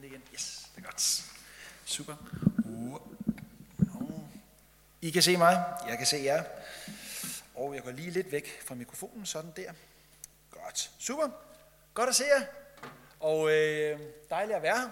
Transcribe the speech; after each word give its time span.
finde 0.00 0.14
igen. 0.14 0.22
Yes, 0.34 0.70
det 0.76 0.82
er 0.82 0.86
godt. 0.86 1.24
Super. 1.84 2.16
Uh. 2.64 3.00
I 5.02 5.10
kan 5.10 5.22
se 5.22 5.36
mig, 5.36 5.64
jeg 5.88 5.98
kan 5.98 6.06
se 6.06 6.16
jer. 6.16 6.44
Og 7.54 7.74
jeg 7.74 7.82
går 7.82 7.90
lige 7.90 8.10
lidt 8.10 8.32
væk 8.32 8.62
fra 8.66 8.74
mikrofonen, 8.74 9.26
sådan 9.26 9.52
der. 9.56 9.72
Godt. 10.50 10.90
Super. 10.98 11.28
Godt 11.94 12.08
at 12.08 12.14
se 12.14 12.24
jer. 12.24 12.46
Og 13.20 13.50
øh, 13.50 14.00
dejligt 14.30 14.56
at 14.56 14.62
være 14.62 14.78
her. 14.78 14.88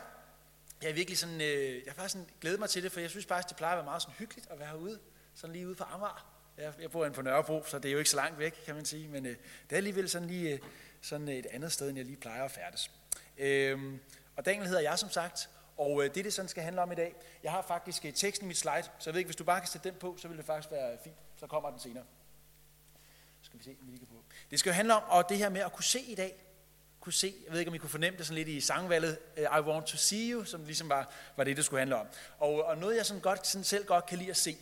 Jeg 0.82 0.90
er 0.90 0.94
virkelig 0.94 1.18
sådan, 1.18 1.40
øh, 1.40 1.74
jeg 1.74 1.82
har 1.86 1.94
faktisk 1.94 2.12
sådan 2.12 2.28
glædet 2.40 2.60
mig 2.60 2.70
til 2.70 2.82
det, 2.82 2.92
for 2.92 3.00
jeg 3.00 3.10
synes 3.10 3.26
faktisk, 3.26 3.48
det 3.48 3.56
plejer 3.56 3.72
at 3.72 3.76
være 3.76 3.84
meget 3.84 4.02
sådan 4.02 4.14
hyggeligt 4.18 4.50
at 4.50 4.58
være 4.58 4.68
herude. 4.68 4.98
Sådan 5.34 5.52
lige 5.52 5.66
ude 5.66 5.74
på 5.74 5.84
Amager. 5.84 6.28
Jeg, 6.58 6.72
jeg 6.80 6.90
bor 6.90 7.04
inde 7.04 7.14
på 7.14 7.22
Nørrebro, 7.22 7.64
så 7.66 7.78
det 7.78 7.88
er 7.88 7.92
jo 7.92 7.98
ikke 7.98 8.10
så 8.10 8.16
langt 8.16 8.38
væk, 8.38 8.62
kan 8.66 8.74
man 8.74 8.84
sige. 8.84 9.08
Men 9.08 9.26
øh, 9.26 9.36
det 9.70 9.72
er 9.72 9.76
alligevel 9.76 10.08
sådan 10.08 10.28
lige 10.28 10.52
øh, 10.52 10.58
sådan 11.00 11.28
et 11.28 11.46
andet 11.46 11.72
sted, 11.72 11.88
end 11.88 11.96
jeg 11.96 12.06
lige 12.06 12.16
plejer 12.16 12.44
at 12.44 12.50
færdes. 12.50 12.90
Øh, 13.38 13.98
og 14.38 14.44
Daniel 14.44 14.66
hedder 14.66 14.80
jeg, 14.80 14.98
som 14.98 15.10
sagt. 15.10 15.50
Og 15.76 16.02
det 16.02 16.14
det, 16.14 16.24
det 16.24 16.34
sådan 16.34 16.48
skal 16.48 16.62
handle 16.62 16.82
om 16.82 16.92
i 16.92 16.94
dag, 16.94 17.14
jeg 17.42 17.52
har 17.52 17.62
faktisk 17.62 18.04
øh, 18.04 18.12
teksten 18.12 18.46
i 18.46 18.48
mit 18.48 18.56
slide, 18.56 18.82
så 18.82 19.10
jeg 19.10 19.14
ved 19.14 19.18
ikke, 19.18 19.28
hvis 19.28 19.36
du 19.36 19.44
bare 19.44 19.60
kan 19.60 19.68
sætte 19.68 19.90
den 19.90 19.98
på, 19.98 20.16
så 20.18 20.28
vil 20.28 20.36
det 20.36 20.46
faktisk 20.46 20.72
være 20.72 20.98
fint. 21.04 21.16
Så 21.36 21.46
kommer 21.46 21.70
den 21.70 21.80
senere. 21.80 22.04
Skal 23.42 23.58
vi 23.58 23.64
se, 23.64 23.76
om 23.80 23.86
vi 23.86 23.90
lige 23.90 23.98
kan 23.98 24.06
på. 24.06 24.24
Det 24.50 24.58
skal 24.58 24.70
jo 24.70 24.74
handle 24.74 24.94
om 24.94 25.02
og 25.06 25.28
det 25.28 25.38
her 25.38 25.48
med 25.48 25.60
at 25.60 25.72
kunne 25.72 25.84
se 25.84 26.00
i 26.00 26.14
dag. 26.14 26.44
Kunne 27.00 27.12
se, 27.12 27.34
jeg 27.44 27.52
ved 27.52 27.58
ikke, 27.58 27.68
om 27.68 27.74
I 27.74 27.78
kunne 27.78 27.90
fornemme 27.90 28.18
det 28.18 28.26
sådan 28.26 28.34
lidt 28.34 28.48
i 28.48 28.60
sangvalget, 28.60 29.18
øh, 29.36 29.42
I 29.42 29.60
want 29.60 29.86
to 29.86 29.96
see 29.96 30.32
you, 30.32 30.44
som 30.44 30.64
ligesom 30.64 30.88
var, 30.88 31.12
var 31.36 31.44
det, 31.44 31.56
det 31.56 31.64
skulle 31.64 31.80
handle 31.80 31.96
om. 31.96 32.06
Og, 32.38 32.64
og 32.64 32.78
noget, 32.78 32.96
jeg 32.96 33.06
sådan 33.06 33.22
godt, 33.22 33.46
sådan 33.46 33.64
selv 33.64 33.86
godt 33.86 34.06
kan 34.06 34.18
lide 34.18 34.30
at 34.30 34.36
se. 34.36 34.56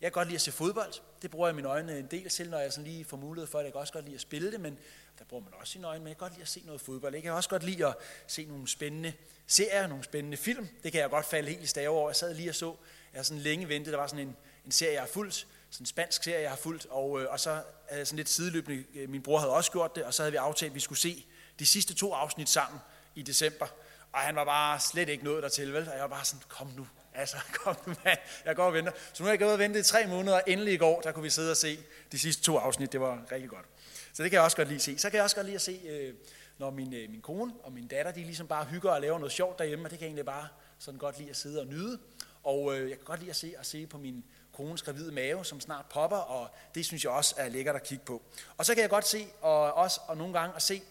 Jeg 0.00 0.12
kan 0.12 0.12
godt 0.12 0.28
lide 0.28 0.36
at 0.36 0.40
se 0.40 0.52
fodbold. 0.52 0.92
Det 1.22 1.30
bruger 1.30 1.48
jeg 1.48 1.54
mine 1.54 1.68
øjne 1.68 1.98
en 1.98 2.06
del 2.06 2.28
til, 2.28 2.50
når 2.50 2.58
jeg 2.58 2.72
sådan 2.72 2.90
lige 2.90 3.04
får 3.04 3.16
mulighed 3.16 3.46
for 3.46 3.58
det. 3.58 3.64
Jeg 3.64 3.72
kan 3.72 3.80
også 3.80 3.92
godt 3.92 4.04
lide 4.04 4.14
at 4.14 4.20
spille 4.20 4.52
det, 4.52 4.60
men 4.60 4.78
der 5.18 5.24
bruger 5.24 5.44
man 5.44 5.52
også 5.54 5.72
sine 5.72 5.86
øjne. 5.86 6.00
Men 6.00 6.08
jeg 6.08 6.16
kan 6.16 6.24
godt 6.24 6.32
lide 6.32 6.42
at 6.42 6.48
se 6.48 6.62
noget 6.66 6.80
fodbold. 6.80 7.14
Jeg 7.14 7.22
kan 7.22 7.32
også 7.32 7.48
godt 7.48 7.62
lide 7.62 7.86
at 7.86 7.94
se 8.26 8.44
nogle 8.44 8.68
spændende 8.68 9.12
serier, 9.46 9.86
nogle 9.86 10.04
spændende 10.04 10.36
film. 10.36 10.68
Det 10.82 10.92
kan 10.92 11.00
jeg 11.00 11.10
godt 11.10 11.26
falde 11.26 11.48
helt 11.48 11.62
i 11.62 11.66
stave 11.66 11.88
over. 11.88 12.08
Jeg 12.08 12.16
sad 12.16 12.34
lige 12.34 12.50
og 12.50 12.54
så, 12.54 12.74
jeg 13.12 13.18
har 13.18 13.22
sådan 13.22 13.42
længe 13.42 13.68
ventet, 13.68 13.92
der 13.92 13.98
var 13.98 14.06
sådan 14.06 14.28
en, 14.28 14.36
en 14.66 14.72
serie, 14.72 14.92
jeg 14.92 15.02
har 15.02 15.08
fulgt, 15.08 15.46
sådan 15.70 15.82
en 15.82 15.86
spansk 15.86 16.24
serie, 16.24 16.40
jeg 16.40 16.50
har 16.50 16.56
fulgt, 16.56 16.86
og, 16.90 17.22
øh, 17.22 17.30
og 17.30 17.40
så 17.40 17.62
sådan 17.90 18.16
lidt 18.16 18.28
sideløbende, 18.28 18.84
øh, 18.94 19.08
min 19.08 19.22
bror 19.22 19.38
havde 19.38 19.52
også 19.52 19.72
gjort 19.72 19.96
det, 19.96 20.04
og 20.04 20.14
så 20.14 20.22
havde 20.22 20.32
vi 20.32 20.36
aftalt, 20.36 20.70
at 20.70 20.74
vi 20.74 20.80
skulle 20.80 20.98
se 20.98 21.26
de 21.58 21.66
sidste 21.66 21.94
to 21.94 22.12
afsnit 22.12 22.48
sammen 22.48 22.80
i 23.14 23.22
december. 23.22 23.66
Og 24.12 24.20
han 24.20 24.36
var 24.36 24.44
bare 24.44 24.80
slet 24.80 25.08
ikke 25.08 25.24
nået 25.24 25.42
dertil, 25.42 25.72
vel? 25.72 25.88
Og 25.88 25.94
jeg 25.94 26.02
var 26.02 26.08
bare 26.08 26.24
sådan, 26.24 26.42
kom 26.48 26.72
nu, 26.76 26.86
altså, 27.14 27.36
kom 27.64 27.76
nu, 27.86 27.94
mand. 28.04 28.18
Jeg 28.44 28.56
går 28.56 28.64
og 28.64 28.74
venter. 28.74 28.92
Så 29.12 29.22
nu 29.22 29.24
har 29.24 29.32
jeg 29.32 29.38
gået 29.38 29.52
og 29.52 29.58
ventet 29.58 29.80
i 29.80 29.82
tre 29.82 30.06
måneder, 30.06 30.34
og 30.36 30.42
endelig 30.46 30.74
i 30.74 30.76
går, 30.76 31.00
der 31.00 31.12
kunne 31.12 31.22
vi 31.22 31.30
sidde 31.30 31.50
og 31.50 31.56
se 31.56 31.78
de 32.12 32.18
sidste 32.18 32.42
to 32.42 32.56
afsnit. 32.56 32.92
Det 32.92 33.00
var 33.00 33.22
rigtig 33.32 33.50
godt. 33.50 33.66
Så 34.12 34.22
det 34.22 34.30
kan 34.30 34.36
jeg 34.36 34.44
også 34.44 34.56
godt 34.56 34.68
lide 34.68 34.76
at 34.76 34.82
se. 34.82 34.98
Så 34.98 35.10
kan 35.10 35.16
jeg 35.16 35.24
også 35.24 35.36
godt 35.36 35.46
lide 35.46 35.54
at 35.54 35.60
se, 35.60 35.80
øh, 35.88 36.14
når 36.58 36.70
min, 36.70 36.94
øh, 36.94 37.10
min 37.10 37.20
kone 37.20 37.52
og 37.62 37.72
min 37.72 37.86
datter, 37.86 38.12
de 38.12 38.24
ligesom 38.24 38.46
bare 38.46 38.64
hygger 38.64 38.90
og 38.90 39.00
laver 39.00 39.18
noget 39.18 39.32
sjovt 39.32 39.58
derhjemme, 39.58 39.84
og 39.84 39.90
det 39.90 39.98
kan 39.98 40.04
jeg 40.06 40.08
egentlig 40.08 40.24
bare 40.24 40.48
sådan 40.78 40.98
godt 40.98 41.18
lide 41.18 41.30
at 41.30 41.36
sidde 41.36 41.60
og 41.60 41.66
nyde. 41.66 41.98
Og 42.42 42.78
øh, 42.78 42.90
jeg 42.90 42.98
kan 42.98 43.04
godt 43.04 43.20
lide 43.20 43.30
at 43.30 43.36
se, 43.36 43.54
at 43.58 43.66
se 43.66 43.86
på 43.86 43.98
min 43.98 44.24
kones 44.52 44.82
gravide 44.82 45.12
mave, 45.12 45.44
som 45.44 45.60
snart 45.60 45.86
popper, 45.90 46.16
og 46.16 46.50
det 46.74 46.86
synes 46.86 47.04
jeg 47.04 47.12
også 47.12 47.34
er 47.38 47.48
lækkert 47.48 47.76
at 47.76 47.82
kigge 47.82 48.04
på. 48.04 48.22
Og 48.56 48.66
så 48.66 48.74
kan 48.74 48.82
jeg 48.82 48.90
godt 48.90 49.06
se, 49.06 49.26
og 49.40 49.74
også 49.74 50.00
og 50.06 50.16
nogle 50.16 50.38
gange 50.38 50.56
at 50.56 50.62
se, 50.62 50.82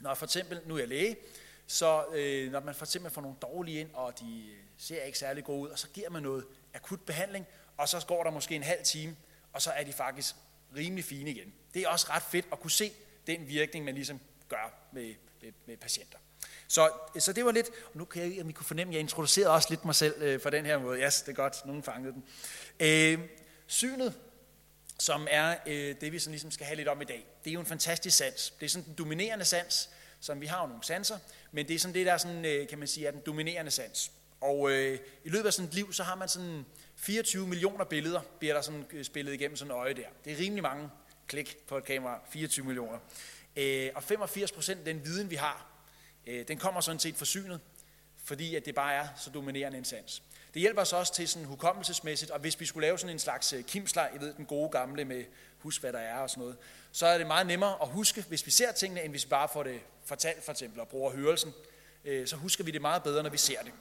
når 0.00 0.14
for 0.14 0.26
eksempel, 0.26 0.60
nu 0.66 0.74
er 0.74 0.78
jeg 0.78 0.88
læge, 0.88 1.16
så 1.66 2.04
øh, 2.12 2.52
når 2.52 2.60
man 2.60 2.74
for 2.74 2.84
eksempel 2.84 3.12
får 3.12 3.22
nogle 3.22 3.36
dårlige 3.42 3.80
ind, 3.80 3.90
og 3.94 4.20
de 4.20 4.44
øh, 4.50 4.58
ser 4.78 5.02
ikke 5.02 5.18
særlig 5.18 5.44
gode 5.44 5.60
ud, 5.60 5.68
og 5.68 5.78
så 5.78 5.88
giver 5.88 6.10
man 6.10 6.22
noget 6.22 6.44
akut 6.74 7.00
behandling, 7.00 7.46
og 7.76 7.88
så 7.88 8.04
går 8.06 8.24
der 8.24 8.30
måske 8.30 8.54
en 8.54 8.62
halv 8.62 8.84
time, 8.84 9.16
og 9.52 9.62
så 9.62 9.70
er 9.70 9.84
de 9.84 9.92
faktisk 9.92 10.34
rimelig 10.76 11.04
fine 11.04 11.30
igen. 11.30 11.52
Det 11.74 11.82
er 11.82 11.88
også 11.88 12.06
ret 12.10 12.22
fedt 12.22 12.46
at 12.52 12.60
kunne 12.60 12.70
se 12.70 12.92
den 13.26 13.48
virkning, 13.48 13.84
man 13.84 13.94
ligesom 13.94 14.20
gør 14.48 14.88
med, 14.92 15.14
med, 15.42 15.52
med 15.66 15.76
patienter. 15.76 16.18
Så, 16.68 16.90
så 17.18 17.32
det 17.32 17.44
var 17.44 17.52
lidt, 17.52 17.68
og 17.68 17.98
nu 17.98 18.04
kan 18.04 18.34
jeg, 18.34 18.42
om 18.42 18.48
I 18.48 18.52
kunne 18.52 18.66
fornemme, 18.66 18.90
at 18.90 18.94
jeg 18.94 19.00
introducerede 19.00 19.50
også 19.50 19.70
lidt 19.70 19.84
mig 19.84 19.94
selv 19.94 20.22
øh, 20.22 20.40
på 20.40 20.50
den 20.50 20.66
her 20.66 20.78
måde. 20.78 20.98
Ja, 20.98 21.06
yes, 21.06 21.22
det 21.22 21.32
er 21.32 21.36
godt, 21.36 21.66
nogen 21.66 21.82
fangede 21.82 22.12
den. 22.12 22.24
Øh, 22.80 23.18
synet, 23.66 24.14
som 24.98 25.26
er 25.30 25.56
øh, 25.66 25.94
det, 26.00 26.12
vi 26.12 26.18
sådan 26.18 26.32
ligesom 26.32 26.50
skal 26.50 26.66
have 26.66 26.76
lidt 26.76 26.88
om 26.88 27.02
i 27.02 27.04
dag, 27.04 27.26
det 27.44 27.50
er 27.50 27.54
jo 27.54 27.60
en 27.60 27.66
fantastisk 27.66 28.16
sans. 28.16 28.54
Det 28.60 28.66
er 28.66 28.70
sådan 28.70 28.86
den 28.86 28.94
dominerende 28.94 29.44
sans, 29.44 29.90
som 30.20 30.40
vi 30.40 30.46
har 30.46 30.60
jo 30.60 30.66
nogle 30.66 30.84
sanser, 30.84 31.18
men 31.52 31.68
det 31.68 31.74
er 31.74 31.78
sådan 31.78 31.94
det, 31.94 32.06
der 32.06 32.16
sådan, 32.16 32.44
øh, 32.44 32.68
kan 32.68 32.78
man 32.78 32.88
sige, 32.88 33.06
er 33.06 33.10
den 33.10 33.20
dominerende 33.26 33.70
sans. 33.70 34.12
Og 34.40 34.70
øh, 34.70 34.98
i 35.24 35.28
løbet 35.28 35.46
af 35.46 35.52
sådan 35.52 35.68
et 35.68 35.74
liv, 35.74 35.92
så 35.92 36.02
har 36.02 36.14
man 36.14 36.28
sådan 36.28 36.64
24 36.98 37.46
millioner 37.46 37.84
billeder, 37.84 38.20
bliver 38.38 38.54
der 38.54 38.60
sådan 38.60 38.86
øh, 38.92 39.04
spillet 39.04 39.32
igennem 39.32 39.56
sådan 39.56 39.70
øje 39.70 39.94
der. 39.94 40.08
Det 40.24 40.32
er 40.32 40.38
rimelig 40.38 40.62
mange 40.62 40.90
klik 41.26 41.56
på 41.66 41.76
et 41.76 41.84
kamera, 41.84 42.20
24 42.30 42.66
millioner. 42.66 42.98
Øh, 43.56 43.90
og 43.94 44.02
85 44.02 44.52
procent 44.52 44.78
af 44.78 44.84
den 44.84 45.04
viden, 45.04 45.30
vi 45.30 45.34
har, 45.34 45.66
øh, 46.26 46.48
den 46.48 46.58
kommer 46.58 46.80
sådan 46.80 46.98
set 46.98 47.14
forsynet, 47.14 47.60
fordi 48.24 48.54
at 48.54 48.66
det 48.66 48.74
bare 48.74 48.94
er 48.94 49.08
så 49.16 49.30
dominerende 49.30 49.78
en 49.78 49.84
sans. 49.84 50.22
Det 50.54 50.60
hjælper 50.60 50.82
os 50.82 50.92
også 50.92 51.14
til 51.14 51.28
sådan 51.28 51.46
hukommelsesmæssigt, 51.46 52.30
og 52.30 52.40
hvis 52.40 52.60
vi 52.60 52.66
skulle 52.66 52.86
lave 52.86 52.98
sådan 52.98 53.14
en 53.14 53.18
slags 53.18 53.52
øh, 53.52 53.64
kimsler, 53.64 54.06
I 54.16 54.20
ved 54.20 54.34
den 54.34 54.46
gode 54.46 54.70
gamle 54.70 55.04
med 55.04 55.24
husk 55.58 55.80
hvad 55.80 55.92
der 55.92 55.98
er 55.98 56.18
og 56.18 56.30
sådan 56.30 56.40
noget, 56.40 56.56
så 56.92 57.06
er 57.06 57.18
det 57.18 57.26
meget 57.26 57.46
nemmere 57.46 57.76
at 57.82 57.88
huske, 57.88 58.24
hvis 58.28 58.46
vi 58.46 58.50
ser 58.50 58.72
tingene, 58.72 59.02
end 59.02 59.12
hvis 59.12 59.24
vi 59.24 59.28
bare 59.28 59.48
får 59.52 59.62
det 59.62 59.80
fortalt 60.04 60.44
for 60.44 60.52
eksempel 60.52 60.80
og 60.80 60.88
bruger 60.88 61.10
hørelsen. 61.10 61.52
Øh, 62.04 62.26
så 62.26 62.36
husker 62.36 62.64
vi 62.64 62.70
det 62.70 62.80
meget 62.80 63.02
bedre, 63.02 63.22
når 63.22 63.30
vi 63.30 63.38
ser 63.38 63.62
det. 63.62 63.72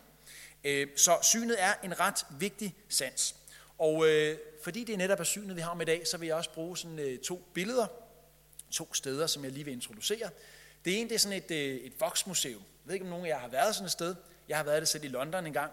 Øh, 0.64 0.88
så 0.96 1.18
synet 1.22 1.56
er 1.60 1.74
en 1.84 2.00
ret 2.00 2.26
vigtig 2.40 2.76
sans. 2.90 3.36
Og 3.78 4.08
øh, 4.08 4.38
fordi 4.64 4.84
det 4.84 4.98
netop 4.98 5.20
er 5.20 5.24
synet, 5.24 5.56
vi 5.56 5.62
har 5.62 5.72
om 5.72 5.82
i 5.82 5.86
dag, 5.86 6.08
så 6.08 6.18
vil 6.18 6.28
jeg 6.28 6.36
også 6.36 6.54
bruge 6.54 6.78
sådan 6.78 7.00
øh, 7.00 7.20
to 7.20 7.48
billeder, 7.54 7.88
to 8.72 8.94
steder, 8.94 9.28
som 9.28 9.44
jeg 9.44 9.52
lige 9.52 9.64
vil 9.64 9.74
introducere. 9.74 10.30
Det 10.86 11.00
ene 11.00 11.10
det 11.10 11.16
er 11.16 11.20
sådan 11.20 11.38
et, 11.38 11.52
øh, 11.52 11.76
et 11.76 11.94
voksmuseum. 12.00 12.62
Jeg 12.62 12.90
ved 12.90 12.94
ikke, 12.94 13.06
om 13.06 13.10
nogen 13.10 13.26
af 13.26 13.30
jer 13.30 13.40
har 13.40 13.48
været 13.48 13.76
sådan 13.76 13.86
et 13.86 13.92
sted. 13.92 14.16
Jeg 14.50 14.58
har 14.58 14.64
været 14.64 14.82
det 14.82 14.88
selv 14.88 15.04
i 15.04 15.08
London 15.08 15.46
en 15.46 15.54
gang. 15.54 15.72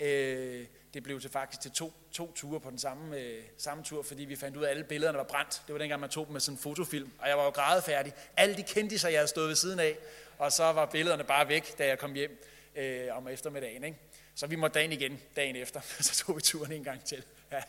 Øh, 0.00 0.66
det 0.94 1.02
blev 1.02 1.20
til 1.20 1.30
faktisk 1.30 1.60
til 1.60 1.70
to, 1.70 1.92
to 2.12 2.32
ture 2.32 2.60
på 2.60 2.70
den 2.70 2.78
samme, 2.78 3.16
øh, 3.16 3.42
samme 3.58 3.84
tur, 3.84 4.02
fordi 4.02 4.24
vi 4.24 4.36
fandt 4.36 4.56
ud 4.56 4.62
af, 4.62 4.66
at 4.66 4.70
alle 4.70 4.84
billederne 4.84 5.18
var 5.18 5.24
brændt. 5.24 5.62
Det 5.66 5.72
var 5.72 5.78
dengang, 5.78 6.00
man 6.00 6.10
tog 6.10 6.26
dem 6.26 6.32
med 6.32 6.40
sådan 6.40 6.56
en 6.56 6.62
fotofilm, 6.62 7.10
og 7.18 7.28
jeg 7.28 7.38
var 7.38 7.44
jo 7.44 7.50
grædefærdig. 7.50 8.12
Alle 8.36 8.56
de 8.56 8.62
kendte 8.62 8.98
sig, 8.98 9.12
jeg 9.12 9.18
havde 9.18 9.28
stået 9.28 9.48
ved 9.48 9.56
siden 9.56 9.80
af, 9.80 9.98
og 10.38 10.52
så 10.52 10.64
var 10.64 10.86
billederne 10.86 11.24
bare 11.24 11.48
væk, 11.48 11.78
da 11.78 11.86
jeg 11.86 11.98
kom 11.98 12.14
hjem 12.14 12.44
øh, 12.76 13.16
om 13.16 13.28
eftermiddagen. 13.28 13.84
Ikke? 13.84 13.98
Så 14.34 14.46
vi 14.46 14.56
måtte 14.56 14.74
dagen 14.78 14.92
igen 14.92 15.20
dagen 15.36 15.56
efter, 15.56 15.80
så 16.00 16.24
tog 16.24 16.36
vi 16.36 16.40
turen 16.40 16.72
en 16.72 16.84
gang 16.84 17.04
til. 17.04 17.24
Ja, 17.52 17.62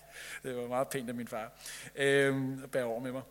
det 0.44 0.56
var 0.56 0.68
meget 0.68 0.88
pænt 0.88 1.10
af 1.10 1.16
min 1.16 1.28
far 1.28 1.52
øh, 1.96 2.64
at 2.64 2.72
bære 2.72 2.84
over 2.84 3.00
med 3.00 3.12
mig. 3.12 3.22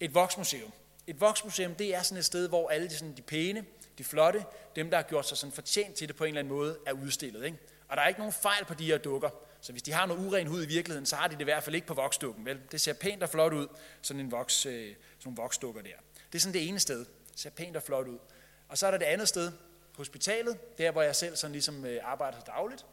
Et 0.00 0.14
voksmuseum. 0.14 0.72
Et 1.06 1.20
voksmuseum, 1.20 1.74
det 1.74 1.94
er 1.94 2.02
sådan 2.02 2.18
et 2.18 2.24
sted, 2.24 2.48
hvor 2.48 2.68
alle 2.68 2.88
de, 2.88 2.94
sådan, 2.94 3.16
de 3.16 3.22
pæne, 3.22 3.64
de 3.98 4.04
flotte, 4.04 4.44
dem, 4.76 4.90
der 4.90 4.96
har 4.96 5.02
gjort 5.02 5.28
sig 5.28 5.36
sådan 5.36 5.52
fortjent 5.52 5.94
til 5.94 6.08
det 6.08 6.16
på 6.16 6.24
en 6.24 6.28
eller 6.28 6.40
anden 6.40 6.54
måde, 6.54 6.78
er 6.86 6.92
udstillet. 6.92 7.44
Ikke? 7.44 7.58
Og 7.88 7.96
der 7.96 8.02
er 8.02 8.08
ikke 8.08 8.20
nogen 8.20 8.32
fejl 8.32 8.64
på 8.64 8.74
de 8.74 8.86
her 8.86 8.98
dukker. 8.98 9.30
Så 9.60 9.72
hvis 9.72 9.82
de 9.82 9.92
har 9.92 10.06
noget 10.06 10.26
uren 10.26 10.46
hud 10.46 10.62
i 10.62 10.66
virkeligheden, 10.66 11.06
så 11.06 11.16
har 11.16 11.28
de 11.28 11.34
det 11.34 11.40
i 11.40 11.44
hvert 11.44 11.62
fald 11.62 11.74
ikke 11.74 11.86
på 11.86 11.94
voksdukken. 11.94 12.44
Vel? 12.44 12.60
Det 12.72 12.80
ser 12.80 12.92
pænt 12.92 13.22
og 13.22 13.28
flot 13.28 13.52
ud, 13.52 13.66
sådan 14.02 14.20
en 14.20 14.32
voks, 14.32 14.66
øh, 14.66 14.72
sådan 14.72 14.96
nogle 15.24 15.36
voksdukker 15.36 15.82
der. 15.82 15.96
Det 16.32 16.38
er 16.38 16.40
sådan 16.40 16.54
det 16.54 16.68
ene 16.68 16.78
sted. 16.80 16.98
Det 16.98 17.40
ser 17.40 17.50
pænt 17.50 17.76
og 17.76 17.82
flot 17.82 18.08
ud. 18.08 18.18
Og 18.68 18.78
så 18.78 18.86
er 18.86 18.90
der 18.90 18.98
det 18.98 19.04
andet 19.04 19.28
sted, 19.28 19.52
hospitalet, 20.02 20.78
der 20.78 20.90
hvor 20.90 21.02
jeg 21.02 21.16
selv 21.16 21.36
sådan 21.36 21.52
ligesom 21.52 21.84
øh, 21.84 22.00
arbejder 22.02 22.40
dagligt. 22.40 22.86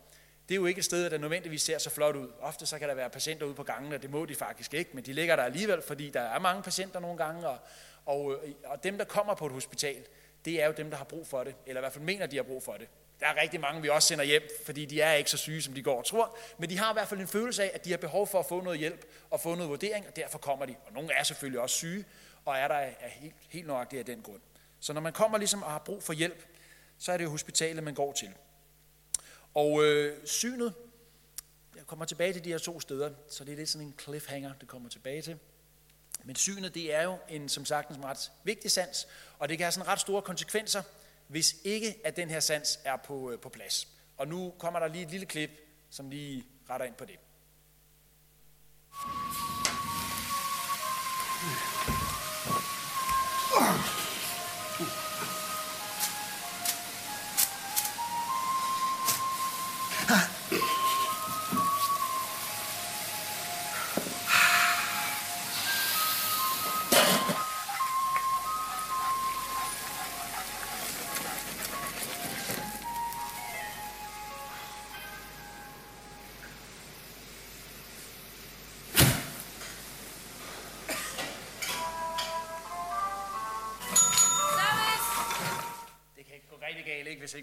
Det 0.50 0.56
er 0.56 0.60
jo 0.60 0.66
ikke 0.66 0.80
et 0.80 0.86
sted, 0.86 1.10
der 1.10 1.18
nødvendigvis 1.18 1.62
ser 1.62 1.78
så 1.78 1.90
flot 1.90 2.16
ud. 2.16 2.28
Ofte 2.42 2.66
så 2.66 2.80
kan 2.80 2.90
der 2.90 2.96
være 2.96 3.10
patienter 3.10 3.46
ude 3.46 3.54
på 3.54 3.64
gangen, 3.64 3.94
og 3.94 4.02
det 4.02 4.10
må 4.10 4.26
de 4.26 4.36
faktisk 4.36 4.74
ikke, 4.74 4.92
men 4.94 5.04
de 5.06 5.14
ligger 5.14 5.36
der 5.36 5.44
alligevel, 5.44 5.82
fordi 5.82 6.10
der 6.10 6.22
er 6.22 6.40
mange 6.40 6.64
patienter 6.64 7.00
nogle 7.00 7.18
gange, 7.18 7.48
og, 7.48 7.58
og, 8.06 8.34
øh, 8.34 8.54
og 8.66 8.84
dem, 8.84 8.98
der 8.98 9.06
kommer 9.06 9.34
på 9.34 9.46
et 9.46 9.52
hospital, 9.52 10.06
det 10.46 10.62
er 10.62 10.66
jo 10.66 10.74
dem, 10.78 10.90
der 10.90 10.98
har 10.98 11.04
brug 11.06 11.28
for 11.28 11.44
det, 11.44 11.56
eller 11.66 11.82
i 11.82 11.84
hvert 11.84 11.94
fald 11.94 12.04
mener, 12.04 12.26
de 12.26 12.36
har 12.36 12.44
brug 12.44 12.64
for 12.64 12.74
det. 12.74 12.88
Der 13.20 13.28
er 13.28 13.42
rigtig 13.42 13.60
mange, 13.60 13.82
vi 13.82 13.90
også 13.90 14.08
sender 14.08 14.24
hjem, 14.24 14.44
fordi 14.66 14.86
de 14.86 15.02
er 15.02 15.14
ikke 15.14 15.30
så 15.30 15.38
syge, 15.38 15.62
som 15.62 15.74
de 15.74 15.84
går 15.84 15.98
og 15.98 16.06
tror, 16.06 16.38
men 16.58 16.70
de 16.70 16.78
har 16.78 16.92
i 16.92 16.94
hvert 16.94 17.08
fald 17.08 17.20
en 17.20 17.28
følelse 17.28 17.64
af, 17.64 17.72
at 17.74 17.86
de 17.86 17.90
har 17.90 17.98
behov 17.98 18.28
for 18.28 18.40
at 18.40 18.46
få 18.46 18.62
noget 18.62 18.80
hjælp 18.80 19.06
og 19.30 19.40
få 19.40 19.56
noget 19.56 19.70
vurdering, 19.70 20.08
og 20.08 20.16
derfor 20.16 20.38
kommer 20.38 20.66
de. 20.66 20.76
Og 20.86 20.94
nogle 20.94 21.14
er 21.14 21.24
selvfølgelig 21.24 21.62
også 21.62 21.76
syge, 21.76 22.06
og 22.46 22.58
er 22.58 22.68
der 22.68 22.76
er 22.76 23.10
helt, 23.10 23.36
helt 23.50 23.68
nøjagtigt 23.68 24.00
af 24.00 24.06
den 24.06 24.22
grund. 24.22 24.42
Så 24.80 24.94
når 24.94 25.02
man 25.02 25.14
kommer 25.14 25.38
ligesom 25.38 25.64
og 25.64 25.72
har 25.72 25.80
brug 25.80 26.04
for 26.04 26.14
hjælp, 26.14 26.46
så 27.00 27.12
er 27.12 27.18
det 27.18 27.24
jo 27.24 27.30
hospitalet, 27.30 27.84
man 27.84 27.94
går 27.94 28.14
til. 28.14 28.30
Og 29.54 29.84
øh, 29.84 30.28
synet, 30.28 30.74
jeg 31.76 31.88
kommer 31.88 32.06
tilbage 32.06 32.34
til 32.34 32.44
de 32.44 32.50
her 32.50 32.58
to 32.58 32.80
steder, 32.80 33.12
så 33.30 33.44
det 33.44 33.52
er 33.52 33.58
lidt 33.58 33.70
sådan 33.70 33.88
en 33.88 33.96
cliffhanger, 34.00 34.54
det 34.54 34.68
kommer 34.68 34.90
tilbage 34.90 35.22
til. 35.22 35.40
Men 36.24 36.36
synet, 36.36 36.74
det 36.74 36.94
er 36.94 37.04
jo 37.04 37.18
en, 37.30 37.50
som 37.50 37.66
sagt 37.66 37.90
en 37.90 38.06
ret 38.06 38.32
vigtig 38.44 38.72
sans, 38.72 39.08
og 39.40 39.50
det 39.50 39.58
kan 39.58 39.66
have 39.66 39.72
sådan 39.72 39.88
ret 39.88 40.00
store 40.00 40.22
konsekvenser, 40.22 40.84
hvis 41.28 41.56
ikke 41.64 42.02
at 42.04 42.16
den 42.16 42.30
her 42.30 42.40
sans 42.40 42.80
er 42.84 42.96
på, 42.96 43.32
øh, 43.32 43.40
på 43.40 43.50
plads. 43.50 43.88
Og 44.18 44.28
nu 44.28 44.54
kommer 44.58 44.80
der 44.80 44.88
lige 44.88 45.04
et 45.04 45.12
lille 45.12 45.26
klip, 45.26 45.50
som 45.90 46.10
lige 46.10 46.46
retter 46.70 46.86
ind 46.86 46.96
på 46.96 47.06
det. 47.06 47.20
Ugh. 53.56 53.99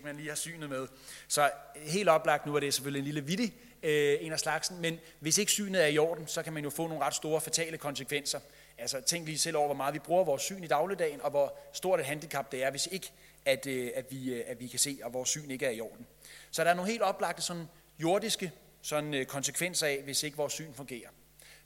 Man 0.06 0.16
lige 0.16 0.28
har 0.28 0.36
synet 0.36 0.70
med. 0.70 0.88
Så 1.28 1.50
helt 1.76 2.08
oplagt, 2.08 2.46
nu 2.46 2.56
er 2.56 2.60
det 2.60 2.74
selvfølgelig 2.74 2.98
en 2.98 3.04
lille 3.04 3.24
vittig 3.24 3.54
øh, 3.82 4.18
en 4.20 4.32
af 4.32 4.40
slagsen, 4.40 4.80
men 4.80 4.98
hvis 5.20 5.38
ikke 5.38 5.52
synet 5.52 5.82
er 5.82 5.86
i 5.86 5.98
orden, 5.98 6.26
så 6.26 6.42
kan 6.42 6.52
man 6.52 6.64
jo 6.64 6.70
få 6.70 6.86
nogle 6.86 7.04
ret 7.04 7.14
store 7.14 7.40
fatale 7.40 7.78
konsekvenser. 7.78 8.40
Altså 8.78 9.00
tænk 9.00 9.26
lige 9.26 9.38
selv 9.38 9.56
over, 9.56 9.66
hvor 9.66 9.74
meget 9.74 9.94
vi 9.94 9.98
bruger 9.98 10.24
vores 10.24 10.42
syn 10.42 10.64
i 10.64 10.66
dagligdagen, 10.66 11.20
og 11.22 11.30
hvor 11.30 11.58
stort 11.72 12.00
et 12.00 12.06
handicap 12.06 12.52
det 12.52 12.64
er, 12.64 12.70
hvis 12.70 12.88
ikke 12.92 13.12
at, 13.44 13.66
øh, 13.66 13.90
at, 13.94 14.06
vi, 14.10 14.34
øh, 14.34 14.44
at 14.46 14.60
vi 14.60 14.66
kan 14.66 14.78
se, 14.78 14.98
og 15.02 15.12
vores 15.12 15.28
syn 15.28 15.50
ikke 15.50 15.66
er 15.66 15.70
i 15.70 15.80
orden. 15.80 16.06
Så 16.50 16.64
der 16.64 16.70
er 16.70 16.74
nogle 16.74 16.90
helt 16.90 17.02
oplagte 17.02 17.42
sådan 17.42 17.68
jordiske 17.98 18.52
sådan, 18.82 19.14
øh, 19.14 19.26
konsekvenser 19.26 19.86
af, 19.86 20.00
hvis 20.04 20.22
ikke 20.22 20.36
vores 20.36 20.52
syn 20.52 20.74
fungerer. 20.74 21.08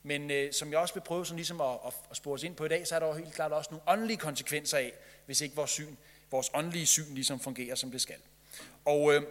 Men 0.02 0.30
øh, 0.30 0.52
som 0.52 0.70
jeg 0.70 0.78
også 0.78 0.94
vil 0.94 1.00
prøve 1.00 1.26
sådan 1.26 1.36
ligesom 1.36 1.60
at, 1.60 1.78
at, 1.86 1.92
at 2.10 2.16
spore 2.16 2.34
os 2.34 2.42
ind 2.42 2.56
på 2.56 2.64
i 2.64 2.68
dag, 2.68 2.86
så 2.86 2.94
er 2.94 2.98
der 2.98 3.06
jo 3.06 3.12
helt 3.12 3.34
klart 3.34 3.52
også 3.52 3.70
nogle 3.70 3.88
åndelige 3.88 4.16
konsekvenser 4.16 4.78
af, 4.78 4.92
hvis 5.26 5.40
ikke 5.40 5.56
vores 5.56 5.70
syn, 5.70 5.96
vores 6.30 6.50
åndelige 6.54 6.86
syn 6.86 7.14
ligesom 7.14 7.40
fungerer, 7.40 7.74
som 7.74 7.90
det 7.90 8.00
skal. 8.00 8.16
Og 8.84 9.14
øh, 9.14 9.22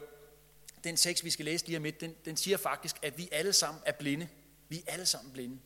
den 0.84 0.96
tekst, 0.96 1.24
vi 1.24 1.30
skal 1.30 1.46
læse 1.46 1.66
lige 1.66 1.78
om 1.78 1.84
lidt, 1.84 2.02
den, 2.02 2.16
den 2.26 2.38
siger 2.38 2.58
faktisk, 2.58 2.96
at 3.02 3.18
vi 3.18 3.30
alle 3.32 3.54
sammen 3.54 3.84
er 3.86 3.92
blinde. 3.92 4.28
Vi 4.70 4.84
er 4.88 4.92
alle 4.92 5.06
sammen 5.06 5.34
blinde. 5.34 5.60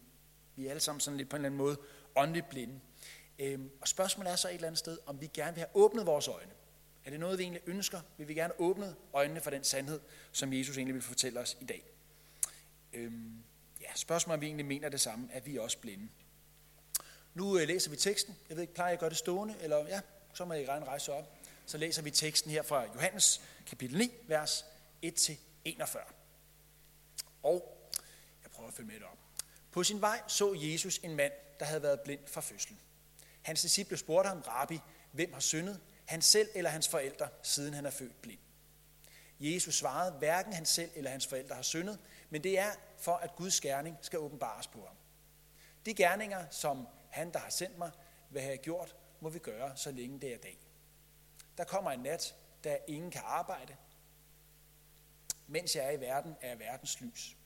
Vi 0.56 0.66
er 0.66 0.70
alle 0.70 0.80
sammen 0.80 1.00
sådan 1.00 1.18
lidt 1.18 1.30
på 1.30 1.36
en 1.36 1.40
eller 1.40 1.50
anden 1.50 1.58
måde 1.58 1.78
åndeligt 2.16 2.50
blinde. 2.50 2.80
Øhm, 3.40 3.72
og 3.82 3.88
spørgsmålet 3.88 4.32
er 4.32 4.36
så 4.36 4.48
et 4.48 4.54
eller 4.54 4.68
andet 4.68 4.80
sted, 4.80 4.98
om 5.06 5.22
vi 5.22 5.28
gerne 5.34 5.54
vil 5.54 5.60
have 5.60 5.76
åbnet 5.76 6.06
vores 6.06 6.28
øjne. 6.28 6.52
Er 7.06 7.10
det 7.10 7.20
noget, 7.20 7.38
vi 7.38 7.44
egentlig 7.44 7.62
ønsker? 7.66 8.02
Vil 8.18 8.28
vi 8.28 8.34
gerne 8.34 8.54
åbne 8.60 8.96
øjnene 9.14 9.42
for 9.42 9.50
den 9.50 9.64
sandhed, 9.64 10.00
som 10.32 10.54
Jesus 10.54 10.78
egentlig 10.78 10.96
vil 10.96 11.04
fortælle 11.04 11.40
os 11.40 11.58
i 11.62 11.66
dag? 11.66 11.84
Øhm, 12.94 13.44
ja, 13.82 13.88
spørgsmålet 13.96 14.34
er, 14.34 14.38
om 14.38 14.42
vi 14.42 14.46
egentlig 14.46 14.66
mener 14.66 14.90
det 14.90 15.02
samme, 15.02 15.30
at 15.32 15.46
vi 15.46 15.56
er 15.56 15.62
også 15.62 15.78
blinde. 15.78 16.10
Nu 17.34 17.58
øh, 17.58 17.68
læser 17.68 17.92
vi 17.92 17.98
teksten. 17.98 18.36
Jeg 18.50 18.58
ved 18.58 18.64
ikke, 18.64 18.74
plejer 18.74 18.90
jeg 18.90 18.94
at 18.94 19.00
gøre 19.00 19.10
det 19.10 19.18
stående? 19.18 19.56
Eller 19.62 19.88
ja, 19.88 20.00
så 20.34 20.46
må 20.46 20.54
I 20.54 20.66
regne 20.66 20.86
rejse 20.86 21.14
op. 21.14 21.38
Så 21.66 21.78
læser 21.78 22.02
vi 22.02 22.12
teksten 22.12 22.52
her 22.52 22.62
fra 22.62 22.84
Johannes 22.96 23.42
kapitel 23.66 23.98
9, 23.98 24.12
vers 24.28 24.66
1-41. 25.06 26.14
Og 27.44 27.90
jeg 28.44 28.52
prøver 28.52 28.70
at 28.70 28.74
følge 28.74 28.88
med 28.88 28.96
det 28.96 29.04
op. 29.04 29.18
På 29.72 29.84
sin 29.84 30.02
vej 30.02 30.22
så 30.28 30.54
Jesus 30.58 30.98
en 30.98 31.16
mand, 31.16 31.34
der 31.60 31.66
havde 31.66 31.84
været 31.84 32.00
blind 32.02 32.28
fra 32.28 32.42
fødslen. 32.42 32.80
Hans 33.42 33.62
disciple 33.62 33.98
spurgte 33.98 34.28
ham, 34.28 34.42
Rabbi, 34.42 34.80
hvem 35.12 35.34
har 35.34 35.40
syndet? 35.40 35.82
Han 36.06 36.22
selv 36.22 36.50
eller 36.56 36.70
hans 36.70 36.88
forældre, 36.88 37.30
siden 37.44 37.74
han 37.74 37.86
er 37.86 37.90
født 37.90 38.22
blind? 38.22 38.40
Jesus 39.40 39.76
svarede, 39.76 40.12
hverken 40.12 40.54
han 40.54 40.66
selv 40.66 40.92
eller 40.96 41.12
hans 41.12 41.28
forældre 41.28 41.56
har 41.56 41.62
syndet, 41.62 42.00
men 42.30 42.44
det 42.44 42.60
er 42.60 42.72
for, 42.98 43.16
at 43.16 43.36
Guds 43.36 43.62
gerning 43.62 43.98
skal 44.02 44.20
åbenbares 44.20 44.68
på 44.68 44.86
ham. 44.88 44.96
De 45.86 45.94
gerninger, 45.94 46.46
som 46.50 46.88
han, 47.10 47.34
der 47.34 47.40
har 47.40 47.50
sendt 47.50 47.78
mig, 47.78 47.92
vil 48.30 48.42
have 48.42 48.58
gjort, 48.58 48.96
må 49.20 49.30
vi 49.30 49.40
gøre, 49.40 49.78
så 49.78 49.92
længe 49.92 50.20
det 50.20 50.34
er 50.34 50.38
dag. 50.38 50.60
Der 51.58 51.64
kommer 51.64 51.92
en 51.92 52.00
nat, 52.00 52.36
da 52.64 52.78
ingen 52.88 53.12
kan 53.12 53.22
arbejde. 53.26 53.76
Mens 55.48 55.76
jeg 55.76 55.86
er 55.86 55.92
i 55.92 56.00
verden, 56.00 56.36
er 56.42 56.48
jeg 56.48 56.60
verdens 56.60 57.02
lys. 57.02 57.38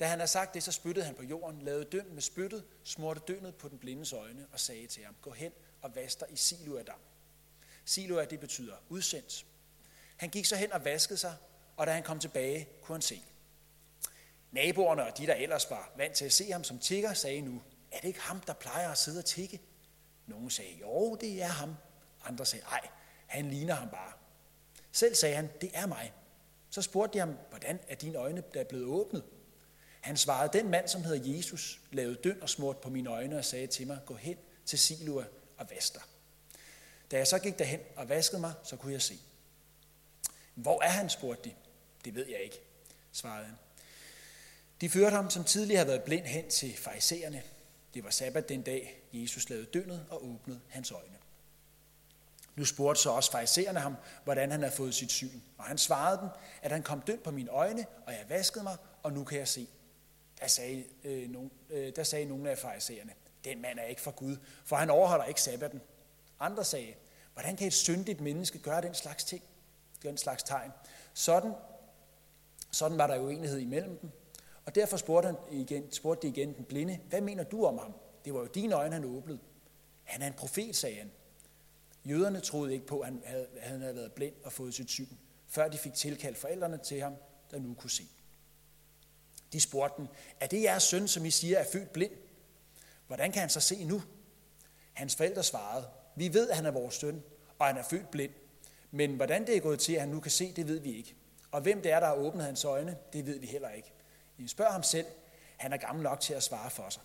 Da 0.00 0.06
han 0.06 0.18
har 0.18 0.26
sagt 0.26 0.54
det, 0.54 0.62
så 0.62 0.72
spyttede 0.72 1.06
han 1.06 1.14
på 1.14 1.22
jorden, 1.22 1.62
lavede 1.62 1.84
døm 1.84 2.06
med 2.06 2.22
spyttet, 2.22 2.64
smurte 2.84 3.20
dønet 3.28 3.54
på 3.54 3.68
den 3.68 3.78
blindes 3.78 4.12
øjne 4.12 4.46
og 4.52 4.60
sagde 4.60 4.86
til 4.86 5.04
ham, 5.04 5.16
gå 5.22 5.32
hen 5.32 5.52
og 5.82 5.94
vask 5.94 6.20
dig 6.20 6.28
i 6.30 6.36
Siloadam. 6.36 7.00
Siloa, 7.84 8.24
det 8.24 8.40
betyder 8.40 8.76
udsendt. 8.88 9.46
Han 10.16 10.30
gik 10.30 10.44
så 10.44 10.56
hen 10.56 10.72
og 10.72 10.84
vaskede 10.84 11.18
sig, 11.18 11.36
og 11.76 11.86
da 11.86 11.92
han 11.92 12.02
kom 12.02 12.18
tilbage, 12.18 12.68
kunne 12.82 12.94
han 12.94 13.02
se. 13.02 13.22
Naboerne 14.50 15.04
og 15.06 15.18
de, 15.18 15.26
der 15.26 15.34
ellers 15.34 15.70
var 15.70 15.92
vant 15.96 16.14
til 16.14 16.24
at 16.24 16.32
se 16.32 16.52
ham 16.52 16.64
som 16.64 16.78
tigger, 16.78 17.14
sagde 17.14 17.40
nu, 17.40 17.62
er 17.92 18.00
det 18.00 18.08
ikke 18.08 18.20
ham, 18.20 18.40
der 18.40 18.52
plejer 18.52 18.90
at 18.90 18.98
sidde 18.98 19.18
og 19.18 19.24
tikke? 19.24 19.60
Nogle 20.26 20.50
sagde, 20.50 20.74
jo, 20.80 21.14
det 21.14 21.42
er 21.42 21.46
ham. 21.46 21.74
Andre 22.24 22.46
sagde, 22.46 22.64
ej, 22.64 22.88
han 23.28 23.50
ligner 23.50 23.74
ham 23.74 23.88
bare. 23.88 24.12
Selv 24.92 25.14
sagde 25.14 25.36
han, 25.36 25.48
det 25.60 25.70
er 25.74 25.86
mig. 25.86 26.12
Så 26.70 26.82
spurgte 26.82 27.14
de 27.14 27.18
ham, 27.18 27.36
hvordan 27.50 27.80
er 27.88 27.94
dine 27.94 28.18
øjne 28.18 28.42
der 28.54 28.60
er 28.60 28.64
blevet 28.64 28.84
åbnet? 28.84 29.24
Han 30.00 30.16
svarede, 30.16 30.58
den 30.58 30.70
mand, 30.70 30.88
som 30.88 31.02
hedder 31.02 31.36
Jesus, 31.36 31.80
lavede 31.92 32.14
døn 32.14 32.42
og 32.42 32.48
smurt 32.48 32.76
på 32.80 32.90
mine 32.90 33.10
øjne 33.10 33.38
og 33.38 33.44
sagde 33.44 33.66
til 33.66 33.86
mig, 33.86 33.98
gå 34.06 34.14
hen 34.14 34.36
til 34.66 34.78
Siloa 34.78 35.24
og 35.56 35.70
vask 35.70 35.94
dig. 35.94 36.02
Da 37.10 37.16
jeg 37.16 37.26
så 37.26 37.38
gik 37.38 37.58
derhen 37.58 37.80
og 37.96 38.08
vaskede 38.08 38.40
mig, 38.40 38.52
så 38.64 38.76
kunne 38.76 38.92
jeg 38.92 39.02
se. 39.02 39.18
Hvor 40.54 40.82
er 40.82 40.88
han, 40.88 41.10
spurgte 41.10 41.48
de. 41.48 41.54
Det 42.04 42.14
ved 42.14 42.26
jeg 42.26 42.40
ikke, 42.40 42.60
svarede 43.12 43.44
han. 43.44 43.54
De 44.80 44.90
førte 44.90 45.16
ham, 45.16 45.30
som 45.30 45.44
tidligere 45.44 45.78
havde 45.78 45.88
været 45.88 46.02
blind, 46.02 46.24
hen 46.24 46.50
til 46.50 46.76
farisæerne. 46.76 47.42
Det 47.94 48.04
var 48.04 48.10
sabbat 48.10 48.48
den 48.48 48.62
dag, 48.62 49.02
Jesus 49.12 49.48
lavede 49.48 49.66
dønet 49.66 50.06
og 50.10 50.24
åbnede 50.24 50.60
hans 50.68 50.90
øjne. 50.92 51.17
Nu 52.58 52.64
spurgte 52.64 53.02
så 53.02 53.10
også 53.10 53.30
farisæerne 53.30 53.80
ham, 53.80 53.96
hvordan 54.24 54.50
han 54.50 54.60
havde 54.60 54.74
fået 54.74 54.94
sit 54.94 55.10
syn. 55.10 55.40
Og 55.58 55.64
han 55.64 55.78
svarede 55.78 56.20
dem, 56.20 56.28
at 56.62 56.72
han 56.72 56.82
kom 56.82 57.00
død 57.00 57.18
på 57.18 57.30
mine 57.30 57.50
øjne, 57.50 57.86
og 58.06 58.12
jeg 58.12 58.24
vaskede 58.28 58.64
mig, 58.64 58.76
og 59.02 59.12
nu 59.12 59.24
kan 59.24 59.38
jeg 59.38 59.48
se. 59.48 59.68
Der 60.40 60.46
sagde, 60.46 60.84
øh, 61.04 61.30
nogen, 61.30 61.50
øh, 61.70 61.92
der 61.96 62.02
sagde 62.02 62.24
nogle 62.24 62.50
af 62.50 62.58
farisæerne, 62.58 63.12
den 63.44 63.62
mand 63.62 63.78
er 63.78 63.84
ikke 63.84 64.00
fra 64.00 64.10
Gud, 64.10 64.36
for 64.64 64.76
han 64.76 64.90
overholder 64.90 65.24
ikke 65.24 65.42
sabbaten. 65.42 65.80
Andre 66.40 66.64
sagde, 66.64 66.94
hvordan 67.32 67.56
kan 67.56 67.66
et 67.66 67.72
syndigt 67.72 68.20
menneske 68.20 68.58
gøre 68.58 68.82
den 68.82 68.94
slags 68.94 69.24
ting, 69.24 69.42
den 70.02 70.16
slags 70.16 70.42
tegn? 70.42 70.70
Sådan, 71.14 71.52
sådan 72.70 72.98
var 72.98 73.06
der 73.06 73.18
uenighed 73.18 73.58
imellem 73.58 73.98
dem. 73.98 74.10
Og 74.64 74.74
derfor 74.74 74.96
spurgte, 74.96 75.26
han 75.26 75.36
igen, 75.50 75.92
spurgte 75.92 76.26
de 76.26 76.32
igen 76.32 76.54
den 76.54 76.64
blinde, 76.64 76.98
hvad 77.08 77.20
mener 77.20 77.44
du 77.44 77.64
om 77.64 77.78
ham? 77.78 77.94
Det 78.24 78.34
var 78.34 78.40
jo 78.40 78.46
dine 78.46 78.74
øjne, 78.74 78.94
han 78.94 79.04
åbnede. 79.04 79.38
Han 80.04 80.22
er 80.22 80.26
en 80.26 80.32
profet, 80.32 80.76
sagde 80.76 80.96
han. 80.96 81.10
Jøderne 82.04 82.40
troede 82.40 82.72
ikke 82.72 82.86
på, 82.86 83.00
at 83.00 83.06
han 83.06 83.22
havde, 83.24 83.48
han 83.60 83.80
havde 83.80 83.94
været 83.94 84.12
blind 84.12 84.34
og 84.44 84.52
fået 84.52 84.74
sit 84.74 84.90
syn, 84.90 85.08
før 85.48 85.68
de 85.68 85.78
fik 85.78 85.94
tilkaldt 85.94 86.38
forældrene 86.38 86.78
til 86.78 87.00
ham, 87.00 87.14
der 87.50 87.58
nu 87.58 87.74
kunne 87.74 87.90
se. 87.90 88.06
De 89.52 89.60
spurgte 89.60 90.02
dem, 90.02 90.08
er 90.40 90.46
det 90.46 90.62
jeres 90.62 90.82
søn, 90.82 91.08
som 91.08 91.24
I 91.24 91.30
siger 91.30 91.58
er 91.58 91.64
født 91.72 91.92
blind? 91.92 92.12
Hvordan 93.06 93.32
kan 93.32 93.40
han 93.40 93.50
så 93.50 93.60
se 93.60 93.84
nu? 93.84 94.02
Hans 94.92 95.16
forældre 95.16 95.42
svarede, 95.42 95.88
vi 96.16 96.34
ved, 96.34 96.50
at 96.50 96.56
han 96.56 96.66
er 96.66 96.70
vores 96.70 96.94
søn, 96.94 97.22
og 97.58 97.66
han 97.66 97.76
er 97.76 97.82
født 97.82 98.10
blind. 98.10 98.32
Men 98.90 99.16
hvordan 99.16 99.46
det 99.46 99.56
er 99.56 99.60
gået 99.60 99.80
til, 99.80 99.92
at 99.92 100.00
han 100.00 100.08
nu 100.08 100.20
kan 100.20 100.30
se, 100.30 100.52
det 100.52 100.68
ved 100.68 100.78
vi 100.78 100.96
ikke. 100.96 101.14
Og 101.50 101.60
hvem 101.60 101.82
det 101.82 101.92
er, 101.92 102.00
der 102.00 102.06
har 102.06 102.14
åbnet 102.14 102.44
hans 102.44 102.64
øjne, 102.64 102.96
det 103.12 103.26
ved 103.26 103.38
vi 103.38 103.46
heller 103.46 103.70
ikke. 103.70 103.92
I 104.38 104.48
spørger 104.48 104.72
ham 104.72 104.82
selv. 104.82 105.06
Han 105.56 105.72
er 105.72 105.76
gammel 105.76 106.02
nok 106.02 106.20
til 106.20 106.34
at 106.34 106.42
svare 106.42 106.70
for 106.70 106.88
sig. 106.90 107.02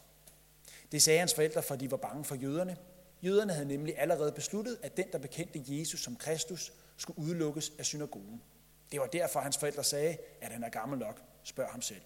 Det 0.92 1.02
sagde 1.02 1.20
hans 1.20 1.34
forældre, 1.34 1.64
for 1.64 1.76
de 1.76 1.92
var 1.92 1.98
bange 1.98 2.26
for 2.26 2.36
jøderne. 2.36 2.78
Jøderne 3.24 3.54
havde 3.54 3.68
nemlig 3.68 4.00
allerede 4.00 4.32
besluttet, 4.32 4.80
at 4.84 4.98
den, 4.98 5.12
der 5.12 5.18
bekendte 5.18 5.64
Jesus 5.68 6.04
som 6.04 6.16
Kristus, 6.16 6.74
skulle 6.98 7.20
udelukkes 7.20 7.72
af 7.80 7.86
synagogen. 7.86 8.42
Det 8.92 9.00
var 9.00 9.08
derfor, 9.08 9.40
hans 9.40 9.58
forældre 9.58 9.84
sagde, 9.84 10.18
at 10.42 10.52
han 10.52 10.64
er 10.64 10.70
gammel 10.70 11.00
nok. 11.00 11.22
Spørg 11.44 11.68
ham 11.72 11.82
selv. 11.82 12.02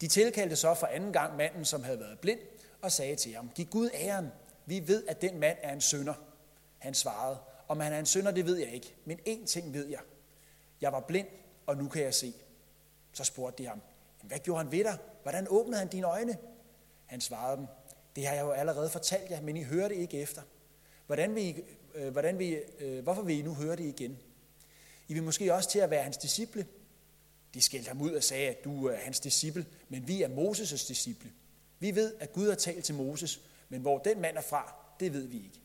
De 0.00 0.08
tilkaldte 0.08 0.56
så 0.56 0.74
for 0.74 0.86
anden 0.86 1.12
gang 1.12 1.36
manden, 1.36 1.64
som 1.64 1.84
havde 1.84 2.00
været 2.00 2.18
blind, 2.18 2.40
og 2.82 2.92
sagde 2.92 3.16
til 3.16 3.34
ham, 3.34 3.50
Giv 3.54 3.66
Gud 3.66 3.90
æren. 3.94 4.28
Vi 4.66 4.88
ved, 4.88 5.06
at 5.08 5.22
den 5.22 5.40
mand 5.40 5.58
er 5.62 5.72
en 5.72 5.80
sønder. 5.80 6.14
Han 6.78 6.94
svarede, 6.94 7.38
om 7.68 7.80
han 7.80 7.92
er 7.92 7.98
en 7.98 8.06
sønder, 8.06 8.30
det 8.30 8.46
ved 8.46 8.56
jeg 8.56 8.72
ikke. 8.72 8.94
Men 9.04 9.18
én 9.28 9.46
ting 9.46 9.74
ved 9.74 9.86
jeg. 9.86 10.00
Jeg 10.80 10.92
var 10.92 11.00
blind, 11.00 11.28
og 11.66 11.76
nu 11.76 11.88
kan 11.88 12.02
jeg 12.02 12.14
se. 12.14 12.34
Så 13.12 13.24
spurgte 13.24 13.62
de 13.62 13.68
ham, 13.68 13.80
hvad 14.22 14.38
gjorde 14.38 14.62
han 14.62 14.72
ved 14.72 14.84
dig? 14.84 14.98
Hvordan 15.22 15.46
åbnede 15.50 15.78
han 15.78 15.88
dine 15.88 16.06
øjne? 16.06 16.38
Han 17.06 17.20
svarede 17.20 17.56
dem, 17.56 17.66
det 18.16 18.26
har 18.26 18.34
jeg 18.34 18.42
jo 18.42 18.50
allerede 18.50 18.90
fortalt 18.90 19.30
jer, 19.30 19.40
men 19.40 19.56
I 19.56 19.62
hører 19.62 19.88
det 19.88 19.96
ikke 19.96 20.20
efter. 20.20 20.42
Hvordan 21.06 21.34
vil 21.34 21.44
I, 21.44 21.62
øh, 21.94 22.12
hvordan 22.12 22.38
vil 22.38 22.46
I, 22.46 22.58
øh, 22.84 23.02
hvorfor 23.02 23.22
vil 23.22 23.38
I 23.38 23.42
nu 23.42 23.54
høre 23.54 23.76
det 23.76 23.84
igen? 23.84 24.18
I 25.08 25.14
vil 25.14 25.22
måske 25.22 25.54
også 25.54 25.70
til 25.70 25.78
at 25.78 25.90
være 25.90 26.02
hans 26.02 26.16
disciple. 26.16 26.66
De 27.54 27.62
skældte 27.62 27.88
ham 27.88 28.00
ud 28.00 28.12
og 28.12 28.22
sagde, 28.22 28.48
at 28.48 28.64
du 28.64 28.86
er 28.86 28.96
hans 28.96 29.20
disciple, 29.20 29.66
men 29.88 30.08
vi 30.08 30.22
er 30.22 30.28
Moses' 30.28 30.88
disciple. 30.88 31.30
Vi 31.78 31.94
ved, 31.94 32.14
at 32.20 32.32
Gud 32.32 32.48
har 32.48 32.54
talt 32.54 32.84
til 32.84 32.94
Moses, 32.94 33.40
men 33.68 33.80
hvor 33.80 33.98
den 33.98 34.20
mand 34.20 34.36
er 34.36 34.40
fra, 34.40 34.74
det 35.00 35.12
ved 35.12 35.26
vi 35.26 35.36
ikke. 35.36 35.60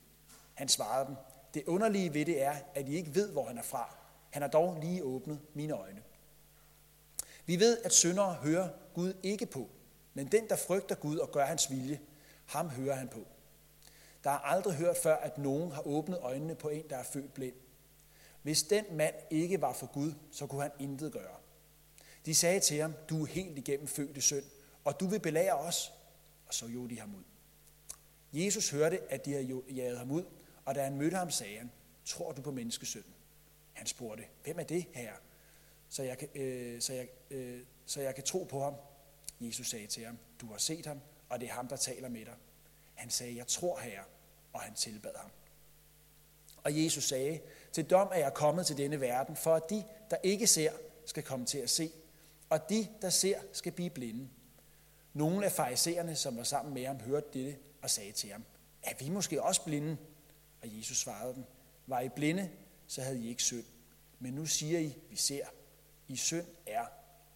Han 0.53 0.69
svarede 0.69 1.07
dem, 1.07 1.15
det 1.53 1.63
underlige 1.65 2.13
ved 2.13 2.25
det 2.25 2.41
er, 2.41 2.55
at 2.75 2.87
I 2.87 2.95
ikke 2.95 3.15
ved, 3.15 3.31
hvor 3.31 3.45
han 3.45 3.57
er 3.57 3.63
fra. 3.63 3.95
Han 4.29 4.41
har 4.41 4.49
dog 4.49 4.77
lige 4.81 5.03
åbnet 5.03 5.39
mine 5.53 5.73
øjne. 5.73 6.01
Vi 7.45 7.59
ved, 7.59 7.77
at 7.83 7.93
syndere 7.93 8.33
hører 8.33 8.69
Gud 8.93 9.13
ikke 9.23 9.45
på, 9.45 9.69
men 10.13 10.27
den, 10.27 10.49
der 10.49 10.55
frygter 10.55 10.95
Gud 10.95 11.17
og 11.17 11.31
gør 11.31 11.45
hans 11.45 11.71
vilje, 11.71 11.99
ham 12.45 12.69
hører 12.69 12.95
han 12.95 13.07
på. 13.07 13.27
Der 14.23 14.29
er 14.29 14.37
aldrig 14.37 14.75
hørt 14.75 14.97
før, 14.97 15.15
at 15.15 15.37
nogen 15.37 15.71
har 15.71 15.87
åbnet 15.87 16.19
øjnene 16.21 16.55
på 16.55 16.69
en, 16.69 16.89
der 16.89 16.97
er 16.97 17.03
født 17.03 17.33
blind. 17.33 17.55
Hvis 18.41 18.63
den 18.63 18.85
mand 18.91 19.15
ikke 19.29 19.61
var 19.61 19.73
for 19.73 19.87
Gud, 19.87 20.13
så 20.31 20.47
kunne 20.47 20.61
han 20.61 20.71
intet 20.79 21.11
gøre. 21.11 21.35
De 22.25 22.35
sagde 22.35 22.59
til 22.59 22.81
ham, 22.81 22.93
du 23.09 23.23
er 23.23 23.25
helt 23.25 23.57
igennem 23.57 23.87
født 23.87 24.17
i 24.17 24.21
synd, 24.21 24.43
og 24.83 24.99
du 24.99 25.07
vil 25.07 25.19
belære 25.19 25.53
os. 25.53 25.93
Og 26.47 26.53
så 26.53 26.67
gjorde 26.67 26.95
de 26.95 26.99
ham 26.99 27.15
ud. 27.15 27.23
Jesus 28.33 28.69
hørte, 28.69 29.11
at 29.11 29.25
de 29.25 29.31
havde 29.31 29.61
jaget 29.75 29.97
ham 29.97 30.11
ud, 30.11 30.23
og 30.65 30.75
da 30.75 30.83
han 30.83 30.97
mødte 30.97 31.17
ham, 31.17 31.31
sagde 31.31 31.57
han, 31.57 31.71
tror 32.05 32.31
du 32.31 32.41
på 32.41 32.51
menneskesønnen? 32.51 33.13
Han 33.73 33.87
spurgte, 33.87 34.23
hvem 34.43 34.59
er 34.59 34.63
det, 34.63 34.85
herre? 34.93 35.15
Så 35.89 36.03
jeg, 36.03 36.17
kan, 36.17 36.29
øh, 36.35 36.81
så, 36.81 36.93
jeg, 36.93 37.07
øh, 37.31 37.61
så 37.85 38.01
jeg 38.01 38.15
kan 38.15 38.23
tro 38.23 38.43
på 38.43 38.63
ham. 38.63 38.73
Jesus 39.39 39.69
sagde 39.69 39.87
til 39.87 40.05
ham, 40.05 40.17
du 40.41 40.47
har 40.47 40.57
set 40.57 40.85
ham, 40.85 41.01
og 41.35 41.41
det 41.41 41.49
er 41.49 41.53
ham, 41.53 41.67
der 41.67 41.75
taler 41.75 42.09
med 42.09 42.25
dig. 42.25 42.33
Han 42.93 43.09
sagde, 43.09 43.35
jeg 43.35 43.47
tror 43.47 43.79
herre, 43.79 44.03
og 44.53 44.61
han 44.61 44.73
tilbad 44.73 45.11
ham. 45.15 45.31
Og 46.57 46.83
Jesus 46.83 47.03
sagde, 47.03 47.39
til 47.71 47.89
dom 47.89 48.07
er 48.11 48.19
jeg 48.19 48.33
kommet 48.33 48.67
til 48.67 48.77
denne 48.77 49.01
verden, 49.01 49.35
for 49.35 49.55
at 49.55 49.69
de, 49.69 49.83
der 50.09 50.17
ikke 50.23 50.47
ser, 50.47 50.71
skal 51.05 51.23
komme 51.23 51.45
til 51.45 51.57
at 51.57 51.69
se, 51.69 51.91
og 52.49 52.69
de, 52.69 52.87
der 53.01 53.09
ser, 53.09 53.39
skal 53.53 53.71
blive 53.71 53.89
blinde. 53.89 54.29
Nogle 55.13 55.45
af 55.45 55.51
farisæerne, 55.51 56.15
som 56.15 56.37
var 56.37 56.43
sammen 56.43 56.73
med 56.73 56.85
ham, 56.85 56.99
hørte 56.99 57.27
dette 57.33 57.57
og 57.81 57.89
sagde 57.89 58.11
til 58.11 58.31
ham, 58.31 58.45
er 58.83 58.93
vi 58.99 59.09
måske 59.09 59.43
også 59.43 59.63
blinde? 59.63 59.97
Og 60.61 60.77
Jesus 60.77 60.97
svarede 60.97 61.33
dem, 61.33 61.43
var 61.87 62.01
I 62.01 62.09
blinde, 62.09 62.51
så 62.87 63.01
havde 63.01 63.19
I 63.19 63.27
ikke 63.29 63.43
synd. 63.43 63.65
Men 64.19 64.33
nu 64.33 64.45
siger 64.45 64.79
I, 64.79 64.97
vi 65.09 65.15
ser. 65.15 65.45
I 66.07 66.15
synd 66.15 66.47
er 66.65 66.85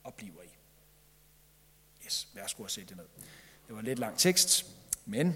og 0.03 0.13
bliver 0.13 0.43
I. 0.43 0.59
Yes, 2.05 2.29
værsgo 2.33 2.63
at 2.63 2.71
sætte 2.71 2.89
det 2.89 2.97
ned. 2.97 3.05
Det 3.69 3.75
var 3.75 3.81
lidt 3.81 3.99
lang 3.99 4.17
tekst, 4.17 4.65
men 5.05 5.35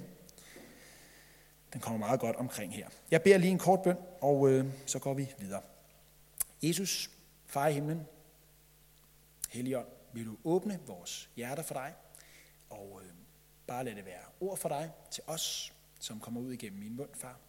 den 1.73 1.81
kommer 1.81 1.99
meget 1.99 2.19
godt 2.19 2.35
omkring 2.35 2.75
her. 2.75 2.89
Jeg 3.11 3.21
beder 3.23 3.37
lige 3.37 3.51
en 3.51 3.59
kort 3.59 3.81
bøn, 3.83 3.97
og 4.21 4.49
øh, 4.49 4.65
så 4.85 4.99
går 4.99 5.13
vi 5.13 5.29
videre. 5.37 5.61
Jesus, 6.61 7.09
far 7.45 7.67
i 7.67 7.73
himlen, 7.73 8.07
Helligånd, 9.49 9.87
vil 10.13 10.25
du 10.25 10.37
åbne 10.43 10.79
vores 10.87 11.29
hjerter 11.35 11.63
for 11.63 11.73
dig, 11.73 11.93
og 12.69 13.01
øh, 13.03 13.11
bare 13.67 13.83
lad 13.83 13.95
det 13.95 14.05
være 14.05 14.23
ord 14.39 14.57
for 14.57 14.69
dig 14.69 14.91
til 15.11 15.23
os, 15.27 15.73
som 15.99 16.19
kommer 16.19 16.41
ud 16.41 16.51
igennem 16.51 16.79
min 16.79 16.95
mund, 16.95 17.09
far. 17.13 17.39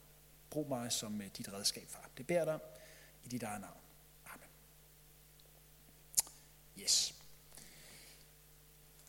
Brug 0.50 0.68
mig 0.68 0.92
som 0.92 1.20
øh, 1.20 1.28
dit 1.38 1.52
redskab, 1.52 1.88
far. 1.88 2.10
Det 2.16 2.26
beder 2.26 2.44
dig 2.44 2.58
i 3.24 3.28
dit 3.28 3.42
eget 3.42 3.60
navn. 3.60 3.80
Amen. 4.26 4.48
Yes. 6.78 7.13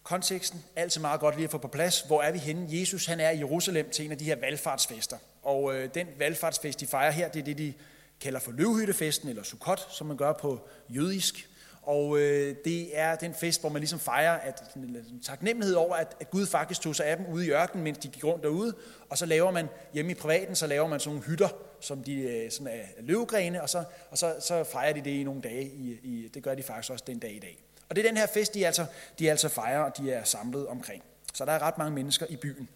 Konteksten, 0.05 0.63
altid 0.75 1.01
meget 1.01 1.19
godt 1.19 1.35
lige 1.35 1.43
at 1.43 1.51
få 1.51 1.57
på 1.57 1.67
plads. 1.67 2.01
Hvor 2.01 2.21
er 2.21 2.31
vi 2.31 2.37
henne? 2.37 2.67
Jesus 2.69 3.05
han 3.05 3.19
er 3.19 3.29
i 3.29 3.37
Jerusalem 3.37 3.89
til 3.89 4.05
en 4.05 4.11
af 4.11 4.17
de 4.17 4.25
her 4.25 4.35
valgfartsfester. 4.35 5.17
Og 5.43 5.75
øh, 5.75 5.89
den 5.93 6.07
valgfartsfest, 6.17 6.79
de 6.79 6.87
fejrer 6.87 7.11
her, 7.11 7.29
det 7.29 7.39
er 7.39 7.43
det, 7.43 7.57
de 7.57 7.73
kalder 8.21 8.39
for 8.39 8.51
løvhyttefesten, 8.51 9.29
eller 9.29 9.43
Sukkot, 9.43 9.87
som 9.91 10.07
man 10.07 10.17
gør 10.17 10.33
på 10.33 10.67
jødisk. 10.89 11.49
Og 11.81 12.19
øh, 12.19 12.55
det 12.65 12.99
er 12.99 13.15
den 13.15 13.33
fest, 13.33 13.61
hvor 13.61 13.69
man 13.69 13.79
ligesom 13.79 13.99
fejrer 13.99 14.31
at, 14.31 14.63
en 14.75 15.21
taknemmelighed 15.25 15.75
over, 15.75 15.95
at, 15.95 16.15
at 16.19 16.29
Gud 16.29 16.45
faktisk 16.45 16.81
tog 16.81 16.95
sig 16.95 17.05
af 17.05 17.17
dem 17.17 17.25
ude 17.25 17.45
i 17.45 17.49
ørkenen, 17.49 17.83
mens 17.83 17.97
de 17.97 18.07
gik 18.07 18.23
rundt 18.23 18.43
derude. 18.43 18.73
Og 19.09 19.17
så 19.17 19.25
laver 19.25 19.51
man 19.51 19.67
hjemme 19.93 20.11
i 20.11 20.15
privaten, 20.15 20.55
så 20.55 20.67
laver 20.67 20.87
man 20.87 20.99
sådan 20.99 21.15
nogle 21.15 21.29
hytter, 21.29 21.49
som 21.79 22.03
de 22.03 22.21
øh, 22.21 22.51
sådan 22.51 22.67
er 22.67 23.01
løvgrene, 23.01 23.61
og 23.61 23.69
så, 23.69 23.83
og 24.09 24.17
så, 24.17 24.35
så 24.39 24.63
fejrer 24.63 24.93
de 24.93 25.01
det 25.01 25.11
i 25.11 25.23
nogle 25.23 25.41
dage. 25.41 25.63
I, 25.63 25.99
i, 26.03 26.27
det 26.33 26.43
gør 26.43 26.55
de 26.55 26.63
faktisk 26.63 26.91
også 26.91 27.03
den 27.07 27.19
dag 27.19 27.35
i 27.35 27.39
dag. 27.39 27.64
Og 27.89 27.95
det 27.95 28.05
er 28.05 28.09
den 28.09 28.17
her 28.17 28.27
fest, 28.27 28.53
de 28.53 28.65
altså, 28.65 28.85
de 29.19 29.31
altså 29.31 29.49
fejrer, 29.49 29.79
og 29.79 29.97
de 29.97 30.11
er 30.11 30.23
samlet 30.23 30.67
omkring. 30.67 31.03
Så 31.33 31.45
der 31.45 31.51
er 31.51 31.61
ret 31.61 31.77
mange 31.77 31.93
mennesker 31.93 32.25
i 32.29 32.35
byen. 32.35 32.69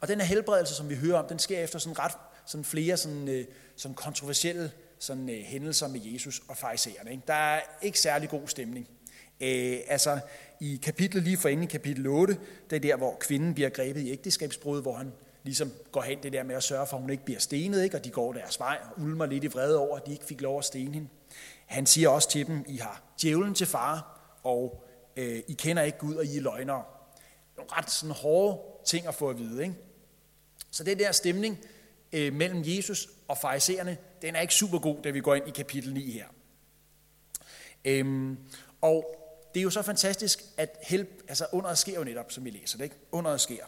Og 0.00 0.08
den 0.08 0.20
her 0.20 0.26
helbredelse, 0.26 0.74
som 0.74 0.88
vi 0.88 0.94
hører 0.94 1.18
om, 1.18 1.28
den 1.28 1.38
sker 1.38 1.58
efter 1.58 1.78
sådan 1.78 1.98
ret 1.98 2.12
sådan 2.46 2.64
flere 2.64 2.96
sådan, 2.96 3.28
øh, 3.28 3.44
sådan 3.76 3.94
kontroversielle 3.94 4.72
sådan, 4.98 5.28
øh, 5.28 5.40
hændelser 5.44 5.88
med 5.88 6.00
Jesus 6.00 6.42
og 6.48 6.56
farisæerne. 6.56 7.10
Ikke? 7.10 7.22
Der 7.26 7.34
er 7.34 7.60
ikke 7.82 8.00
særlig 8.00 8.28
god 8.28 8.48
stemning. 8.48 8.88
Øh, 9.40 9.78
altså 9.86 10.18
i 10.60 10.80
kapitlet 10.82 11.22
lige 11.22 11.36
forinden 11.36 11.64
i 11.64 11.66
kapitel 11.66 12.06
8, 12.06 12.38
det 12.70 12.76
er 12.76 12.80
der, 12.80 12.96
hvor 12.96 13.16
kvinden 13.20 13.54
bliver 13.54 13.68
grebet 13.68 14.00
i 14.00 14.10
ægteskabsbrud, 14.10 14.82
hvor 14.82 14.94
han 14.94 15.12
ligesom 15.42 15.72
går 15.92 16.02
hen 16.02 16.22
det 16.22 16.32
der 16.32 16.42
med 16.42 16.54
at 16.54 16.62
sørge 16.62 16.86
for, 16.86 16.96
at 16.96 17.00
hun 17.00 17.10
ikke 17.10 17.24
bliver 17.24 17.40
stenet, 17.40 17.84
ikke? 17.84 17.96
og 17.96 18.04
de 18.04 18.10
går 18.10 18.32
deres 18.32 18.60
vej 18.60 18.78
og 18.84 19.02
ulmer 19.02 19.26
lidt 19.26 19.44
i 19.44 19.46
vrede 19.46 19.78
over, 19.78 19.96
at 19.96 20.06
de 20.06 20.12
ikke 20.12 20.24
fik 20.24 20.40
lov 20.40 20.58
at 20.58 20.64
stene 20.64 20.94
hende. 20.94 21.08
Han 21.66 21.86
siger 21.86 22.08
også 22.08 22.30
til 22.30 22.46
dem, 22.46 22.64
I 22.68 22.76
har 22.76 23.02
djævlen 23.22 23.54
til 23.54 23.66
far, 23.66 24.20
og 24.42 24.84
øh, 25.16 25.42
I 25.48 25.52
kender 25.52 25.82
ikke 25.82 25.98
Gud, 25.98 26.14
og 26.14 26.24
I 26.24 26.36
er 26.36 26.40
løgnere. 26.40 26.84
Nogle 27.56 27.72
ret 27.72 27.90
sådan 27.90 28.14
hårde 28.14 28.60
ting 28.84 29.06
at 29.06 29.14
få 29.14 29.30
at 29.30 29.38
vide. 29.38 29.62
Ikke? 29.62 29.74
Så 30.70 30.84
det 30.84 30.98
der 30.98 31.12
stemning 31.12 31.58
øh, 32.12 32.32
mellem 32.32 32.62
Jesus 32.66 33.08
og 33.28 33.38
farisæerne, 33.38 33.96
den 34.22 34.36
er 34.36 34.40
ikke 34.40 34.54
super 34.54 34.78
god, 34.78 35.02
da 35.04 35.10
vi 35.10 35.20
går 35.20 35.34
ind 35.34 35.48
i 35.48 35.50
kapitel 35.50 35.94
9 35.94 36.10
her. 36.10 36.26
Øhm, 37.84 38.38
og 38.80 39.18
det 39.54 39.60
er 39.60 39.64
jo 39.64 39.70
så 39.70 39.82
fantastisk, 39.82 40.44
at 40.56 40.78
help, 40.82 41.08
altså 41.28 41.46
underet 41.52 41.78
sker 41.78 41.94
jo 41.94 42.04
netop, 42.04 42.32
som 42.32 42.44
vi 42.44 42.50
læser 42.50 42.78
det. 42.78 42.84
Ikke? 42.84 42.96
Underet 43.12 43.40
sker. 43.40 43.64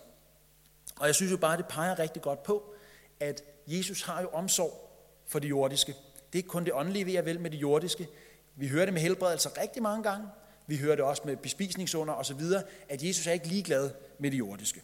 Og 1.01 1.07
jeg 1.07 1.15
synes 1.15 1.33
jo 1.33 1.37
bare, 1.37 1.57
det 1.57 1.67
peger 1.67 1.99
rigtig 1.99 2.23
godt 2.23 2.43
på, 2.43 2.75
at 3.21 3.43
Jesus 3.67 4.03
har 4.03 4.21
jo 4.21 4.29
omsorg 4.29 4.91
for 5.27 5.39
det 5.39 5.49
jordiske. 5.49 5.93
Det 5.93 6.33
er 6.33 6.37
ikke 6.37 6.49
kun 6.49 6.65
det 6.65 6.73
åndelige, 6.73 7.05
vi 7.05 7.17
er 7.17 7.23
vel 7.23 7.41
med 7.41 7.51
det 7.51 7.57
jordiske. 7.61 8.09
Vi 8.57 8.69
hører 8.69 8.85
det 8.85 8.95
med 8.95 9.03
helbredelser 9.03 9.61
rigtig 9.61 9.83
mange 9.83 10.03
gange. 10.03 10.29
Vi 10.67 10.77
hører 10.77 10.97
det 10.97 11.05
også 11.05 11.23
med 11.25 11.37
bespisningsunder 11.37 12.15
osv., 12.15 12.43
at 12.89 13.03
Jesus 13.03 13.27
er 13.27 13.33
ikke 13.33 13.47
ligeglad 13.47 13.91
med 14.19 14.31
det 14.31 14.39
jordiske. 14.39 14.83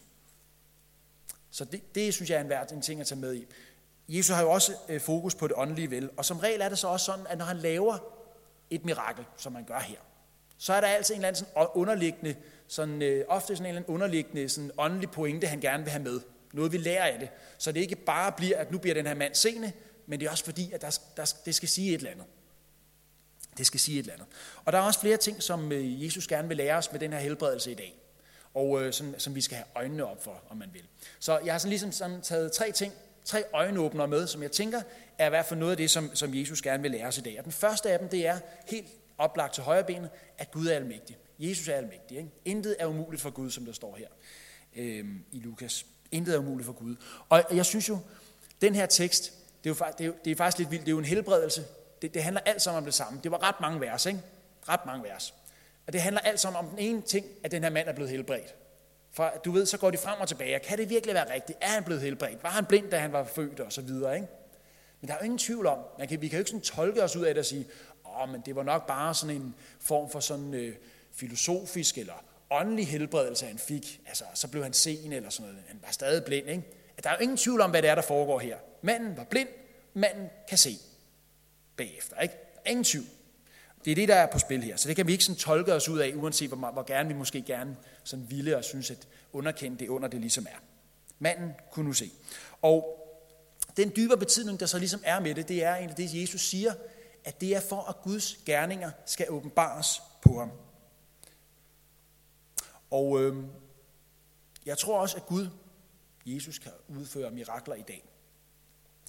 Så 1.50 1.64
det, 1.64 1.94
det 1.94 2.14
synes 2.14 2.30
jeg 2.30 2.36
er 2.36 2.40
en 2.40 2.48
værd 2.48 2.72
en 2.72 2.82
ting 2.82 3.00
at 3.00 3.06
tage 3.06 3.20
med 3.20 3.34
i. 3.34 3.46
Jesus 4.08 4.36
har 4.36 4.42
jo 4.42 4.50
også 4.50 4.72
øh, 4.88 5.00
fokus 5.00 5.34
på 5.34 5.48
det 5.48 5.56
åndelige 5.56 5.90
vel, 5.90 6.10
og 6.16 6.24
som 6.24 6.38
regel 6.38 6.60
er 6.60 6.68
det 6.68 6.78
så 6.78 6.88
også 6.88 7.06
sådan, 7.06 7.26
at 7.26 7.38
når 7.38 7.44
han 7.44 7.56
laver 7.56 7.98
et 8.70 8.84
mirakel, 8.84 9.24
som 9.36 9.52
man 9.52 9.64
gør 9.64 9.78
her, 9.78 9.98
så 10.60 10.72
er 10.72 10.80
der 10.80 10.88
altså 10.88 11.12
en 11.12 11.18
eller 11.18 11.28
anden 11.28 11.44
sådan 11.44 11.66
underliggende, 11.74 12.34
sådan, 12.66 13.02
øh, 13.02 13.24
ofte 13.28 13.56
sådan 13.56 13.66
en 13.66 13.68
eller 13.68 13.80
anden 13.80 13.94
underliggende 13.94 14.48
sådan 14.48 14.70
åndelig 14.78 15.10
pointe, 15.10 15.46
han 15.46 15.60
gerne 15.60 15.82
vil 15.82 15.90
have 15.90 16.02
med. 16.02 16.20
Noget 16.52 16.72
vi 16.72 16.78
lærer 16.78 17.04
af 17.04 17.18
det. 17.18 17.28
Så 17.58 17.72
det 17.72 17.80
ikke 17.80 17.96
bare 17.96 18.32
bliver, 18.32 18.58
at 18.58 18.72
nu 18.72 18.78
bliver 18.78 18.94
den 18.94 19.06
her 19.06 19.14
mand 19.14 19.34
seende, 19.34 19.72
men 20.06 20.20
det 20.20 20.26
er 20.26 20.30
også 20.30 20.44
fordi, 20.44 20.72
at 20.72 20.82
der, 20.82 20.98
der, 21.16 21.34
det 21.44 21.54
skal 21.54 21.68
sige 21.68 21.88
et 21.88 21.98
eller 21.98 22.10
andet. 22.10 22.26
Det 23.58 23.66
skal 23.66 23.80
sige 23.80 23.98
et 23.98 24.02
eller 24.02 24.14
andet. 24.14 24.26
Og 24.64 24.72
der 24.72 24.78
er 24.78 24.82
også 24.82 25.00
flere 25.00 25.16
ting, 25.16 25.42
som 25.42 25.72
øh, 25.72 26.04
Jesus 26.04 26.26
gerne 26.26 26.48
vil 26.48 26.56
lære 26.56 26.76
os 26.76 26.92
med 26.92 27.00
den 27.00 27.12
her 27.12 27.20
helbredelse 27.20 27.70
i 27.70 27.74
dag. 27.74 27.94
Og 28.54 28.82
øh, 28.82 28.92
som, 28.92 29.14
som 29.18 29.34
vi 29.34 29.40
skal 29.40 29.56
have 29.56 29.66
øjnene 29.74 30.04
op 30.04 30.24
for, 30.24 30.42
om 30.50 30.56
man 30.56 30.70
vil. 30.72 30.84
Så 31.20 31.38
jeg 31.44 31.54
har 31.54 31.58
sådan 31.58 31.70
ligesom 31.70 31.92
sådan 31.92 32.20
taget 32.22 32.52
tre 32.52 32.72
ting, 32.72 32.92
tre 33.24 33.44
øjenåbnere 33.52 34.08
med, 34.08 34.26
som 34.26 34.42
jeg 34.42 34.52
tænker 34.52 34.82
er 35.18 35.26
i 35.26 35.28
hvert 35.28 35.46
fald 35.46 35.60
noget 35.60 35.70
af 35.70 35.76
det, 35.76 35.90
som, 35.90 36.10
som 36.14 36.34
Jesus 36.34 36.62
gerne 36.62 36.82
vil 36.82 36.90
lære 36.90 37.06
os 37.06 37.18
i 37.18 37.20
dag. 37.20 37.38
Og 37.38 37.44
den 37.44 37.52
første 37.52 37.90
af 37.90 37.98
dem, 37.98 38.08
det 38.08 38.26
er 38.26 38.38
helt 38.66 38.86
oplagt 39.20 39.54
til 39.54 39.62
højre 39.62 39.84
benet, 39.84 40.10
at 40.38 40.50
Gud 40.50 40.66
er 40.66 40.74
almægtig. 40.74 41.16
Jesus 41.38 41.68
er 41.68 41.74
almægtig. 41.74 42.16
Ikke? 42.16 42.30
Intet 42.44 42.76
er 42.78 42.86
umuligt 42.86 43.22
for 43.22 43.30
Gud, 43.30 43.50
som 43.50 43.64
der 43.64 43.72
står 43.72 43.96
her 43.96 44.08
øh, 44.76 45.04
i 45.32 45.40
Lukas. 45.40 45.86
Intet 46.12 46.34
er 46.34 46.38
umuligt 46.38 46.66
for 46.66 46.72
Gud. 46.72 46.96
Og 47.28 47.44
jeg 47.52 47.66
synes 47.66 47.88
jo, 47.88 47.98
den 48.60 48.74
her 48.74 48.86
tekst, 48.86 49.32
det 49.64 49.70
er, 49.70 49.74
jo, 49.74 49.92
det, 49.98 50.04
er 50.04 50.06
jo, 50.06 50.14
det 50.24 50.30
er 50.30 50.36
faktisk 50.36 50.58
lidt 50.58 50.70
vildt. 50.70 50.84
Det 50.84 50.88
er 50.88 50.94
jo 50.94 50.98
en 50.98 51.04
helbredelse. 51.04 51.64
Det, 52.02 52.14
det 52.14 52.22
handler 52.22 52.40
alt 52.40 52.62
sammen 52.62 52.78
om 52.78 52.84
det 52.84 52.94
samme. 52.94 53.20
Det 53.22 53.30
var 53.30 53.48
ret 53.48 53.60
mange 53.60 53.80
vers, 53.80 54.06
ikke? 54.06 54.20
Ret 54.68 54.86
mange 54.86 55.04
vers. 55.04 55.34
Og 55.86 55.92
det 55.92 56.00
handler 56.00 56.20
alt 56.20 56.40
sammen 56.40 56.58
om 56.58 56.68
den 56.68 56.78
ene 56.78 57.02
ting, 57.02 57.26
at 57.44 57.50
den 57.50 57.62
her 57.62 57.70
mand 57.70 57.88
er 57.88 57.92
blevet 57.92 58.10
helbredt. 58.10 58.54
For 59.12 59.32
du 59.44 59.50
ved, 59.50 59.66
så 59.66 59.78
går 59.78 59.90
de 59.90 59.98
frem 59.98 60.20
og 60.20 60.28
tilbage. 60.28 60.58
Kan 60.58 60.78
det 60.78 60.90
virkelig 60.90 61.14
være 61.14 61.34
rigtigt? 61.34 61.58
Er 61.60 61.68
han 61.68 61.84
blevet 61.84 62.02
helbredt? 62.02 62.42
Var 62.42 62.50
han 62.50 62.66
blind, 62.66 62.90
da 62.90 62.98
han 62.98 63.12
var 63.12 63.24
født? 63.24 63.60
Og 63.60 63.72
så 63.72 63.82
videre, 63.82 64.14
ikke? 64.14 64.28
Men 65.00 65.08
der 65.08 65.14
er 65.14 65.18
jo 65.18 65.24
ingen 65.24 65.38
tvivl 65.38 65.66
om, 65.66 65.78
man 65.98 66.08
kan, 66.08 66.20
vi 66.20 66.28
kan 66.28 66.36
jo 66.36 66.40
ikke 66.40 66.50
sådan 66.50 66.60
tolke 66.60 67.02
os 67.02 67.16
ud 67.16 67.24
af 67.24 67.34
det 67.34 67.38
og 67.38 67.44
sige, 67.44 67.66
åh, 68.22 68.28
men 68.28 68.40
det 68.46 68.56
var 68.56 68.62
nok 68.62 68.86
bare 68.86 69.14
sådan 69.14 69.36
en 69.36 69.54
form 69.80 70.10
for 70.10 70.20
sådan 70.20 70.54
øh, 70.54 70.74
filosofisk 71.12 71.98
eller 71.98 72.24
åndelig 72.50 72.88
helbredelse, 72.88 73.46
han 73.46 73.58
fik. 73.58 74.00
Altså, 74.06 74.24
så 74.34 74.48
blev 74.48 74.62
han 74.62 74.72
sen 74.72 75.12
eller 75.12 75.30
sådan 75.30 75.50
noget. 75.50 75.64
Han 75.68 75.78
var 75.82 75.92
stadig 75.92 76.24
blind, 76.24 76.48
ikke? 76.48 76.62
At 76.96 77.04
Der 77.04 77.10
er 77.10 77.14
jo 77.14 77.22
ingen 77.22 77.36
tvivl 77.36 77.60
om, 77.60 77.70
hvad 77.70 77.82
det 77.82 77.90
er, 77.90 77.94
der 77.94 78.02
foregår 78.02 78.38
her. 78.38 78.56
Manden 78.82 79.16
var 79.16 79.24
blind, 79.24 79.48
manden 79.94 80.28
kan 80.48 80.58
se 80.58 80.78
bagefter. 81.76 82.20
Ikke? 82.20 82.34
Ingen 82.66 82.84
tvivl. 82.84 83.06
Det 83.84 83.90
er 83.90 83.94
det, 83.94 84.08
der 84.08 84.14
er 84.14 84.26
på 84.26 84.38
spil 84.38 84.62
her. 84.62 84.76
Så 84.76 84.88
det 84.88 84.96
kan 84.96 85.06
vi 85.06 85.12
ikke 85.12 85.24
sådan 85.24 85.38
tolke 85.38 85.74
os 85.74 85.88
ud 85.88 85.98
af, 85.98 86.12
uanset 86.16 86.48
hvor, 86.48 86.70
hvor 86.70 86.82
gerne 86.82 87.08
vi 87.08 87.14
måske 87.14 87.42
gerne 87.42 87.76
sådan 88.04 88.30
ville 88.30 88.56
og 88.56 88.64
synes, 88.64 88.90
at 88.90 89.08
underkende 89.32 89.78
det 89.78 89.88
under 89.88 90.08
det 90.08 90.20
ligesom 90.20 90.46
er. 90.50 90.58
Manden 91.18 91.50
kunne 91.70 91.86
nu 91.86 91.92
se. 91.92 92.10
Og 92.62 92.96
den 93.76 93.92
dybere 93.96 94.18
betydning, 94.18 94.60
der 94.60 94.66
så 94.66 94.78
ligesom 94.78 95.00
er 95.04 95.20
med 95.20 95.34
det, 95.34 95.48
det 95.48 95.64
er 95.64 95.74
egentlig 95.74 95.96
det, 95.96 96.22
Jesus 96.22 96.40
siger, 96.40 96.72
at 97.24 97.40
det 97.40 97.56
er 97.56 97.60
for, 97.60 97.82
at 97.82 98.02
Guds 98.02 98.36
gerninger 98.46 98.90
skal 99.06 99.30
åbenbares 99.30 100.02
på 100.22 100.38
ham. 100.38 100.50
Og 102.90 103.20
øh, 103.20 103.44
jeg 104.66 104.78
tror 104.78 105.00
også, 105.00 105.16
at 105.16 105.26
Gud, 105.26 105.48
Jesus, 106.26 106.58
kan 106.58 106.72
udføre 106.88 107.30
mirakler 107.30 107.74
i 107.74 107.82
dag. 107.82 108.04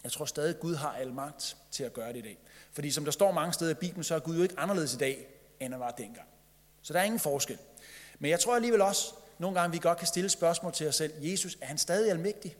Jeg 0.04 0.12
tror 0.12 0.26
stadig, 0.26 0.56
at 0.56 0.60
Gud 0.60 0.76
har 0.76 0.94
al 0.94 1.14
magt 1.14 1.58
til 1.72 1.84
at 1.84 1.94
gøre 1.94 2.14
det 2.14 2.18
i 2.18 2.22
dag. 2.22 2.38
Fordi 2.72 2.92
som 2.92 3.04
der 3.04 3.12
står 3.12 3.32
mange 3.32 3.54
steder 3.54 3.72
i 3.72 3.80
Bibelen, 3.80 4.04
så 4.04 4.16
er 4.16 4.20
Gud 4.20 4.36
jo 4.36 4.44
ikke 4.44 4.60
anderledes 4.60 4.94
i 4.94 4.98
dag, 4.98 5.28
end 5.60 5.74
han 5.74 5.80
var 5.80 5.92
dengang. 5.92 6.28
Så 6.82 6.94
der 6.94 7.00
er 7.00 7.04
ingen 7.04 7.20
forskel. 7.20 7.58
Men 8.20 8.32
jeg 8.32 8.40
tror 8.40 8.56
alligevel 8.56 8.82
også, 8.82 9.14
nogle 9.40 9.60
gange 9.60 9.72
vi 9.72 9.80
godt 9.80 9.98
kan 9.98 10.08
stille 10.08 10.30
spørgsmål 10.30 10.74
til 10.74 10.88
os 10.88 10.96
selv. 10.96 11.14
Jesus, 11.24 11.58
er 11.62 11.66
han 11.66 11.78
stadig 11.78 12.12
almægtig? 12.12 12.56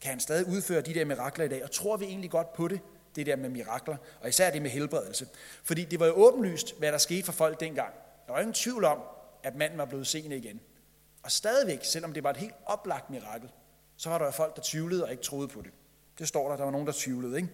Kan 0.00 0.10
han 0.10 0.20
stadig 0.20 0.46
udføre 0.46 0.80
de 0.80 0.94
der 0.94 1.04
mirakler 1.04 1.44
i 1.44 1.48
dag? 1.48 1.64
Og 1.64 1.70
tror 1.70 1.96
vi 1.96 2.04
egentlig 2.04 2.30
godt 2.30 2.52
på 2.52 2.68
det, 2.68 2.80
det 3.16 3.26
der 3.26 3.36
med 3.36 3.48
mirakler, 3.48 3.96
og 4.20 4.28
især 4.28 4.50
det 4.50 4.62
med 4.62 4.70
helbredelse? 4.70 5.26
Fordi 5.64 5.84
det 5.84 6.00
var 6.00 6.06
jo 6.06 6.12
åbenlyst, 6.12 6.78
hvad 6.78 6.92
der 6.92 6.98
skete 6.98 7.24
for 7.24 7.32
folk 7.32 7.60
dengang. 7.60 7.94
Der 8.26 8.32
var 8.32 8.40
ingen 8.40 8.54
tvivl 8.54 8.84
om, 8.84 8.98
at 9.42 9.56
manden 9.56 9.78
var 9.78 9.84
blevet 9.84 10.06
seende 10.06 10.36
igen. 10.36 10.60
Og 11.22 11.30
stadigvæk, 11.30 11.84
selvom 11.84 12.12
det 12.12 12.24
var 12.24 12.30
et 12.30 12.36
helt 12.36 12.54
oplagt 12.66 13.10
mirakel, 13.10 13.50
så 13.96 14.10
var 14.10 14.18
der 14.18 14.30
folk, 14.30 14.56
der 14.56 14.62
tvivlede 14.64 15.04
og 15.04 15.10
ikke 15.10 15.22
troede 15.22 15.48
på 15.48 15.62
det. 15.62 15.70
Det 16.18 16.28
står 16.28 16.48
der, 16.48 16.56
der 16.56 16.64
var 16.64 16.70
nogen, 16.70 16.86
der 16.86 16.92
tvivlede. 16.96 17.36
Ikke? 17.36 17.48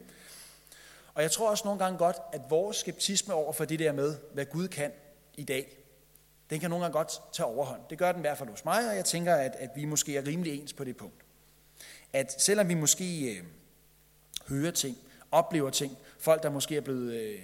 Og 1.14 1.22
jeg 1.22 1.30
tror 1.30 1.50
også 1.50 1.64
nogle 1.64 1.84
gange 1.84 1.98
godt, 1.98 2.16
at 2.32 2.40
vores 2.48 2.76
skeptisme 2.76 3.34
over 3.34 3.52
for 3.52 3.64
det 3.64 3.78
der 3.78 3.92
med, 3.92 4.16
hvad 4.34 4.44
Gud 4.44 4.68
kan 4.68 4.92
i 5.36 5.44
dag, 5.44 5.76
den 6.50 6.60
kan 6.60 6.70
nogle 6.70 6.84
gange 6.84 6.92
godt 6.92 7.20
tage 7.32 7.46
overhånd. 7.46 7.80
Det 7.90 7.98
gør 7.98 8.12
den 8.12 8.20
i 8.20 8.26
hvert 8.26 8.38
fald 8.38 8.48
hos 8.48 8.64
mig, 8.64 8.88
og 8.88 8.96
jeg 8.96 9.04
tænker, 9.04 9.34
at, 9.34 9.56
at 9.58 9.70
vi 9.76 9.84
måske 9.84 10.16
er 10.16 10.26
rimelig 10.26 10.60
ens 10.60 10.72
på 10.72 10.84
det 10.84 10.96
punkt. 10.96 11.24
At 12.12 12.42
selvom 12.42 12.68
vi 12.68 12.74
måske 12.74 13.36
øh, 13.36 13.44
hører 14.48 14.70
ting, 14.70 14.96
oplever 15.32 15.70
ting. 15.70 15.98
Folk, 16.18 16.42
der 16.42 16.50
måske 16.50 16.76
er 16.76 16.80
blevet 16.80 17.14
øh, 17.14 17.40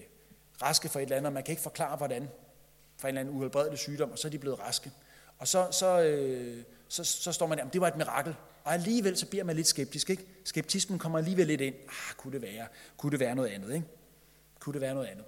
raske 0.63 0.89
for 0.89 0.99
et 0.99 1.03
eller 1.03 1.17
andet, 1.17 1.27
og 1.27 1.33
man 1.33 1.43
kan 1.43 1.53
ikke 1.53 1.63
forklare, 1.63 1.97
hvordan, 1.97 2.29
for 2.97 3.09
en 3.09 3.13
eller 3.15 3.21
anden 3.21 3.37
uhelbredelig 3.37 3.79
sygdom, 3.79 4.13
og 4.13 4.19
så 4.19 4.29
er 4.29 4.31
de 4.31 4.39
blevet 4.39 4.61
raske. 4.61 4.91
Og 5.39 5.49
så, 5.49 5.69
så, 5.71 6.03
øh, 6.03 6.63
så, 6.89 7.05
så 7.05 7.33
står 7.33 7.47
man 7.47 7.59
der, 7.59 7.65
det 7.65 7.81
var 7.81 7.89
et 7.89 7.97
mirakel. 7.97 8.35
Og 8.65 8.75
alligevel 8.75 9.17
så 9.17 9.27
bliver 9.27 9.45
man 9.45 9.57
lidt 9.57 9.67
skeptisk. 9.67 10.11
Ikke? 10.11 10.27
Skeptismen 10.45 10.99
kommer 10.99 11.19
alligevel 11.19 11.47
lidt 11.47 11.61
ind. 11.61 11.75
Ah, 11.75 12.15
kunne 12.17 12.33
det 12.33 12.43
være? 12.43 12.67
Kunne 12.97 13.11
det 13.11 13.21
være 13.21 13.35
noget 13.35 13.49
andet? 13.49 13.75
Ikke? 13.75 13.87
Kunne 14.61 14.73
det 14.73 14.81
være 14.81 14.95
noget 14.95 15.07
andet? 15.07 15.25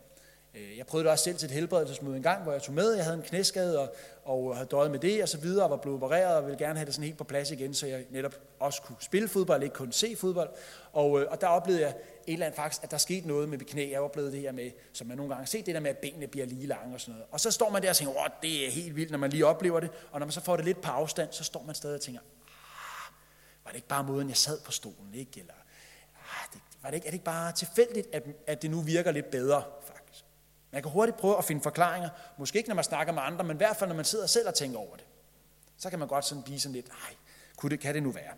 Øh, 0.54 0.78
jeg 0.78 0.86
prøvede 0.86 1.04
det 1.04 1.12
også 1.12 1.24
selv 1.24 1.36
til 1.36 1.46
et 1.46 1.52
helbredelsesmøde 1.52 2.16
en 2.16 2.22
gang, 2.22 2.42
hvor 2.42 2.52
jeg 2.52 2.62
tog 2.62 2.74
med. 2.74 2.94
Jeg 2.94 3.04
havde 3.04 3.16
en 3.16 3.22
knæskade 3.22 3.78
og, 3.78 3.94
og 4.24 4.56
havde 4.56 4.68
døjet 4.68 4.90
med 4.90 4.98
det 4.98 5.22
og 5.22 5.28
så 5.28 5.38
videre, 5.38 5.64
og 5.64 5.70
var 5.70 5.76
blevet 5.76 6.02
opereret 6.02 6.36
og 6.36 6.44
ville 6.44 6.58
gerne 6.58 6.78
have 6.78 6.86
det 6.86 6.94
sådan 6.94 7.04
helt 7.04 7.18
på 7.18 7.24
plads 7.24 7.50
igen, 7.50 7.74
så 7.74 7.86
jeg 7.86 8.04
netop 8.10 8.34
også 8.58 8.82
kunne 8.82 8.96
spille 9.00 9.28
fodbold, 9.28 9.62
ikke 9.62 9.74
kun 9.74 9.92
se 9.92 10.16
fodbold. 10.16 10.50
Og, 10.92 11.20
øh, 11.20 11.26
og 11.30 11.40
der 11.40 11.46
oplevede 11.46 11.82
jeg 11.82 11.90
et 12.26 12.32
eller 12.32 12.46
andet 12.46 12.56
faktisk, 12.56 12.82
at 12.82 12.90
der 12.90 12.98
skete 12.98 13.28
noget 13.28 13.48
med 13.48 13.58
mit 13.58 13.66
knæ. 13.66 13.90
Jeg 13.90 14.00
oplevede 14.00 14.32
det 14.32 14.40
her 14.40 14.52
med, 14.52 14.70
som 14.92 15.06
man 15.06 15.16
nogle 15.16 15.30
gange 15.30 15.40
har 15.42 15.46
set, 15.46 15.66
det 15.66 15.74
der 15.74 15.80
med, 15.80 15.90
at 15.90 15.98
benene 15.98 16.26
bliver 16.26 16.46
lige 16.46 16.66
lange 16.66 16.94
og 16.94 17.00
sådan 17.00 17.12
noget. 17.12 17.26
Og 17.30 17.40
så 17.40 17.50
står 17.50 17.70
man 17.70 17.82
der 17.82 17.90
og 17.90 17.96
tænker, 17.96 18.14
åh, 18.14 18.26
det 18.42 18.66
er 18.66 18.70
helt 18.70 18.96
vildt, 18.96 19.10
når 19.10 19.18
man 19.18 19.30
lige 19.30 19.46
oplever 19.46 19.80
det. 19.80 19.90
Og 20.12 20.20
når 20.20 20.26
man 20.26 20.32
så 20.32 20.40
får 20.40 20.56
det 20.56 20.64
lidt 20.64 20.80
på 20.80 20.90
afstand, 20.90 21.28
så 21.32 21.44
står 21.44 21.62
man 21.66 21.74
stadig 21.74 21.94
og 21.94 22.00
tænker, 22.00 22.20
ah, 22.20 23.12
var 23.64 23.70
det 23.70 23.76
ikke 23.76 23.88
bare 23.88 24.04
måden, 24.04 24.28
jeg 24.28 24.36
sad 24.36 24.60
på 24.60 24.72
stolen, 24.72 25.14
ikke? 25.14 25.40
Eller, 25.40 25.54
ah, 26.14 26.52
det, 26.52 26.60
var 26.82 26.90
det 26.90 26.94
ikke, 26.94 27.06
er 27.06 27.10
det 27.10 27.14
ikke 27.14 27.24
bare 27.24 27.52
tilfældigt, 27.52 28.08
at, 28.12 28.22
at 28.46 28.62
det 28.62 28.70
nu 28.70 28.80
virker 28.80 29.10
lidt 29.10 29.30
bedre, 29.30 29.62
faktisk? 29.84 29.97
Man 30.70 30.82
kan 30.82 30.90
hurtigt 30.92 31.16
prøve 31.16 31.38
at 31.38 31.44
finde 31.44 31.62
forklaringer, 31.62 32.08
måske 32.38 32.56
ikke 32.56 32.68
når 32.68 32.74
man 32.74 32.84
snakker 32.84 33.12
med 33.12 33.22
andre, 33.24 33.44
men 33.44 33.56
i 33.56 33.58
hvert 33.58 33.76
fald 33.76 33.88
når 33.88 33.96
man 33.96 34.04
sidder 34.04 34.26
selv 34.26 34.48
og 34.48 34.54
tænker 34.54 34.78
over 34.78 34.96
det. 34.96 35.04
Så 35.78 35.90
kan 35.90 35.98
man 35.98 36.08
godt 36.08 36.24
sådan 36.24 36.42
blive 36.42 36.60
sådan 36.60 36.74
lidt, 36.74 36.88
nej, 36.88 37.14
kunne 37.56 37.70
det, 37.70 37.80
kan 37.80 37.94
det 37.94 38.02
nu 38.02 38.10
være? 38.10 38.32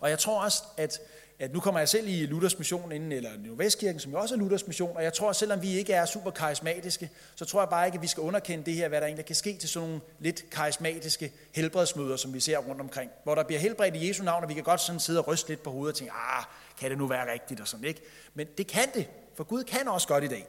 Og 0.00 0.10
jeg 0.10 0.18
tror 0.18 0.42
også, 0.42 0.62
at 0.76 1.00
at 1.38 1.52
nu 1.52 1.60
kommer 1.60 1.80
jeg 1.80 1.88
selv 1.88 2.08
i 2.08 2.26
Luthers 2.26 2.58
mission 2.58 2.92
inden, 2.92 3.12
eller 3.12 3.30
Nordvestkirken, 3.38 4.00
som 4.00 4.12
jo 4.12 4.18
også 4.18 4.34
er 4.34 4.38
Luthers 4.38 4.66
mission, 4.66 4.96
og 4.96 5.02
jeg 5.02 5.12
tror, 5.12 5.30
at 5.30 5.36
selvom 5.36 5.62
vi 5.62 5.78
ikke 5.78 5.92
er 5.92 6.06
super 6.06 6.30
karismatiske, 6.30 7.10
så 7.34 7.44
tror 7.44 7.60
jeg 7.60 7.68
bare 7.68 7.86
ikke, 7.86 7.96
at 7.96 8.02
vi 8.02 8.06
skal 8.06 8.20
underkende 8.20 8.64
det 8.64 8.74
her, 8.74 8.88
hvad 8.88 9.00
der 9.00 9.06
egentlig 9.06 9.26
kan 9.26 9.36
ske 9.36 9.56
til 9.56 9.68
sådan 9.68 9.88
nogle 9.88 10.02
lidt 10.18 10.50
karismatiske 10.50 11.32
helbredsmøder, 11.54 12.16
som 12.16 12.34
vi 12.34 12.40
ser 12.40 12.58
rundt 12.58 12.80
omkring, 12.80 13.10
hvor 13.24 13.34
der 13.34 13.42
bliver 13.42 13.60
helbredt 13.60 13.96
i 13.96 14.08
Jesu 14.08 14.24
navn, 14.24 14.42
og 14.42 14.48
vi 14.48 14.54
kan 14.54 14.62
godt 14.62 14.80
sådan 14.80 15.00
sidde 15.00 15.18
og 15.18 15.28
ryste 15.28 15.48
lidt 15.48 15.62
på 15.62 15.70
hovedet 15.70 15.92
og 15.92 15.98
tænke, 15.98 16.12
ah, 16.12 16.44
kan 16.80 16.90
det 16.90 16.98
nu 16.98 17.06
være 17.06 17.32
rigtigt 17.32 17.60
og 17.60 17.68
sådan, 17.68 17.84
ikke? 17.84 18.00
Men 18.34 18.46
det 18.58 18.66
kan 18.66 18.90
det, 18.94 19.08
for 19.34 19.44
Gud 19.44 19.64
kan 19.64 19.88
også 19.88 20.08
godt 20.08 20.24
i 20.24 20.28
dag. 20.28 20.46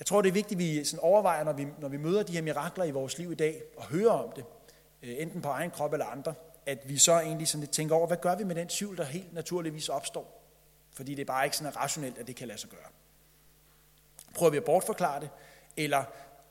Jeg 0.00 0.06
tror, 0.06 0.22
det 0.22 0.28
er 0.28 0.32
vigtigt, 0.32 0.60
at 0.60 0.66
vi 0.66 0.84
sådan 0.84 1.00
overvejer, 1.00 1.44
når 1.44 1.52
vi, 1.52 1.66
når 1.78 1.88
vi 1.88 1.96
møder 1.96 2.22
de 2.22 2.32
her 2.32 2.42
mirakler 2.42 2.84
i 2.84 2.90
vores 2.90 3.18
liv 3.18 3.32
i 3.32 3.34
dag, 3.34 3.62
og 3.76 3.84
hører 3.86 4.10
om 4.10 4.32
det, 4.36 4.44
øh, 5.02 5.14
enten 5.18 5.42
på 5.42 5.48
egen 5.48 5.70
krop 5.70 5.92
eller 5.92 6.06
andre, 6.06 6.34
at 6.66 6.88
vi 6.88 6.98
så 6.98 7.12
egentlig 7.12 7.48
sådan 7.48 7.60
lidt 7.60 7.70
tænker 7.70 7.94
over, 7.94 8.06
hvad 8.06 8.16
gør 8.16 8.36
vi 8.36 8.44
med 8.44 8.54
den 8.54 8.68
tvivl, 8.68 8.96
der 8.96 9.04
helt 9.04 9.32
naturligvis 9.34 9.88
opstår? 9.88 10.42
Fordi 10.92 11.14
det 11.14 11.22
er 11.22 11.26
bare 11.26 11.44
ikke 11.44 11.56
sådan 11.56 11.76
rationelt, 11.76 12.18
at 12.18 12.26
det 12.26 12.36
kan 12.36 12.48
lade 12.48 12.58
sig 12.58 12.70
gøre. 12.70 12.88
Prøver 14.34 14.50
vi 14.50 14.56
at 14.56 14.64
bortforklare 14.64 15.20
det, 15.20 15.30
eller 15.76 16.04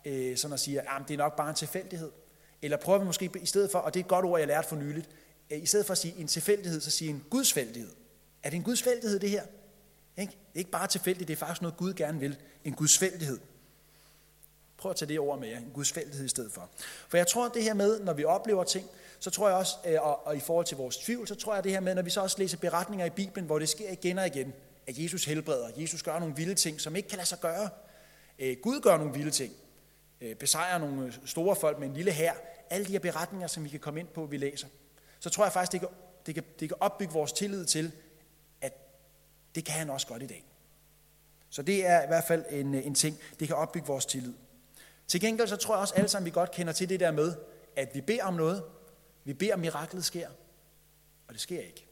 øh, 0.06 0.38
sådan 0.38 0.53
at 0.53 0.60
sige, 0.60 0.82
at 0.82 0.88
det 1.08 1.13
er 1.13 1.18
nok 1.18 1.36
bare 1.36 1.50
en 1.50 1.56
tilfældighed. 1.56 2.12
Eller 2.62 2.77
prøver 2.77 3.00
vi 3.00 3.06
måske 3.06 3.32
i 3.41 3.46
stedet 3.46 3.72
for, 3.72 3.79
og 3.79 3.94
det 3.94 4.00
er 4.00 4.03
et 4.03 4.10
godt 4.10 4.25
ord, 4.25 4.39
jeg 4.39 4.48
lærte 4.48 4.68
for 4.68 4.75
nyligt, 4.75 5.10
øh, 5.50 5.63
i 5.63 5.65
stedet 5.65 5.86
for 5.86 5.91
at 5.91 5.98
sige 5.98 6.15
en 6.18 6.27
tilfældighed, 6.27 6.82
så 6.82 6.91
sige 6.91 7.10
en 7.10 7.25
gudsfældighed. 7.29 7.91
Er 8.44 8.50
det 8.50 8.58
en 8.58 8.63
gudsfældighed, 8.63 9.20
det 9.20 9.29
her? 9.29 9.44
Ikke? 10.17 10.32
Det 10.32 10.56
er 10.56 10.60
ikke 10.60 10.71
bare 10.71 10.88
tilfældigt, 10.88 11.28
det 11.28 11.34
er 11.34 11.38
faktisk 11.38 11.62
noget, 11.62 11.78
Gud 11.78 11.93
gerne 11.93 12.19
vil. 12.19 12.38
En 12.63 12.73
gudsfældighed. 12.73 13.39
Prøv 14.80 14.89
at 14.89 14.96
tage 14.96 15.10
det 15.10 15.20
ord 15.20 15.39
med 15.39 15.48
jer, 15.48 15.58
en 15.58 15.72
gudsfældighed 15.74 16.26
i 16.26 16.30
stedet 16.30 16.52
for. 16.52 16.70
For 17.08 17.18
jeg 17.18 17.28
tror, 17.28 17.46
at 17.46 17.52
det 17.54 17.63
her 17.63 17.74
med, 17.74 18.00
når 18.00 18.13
vi 18.13 18.24
oplever 18.24 18.63
ting, 18.63 18.89
så 19.20 19.30
tror 19.30 19.48
jeg 19.48 19.58
også, 19.58 19.76
øh, 19.86 20.02
og, 20.02 20.28
og 20.28 20.36
i 20.36 20.39
forhold 20.39 20.65
til 20.65 20.78
vores 20.78 20.98
tvivl, 20.98 21.28
så 21.28 21.36
tror 21.36 21.56
jeg 21.56 21.63
det 21.63 21.72
her 21.72 21.80
med, 21.80 21.96
når 21.96 22.02
vi 22.02 22.10
så 22.10 22.22
også 22.22 22.36
læser 22.39 22.58
beretninger 22.58 23.06
i 23.06 23.10
Bibelen, 23.10 23.46
hvor 23.46 23.60
det 23.60 23.70
sker 23.70 23.92
igen 23.92 24.18
og 24.18 24.28
igen, 24.28 24.54
at 24.88 24.98
Jesus 24.98 25.26
helbreder, 25.26 25.70
Jesus 25.78 26.04
gør 26.04 26.20
nogle 26.20 26.36
vilde 26.36 26.56
ting, 26.56 26.82
som 26.82 26.96
ikke 26.96 27.10
kan 27.10 27.18
lade 27.18 27.28
sig 27.28 27.39
gøre. 27.39 27.70
Øh, 28.39 28.58
Gud 28.62 28.80
gør 28.82 28.98
nogle 28.98 29.13
vilde 29.13 29.32
ting, 29.32 29.54
øh, 30.22 30.36
besejrer 30.36 30.78
nogle 30.78 31.13
store 31.26 31.56
folk 31.56 31.80
med 31.80 31.88
en 31.88 31.94
lille 31.94 32.12
hær. 32.12 32.34
Alle 32.70 32.86
de 32.86 32.92
her 32.92 33.00
beretninger, 33.00 33.48
som 33.48 33.63
vi 33.63 33.70
kan 33.70 33.80
komme 33.80 34.00
ind 34.00 34.08
på, 34.08 34.26
vi 34.26 34.38
læser. 34.38 34.68
Så 35.20 35.30
tror 35.30 35.46
jeg 35.46 35.54
faktisk, 35.54 35.72
det 35.72 35.80
kan, 35.80 35.89
det 36.26 36.36
kan, 36.36 36.44
det 36.60 36.70
kan 36.70 36.78
opbygge 36.80 37.13
vores 37.13 37.34
tillid 37.34 37.65
til, 37.65 37.92
at 38.62 38.74
det 39.56 39.65
kan 39.65 39.76
han 39.76 39.89
også 39.89 40.08
godt 40.08 40.24
i 40.24 40.28
dag. 40.28 40.46
Så 41.50 41.62
det 41.62 41.86
er 41.86 42.04
i 42.04 42.08
hvert 42.08 42.24
fald 42.24 42.46
en, 42.50 42.74
en 42.74 42.96
ting, 42.96 43.18
det 43.39 43.48
kan 43.48 43.58
opbygge 43.58 43.88
vores 43.88 44.06
tillid. 44.06 44.34
Til 45.10 45.22
gengæld 45.22 45.48
så 45.48 45.56
tror 45.56 45.74
jeg 45.74 45.82
også 45.82 45.93
alle 45.93 46.10
sammen, 46.10 46.26
vi 46.26 46.32
godt 46.32 46.52
kender 46.52 46.74
til 46.74 46.89
det 46.89 47.00
der 47.00 47.12
med, 47.12 47.36
at 47.76 47.95
vi 47.95 48.02
beder 48.02 48.24
om 48.24 48.34
noget, 48.34 48.63
vi 49.24 49.34
beder, 49.34 49.54
om 49.54 49.60
miraklet 49.60 50.06
sker, 50.06 50.30
og 51.28 51.34
det 51.34 51.41
sker 51.41 51.60
ikke. 51.60 51.86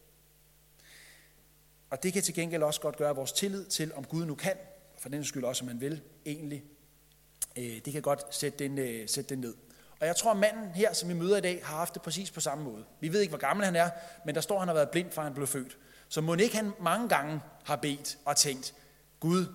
Og 1.89 2.03
det 2.03 2.13
kan 2.13 2.23
til 2.23 2.33
gengæld 2.33 2.63
også 2.63 2.81
godt 2.81 2.97
gøre 2.97 3.15
vores 3.15 3.31
tillid 3.31 3.65
til, 3.65 3.93
om 3.93 4.05
Gud 4.05 4.25
nu 4.25 4.35
kan, 4.35 4.55
for 4.97 5.09
den 5.09 5.25
skyld 5.25 5.43
også, 5.43 5.63
om 5.63 5.67
man 5.67 5.81
vil, 5.81 6.01
egentlig, 6.25 6.63
øh, 7.57 7.79
det 7.85 7.93
kan 7.93 8.01
godt 8.01 8.35
sætte 8.35 8.59
den, 8.59 8.77
øh, 8.77 9.09
sætte 9.09 9.29
den 9.29 9.39
ned. 9.39 9.53
Og 9.99 10.07
jeg 10.07 10.15
tror, 10.15 10.31
at 10.31 10.37
manden 10.37 10.71
her, 10.71 10.93
som 10.93 11.09
vi 11.09 11.13
møder 11.13 11.37
i 11.37 11.41
dag, 11.41 11.61
har 11.65 11.77
haft 11.77 11.93
det 11.93 12.01
præcis 12.01 12.31
på 12.31 12.39
samme 12.39 12.63
måde. 12.63 12.85
Vi 12.99 13.13
ved 13.13 13.19
ikke, 13.19 13.31
hvor 13.31 13.39
gammel 13.39 13.65
han 13.65 13.75
er, 13.75 13.89
men 14.25 14.35
der 14.35 14.41
står, 14.41 14.55
at 14.55 14.61
han 14.61 14.67
har 14.67 14.75
været 14.75 14.89
blind, 14.89 15.11
fra 15.11 15.23
han 15.23 15.33
blev 15.33 15.47
født. 15.47 15.77
Så 16.09 16.21
må 16.21 16.35
ikke 16.35 16.55
han 16.55 16.71
mange 16.81 17.09
gange 17.09 17.41
har 17.63 17.75
bedt 17.75 18.17
og 18.25 18.35
tænkt, 18.35 18.73
Gud, 19.19 19.45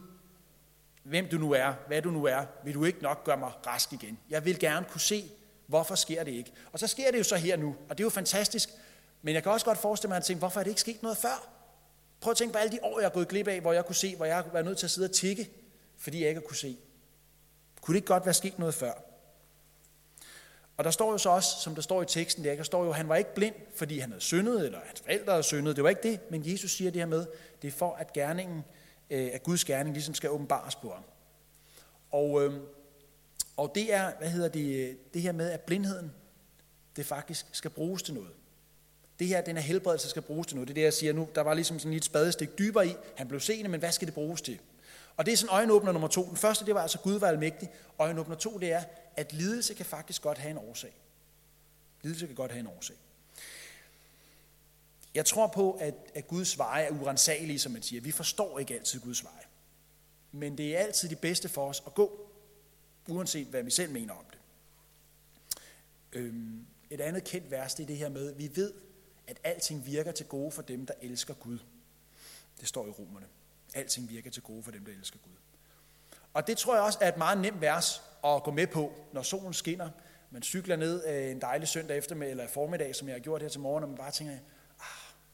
hvem 1.03 1.29
du 1.29 1.39
nu 1.39 1.53
er, 1.53 1.73
hvad 1.87 2.03
du 2.03 2.11
nu 2.11 2.25
er, 2.25 2.45
vil 2.65 2.75
du 2.75 2.85
ikke 2.85 3.03
nok 3.03 3.25
gøre 3.25 3.37
mig 3.37 3.53
rask 3.67 3.93
igen. 3.93 4.19
Jeg 4.31 4.45
vil 4.45 4.59
gerne 4.59 4.87
kunne 4.91 5.01
se 5.01 5.31
Hvorfor 5.73 5.95
sker 5.95 6.25
det 6.25 6.33
ikke? 6.33 6.53
Og 6.73 6.79
så 6.79 6.87
sker 6.87 7.11
det 7.11 7.19
jo 7.19 7.25
så 7.25 7.37
her 7.37 7.57
nu, 7.57 7.77
og 7.89 7.99
det 7.99 8.05
er 8.05 8.07
jo 8.07 8.11
fantastisk. 8.11 8.69
Men 9.23 9.35
jeg 9.35 9.43
kan 9.43 9.53
også 9.53 9.67
godt 9.67 9.79
forestille 9.79 10.09
mig, 10.09 10.17
at 10.17 10.29
han 10.29 10.37
hvorfor 10.37 10.61
er 10.61 10.65
det 10.65 10.71
ikke 10.71 10.81
sket 10.81 11.03
noget 11.03 11.19
før? 11.19 11.53
Prøv 12.21 12.31
at 12.31 12.37
tænke 12.37 12.53
på 12.53 12.59
alle 12.59 12.73
de 12.73 12.79
år, 12.83 13.01
jeg 13.01 13.09
har 13.09 13.13
gået 13.13 13.29
glip 13.29 13.49
af, 13.49 13.61
hvor 13.61 13.73
jeg 13.73 13.87
kunne 13.87 13.97
se, 13.97 14.17
hvor 14.17 14.25
jeg 14.25 14.45
var 14.53 14.63
nødt 14.63 14.79
til 14.79 14.87
at 14.87 14.91
sidde 14.91 15.07
og 15.07 15.13
tikke, 15.13 15.51
fordi 15.99 16.21
jeg 16.21 16.29
ikke 16.29 16.41
kunne 16.41 16.57
se. 16.57 16.77
Kunne 17.81 17.93
det 17.93 17.99
ikke 17.99 18.07
godt 18.07 18.25
være 18.25 18.35
sket 18.35 18.59
noget 18.59 18.75
før? 18.75 18.93
Og 20.77 20.85
der 20.85 20.91
står 20.91 21.13
jo 21.13 21.19
så 21.19 21.31
også, 21.31 21.57
som 21.61 21.75
der 21.75 21.83
står 21.83 22.03
i 22.03 22.07
teksten, 22.07 22.45
der, 22.45 22.55
der 22.55 22.63
står 22.63 22.85
jo, 22.85 22.91
at 22.91 22.97
han 22.97 23.09
var 23.09 23.17
ikke 23.17 23.35
blind, 23.35 23.55
fordi 23.75 23.99
han 23.99 24.11
havde 24.11 24.23
syndet, 24.23 24.65
eller 24.65 24.79
hans 24.87 25.01
forældre 25.01 25.33
havde 25.33 25.43
syndet. 25.43 25.77
Det 25.77 25.85
var 25.85 25.91
ikke 25.91 26.03
det, 26.03 26.31
men 26.31 26.43
Jesus 26.53 26.71
siger 26.71 26.91
det 26.91 27.01
her 27.01 27.07
med, 27.07 27.27
det 27.63 27.69
er 27.69 27.73
for, 27.73 27.95
at 27.95 28.13
gerningen, 28.13 28.65
Øh, 29.13 29.31
at 29.33 29.43
Guds 29.43 29.65
gerning 29.65 29.95
ligesom 29.95 30.15
skal 30.15 30.31
åbenbares 30.31 30.75
på 30.75 30.91
ham. 30.91 31.05
Og 32.11 32.45
øh, 32.45 32.61
og 33.57 33.73
det 33.75 33.95
er, 33.95 34.13
hvad 34.19 34.29
hedder 34.29 34.49
det, 34.49 34.99
det 35.15 35.23
her 35.23 35.33
med, 35.33 35.51
at 35.51 35.61
blindheden, 35.61 36.13
det 36.97 37.07
faktisk 37.07 37.47
skal 37.53 37.71
bruges 37.71 38.03
til 38.03 38.15
noget. 38.15 38.31
Det 39.19 39.27
her, 39.27 39.41
den 39.41 39.57
her 39.57 39.63
helbredelse 39.63 40.09
skal 40.09 40.23
bruges 40.23 40.47
til 40.47 40.57
noget. 40.57 40.69
Det 40.69 40.73
er 40.73 40.75
det, 40.75 40.83
jeg 40.83 40.93
siger 40.93 41.13
nu. 41.13 41.29
Der 41.35 41.41
var 41.41 41.55
ligesom 41.55 41.79
sådan 41.79 41.97
et 41.97 42.05
spadestik 42.05 42.59
dybere 42.59 42.87
i. 42.87 42.95
Han 43.17 43.29
blev 43.29 43.41
seende, 43.41 43.71
men 43.71 43.81
hvad 43.81 43.93
skal 43.93 44.07
det 44.07 44.15
bruges 44.15 44.43
til? 44.43 44.59
Og 45.17 45.27
det 45.27 45.33
er 45.33 45.37
sådan 45.37 45.55
øjenåbner 45.55 45.93
nummer 45.93 46.09
to. 46.09 46.29
Den 46.29 46.37
første, 46.37 46.67
det 46.67 46.75
var 46.75 46.83
altså, 46.83 46.99
Gud 46.99 47.19
var 47.19 47.29
almægtig. 47.29 47.71
Øjenåbner 47.99 48.37
to, 48.37 48.59
det 48.59 48.73
er, 48.73 48.83
at 49.17 49.33
lidelse 49.33 49.75
kan 49.75 49.87
faktisk 49.87 50.23
godt 50.23 50.39
have 50.39 50.51
en 50.51 50.59
årsag. 50.59 50.93
Lidelse 52.03 52.27
kan 52.27 52.35
godt 52.35 52.53
have 52.53 52.61
en 52.61 52.67
årsag. 52.67 52.97
Jeg 55.15 55.27
tror 55.27 55.47
på, 55.47 55.73
at, 55.73 55.95
at 56.15 56.27
Guds 56.27 56.59
veje 56.59 56.85
er 56.85 56.91
urensagelige, 56.91 57.59
som 57.59 57.73
man 57.73 57.83
siger. 57.83 58.03
Vi 58.03 58.11
forstår 58.11 58.59
ikke 58.59 58.75
altid 58.75 59.01
Guds 59.01 59.25
veje. 59.25 59.45
Men 60.33 60.59
det 60.59 60.77
er 60.77 60.81
altid 60.81 61.09
det 61.09 61.19
bedste 61.19 61.49
for 61.49 61.69
os 61.69 61.83
at 61.87 61.95
gå 61.95 62.29
uanset 63.09 63.47
hvad 63.47 63.63
vi 63.63 63.71
selv 63.71 63.93
mener 63.93 64.15
om 64.15 64.25
det. 64.31 64.39
Øhm, 66.13 66.67
et 66.91 67.01
andet 67.01 67.25
kendt 67.25 67.51
vers, 67.51 67.75
det 67.75 67.83
er 67.83 67.87
det 67.87 67.97
her 67.97 68.09
med, 68.09 68.35
vi 68.35 68.51
ved, 68.55 68.73
at 69.27 69.39
alting 69.45 69.87
virker 69.87 70.13
til 70.13 70.27
gode 70.27 70.51
for 70.51 70.63
dem, 70.63 70.87
der 70.87 70.95
elsker 71.01 71.35
Gud. 71.35 71.59
Det 72.61 72.69
står 72.69 72.87
i 72.87 72.91
romerne. 72.91 73.27
Alting 73.75 74.11
virker 74.11 74.31
til 74.31 74.43
gode 74.43 74.63
for 74.63 74.71
dem, 74.71 74.85
der 74.85 74.93
elsker 74.93 75.19
Gud. 75.19 75.33
Og 76.35 76.47
det 76.47 76.59
tror 76.59 76.75
jeg 76.75 76.83
også 76.83 76.99
er 77.03 77.09
et 77.09 77.17
meget 77.17 77.39
nemt 77.39 77.61
vers 77.61 78.03
at 78.25 78.43
gå 78.43 78.51
med 78.51 78.67
på, 78.67 78.93
når 79.13 79.23
solen 79.23 79.53
skinner. 79.53 79.91
Man 80.31 80.43
cykler 80.43 80.77
ned 80.77 81.07
øh, 81.07 81.31
en 81.31 81.41
dejlig 81.41 81.69
søndag 81.69 81.99
eftermiddag 81.99 82.31
eller 82.31 82.49
formiddag, 82.49 82.95
som 82.97 83.09
jeg 83.09 83.15
har 83.15 83.21
gjort 83.21 83.43
her 83.43 83.49
til 83.49 83.61
morgen, 83.61 83.83
og 83.83 83.89
man 83.89 83.99
bare 83.99 84.11
tænker, 84.11 84.39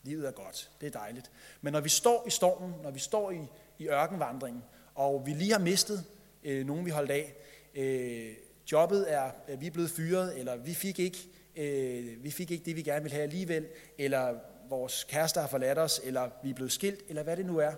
livet 0.03 0.27
er 0.27 0.31
godt, 0.31 0.71
det 0.81 0.87
er 0.87 0.91
dejligt. 0.91 1.31
Men 1.61 1.73
når 1.73 1.81
vi 1.81 1.89
står 1.89 2.25
i 2.27 2.31
stormen, 2.31 2.75
når 2.83 2.91
vi 2.91 2.99
står 2.99 3.31
i, 3.31 3.41
i 3.79 3.89
ørkenvandringen, 3.89 4.65
og 4.95 5.27
vi 5.27 5.31
lige 5.31 5.53
har 5.53 5.59
mistet 5.59 6.05
øh, 6.45 6.67
nogen, 6.67 6.85
vi 6.85 6.91
holdt 6.91 7.11
af, 7.11 7.35
øh, 7.75 8.35
jobbet 8.73 9.13
er, 9.13 9.31
vi 9.57 9.67
er 9.67 9.71
blevet 9.71 9.91
fyret, 9.91 10.39
eller 10.39 10.57
vi 10.57 10.75
fik, 10.75 10.99
ikke, 10.99 11.19
øh, 11.57 12.25
vi 12.25 12.31
fik 12.31 12.51
ikke 12.51 12.65
det, 12.65 12.77
vi 12.77 12.83
gerne 12.83 13.03
ville 13.03 13.15
have 13.15 13.23
alligevel, 13.23 13.67
eller 13.99 14.39
vores 14.69 15.05
kærester 15.05 15.41
har 15.41 15.49
forladt 15.49 15.79
os, 15.79 16.01
eller 16.05 16.31
vi 16.43 16.51
er 16.51 16.55
blevet 16.55 16.73
skilt, 16.73 17.01
eller 17.09 17.23
hvad 17.23 17.37
det 17.37 17.47
nu 17.47 17.59
er. 17.59 17.73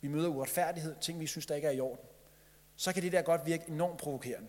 Vi 0.00 0.08
møder 0.08 0.28
uretfærdighed, 0.28 0.94
ting 1.00 1.20
vi 1.20 1.26
synes, 1.26 1.46
der 1.46 1.54
ikke 1.54 1.68
er 1.68 1.72
i 1.72 1.80
orden. 1.80 2.04
Så 2.76 2.92
kan 2.92 3.02
det 3.02 3.12
der 3.12 3.22
godt 3.22 3.46
virke 3.46 3.64
enormt 3.68 3.98
provokerende. 3.98 4.48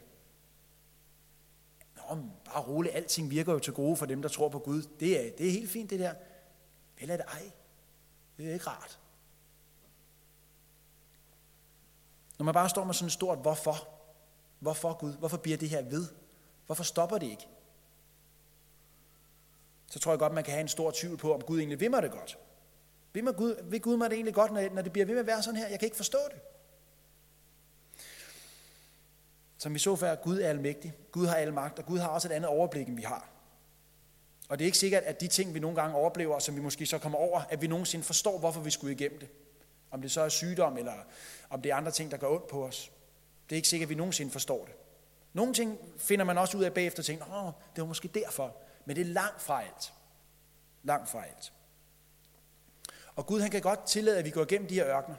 Nå, 1.95 2.15
bare 2.45 2.63
roligt, 2.63 2.95
alting 2.95 3.31
virker 3.31 3.53
jo 3.53 3.59
til 3.59 3.73
gode 3.73 3.95
for 3.95 4.05
dem, 4.05 4.21
der 4.21 4.29
tror 4.29 4.49
på 4.49 4.59
Gud. 4.59 4.81
Det 4.99 5.25
er, 5.25 5.31
det 5.37 5.47
er 5.47 5.51
helt 5.51 5.69
fint, 5.69 5.89
det 5.89 5.99
der. 5.99 6.13
Eller 6.97 7.17
det 7.17 7.25
ej. 7.25 7.51
Det 8.37 8.49
er 8.49 8.53
ikke 8.53 8.67
rart. 8.67 8.99
Når 12.37 12.43
man 12.43 12.53
bare 12.53 12.69
står 12.69 12.83
med 12.83 12.93
sådan 12.93 13.07
et 13.07 13.13
stort 13.13 13.37
hvorfor, 13.37 13.97
Hvorfor 14.59 14.93
Gud? 14.93 15.13
Hvorfor 15.13 15.37
bliver 15.37 15.57
det 15.57 15.69
her 15.69 15.81
ved? 15.81 16.07
Hvorfor 16.65 16.83
stopper 16.83 17.17
det 17.17 17.27
ikke? 17.27 17.47
Så 19.87 19.99
tror 19.99 20.11
jeg 20.11 20.19
godt, 20.19 20.33
man 20.33 20.43
kan 20.43 20.51
have 20.51 20.61
en 20.61 20.67
stor 20.67 20.91
tvivl 20.91 21.17
på, 21.17 21.33
om 21.33 21.41
Gud 21.41 21.59
egentlig 21.59 21.79
vil 21.79 21.91
mig 21.91 22.01
det 22.03 22.11
godt. 22.11 22.37
Vil, 23.13 23.23
man 23.23 23.33
Gud, 23.33 23.63
vil 23.63 23.81
Gud 23.81 23.97
mig 23.97 24.09
det 24.09 24.15
egentlig 24.15 24.33
godt, 24.33 24.51
når, 24.51 24.69
når 24.69 24.81
det 24.81 24.91
bliver 24.91 25.05
ved 25.05 25.13
med 25.13 25.21
at 25.21 25.27
være 25.27 25.43
sådan 25.43 25.59
her? 25.59 25.67
Jeg 25.67 25.79
kan 25.79 25.85
ikke 25.85 25.97
forstå 25.97 26.17
det. 26.31 26.41
Som 29.57 29.73
vi 29.73 29.79
så 29.79 29.95
før, 29.95 30.15
Gud 30.15 30.39
er 30.39 30.49
almægtig. 30.49 30.93
Gud 31.11 31.25
har 31.25 31.35
al 31.35 31.53
magt, 31.53 31.79
og 31.79 31.85
Gud 31.85 31.99
har 31.99 32.07
også 32.07 32.27
et 32.27 32.31
andet 32.31 32.49
overblik, 32.49 32.87
end 32.87 32.95
vi 32.95 33.01
har. 33.01 33.29
Og 34.49 34.59
det 34.59 34.65
er 34.65 34.67
ikke 34.67 34.77
sikkert, 34.77 35.03
at 35.03 35.21
de 35.21 35.27
ting, 35.27 35.53
vi 35.53 35.59
nogle 35.59 35.75
gange 35.75 35.97
oplever, 35.97 36.39
som 36.39 36.55
vi 36.55 36.61
måske 36.61 36.85
så 36.85 36.97
kommer 36.97 37.19
over, 37.19 37.41
at 37.49 37.61
vi 37.61 37.67
nogensinde 37.67 38.05
forstår, 38.05 38.39
hvorfor 38.39 38.61
vi 38.61 38.71
skulle 38.71 38.93
igennem 38.93 39.19
det. 39.19 39.29
Om 39.91 40.01
det 40.01 40.11
så 40.11 40.21
er 40.21 40.29
sygdom, 40.29 40.77
eller 40.77 40.93
om 41.49 41.61
det 41.61 41.71
er 41.71 41.75
andre 41.75 41.91
ting, 41.91 42.11
der 42.11 42.17
går 42.17 42.35
ondt 42.35 42.47
på 42.47 42.65
os. 42.65 42.91
Det 43.49 43.55
er 43.55 43.57
ikke 43.57 43.67
sikkert, 43.67 43.85
at 43.85 43.89
vi 43.89 43.95
nogensinde 43.95 44.31
forstår 44.31 44.65
det. 44.65 44.73
Nogle 45.33 45.53
ting 45.53 45.77
finder 45.97 46.25
man 46.25 46.37
også 46.37 46.57
ud 46.57 46.63
af 46.63 46.73
bagefter 46.73 47.01
og 47.01 47.05
tænker, 47.05 47.25
åh, 47.25 47.51
det 47.75 47.81
var 47.81 47.87
måske 47.87 48.07
derfor. 48.07 48.55
Men 48.85 48.95
det 48.95 49.01
er 49.01 49.05
langt 49.05 49.41
fra 49.41 49.61
alt. 49.61 49.93
Langt 50.83 51.09
fra 51.09 51.23
alt. 51.23 51.53
Og 53.15 53.25
Gud 53.25 53.41
han 53.41 53.51
kan 53.51 53.61
godt 53.61 53.85
tillade, 53.85 54.17
at 54.17 54.25
vi 54.25 54.29
går 54.29 54.41
igennem 54.41 54.67
de 54.67 54.75
her 54.75 54.87
ørkener. 54.87 55.17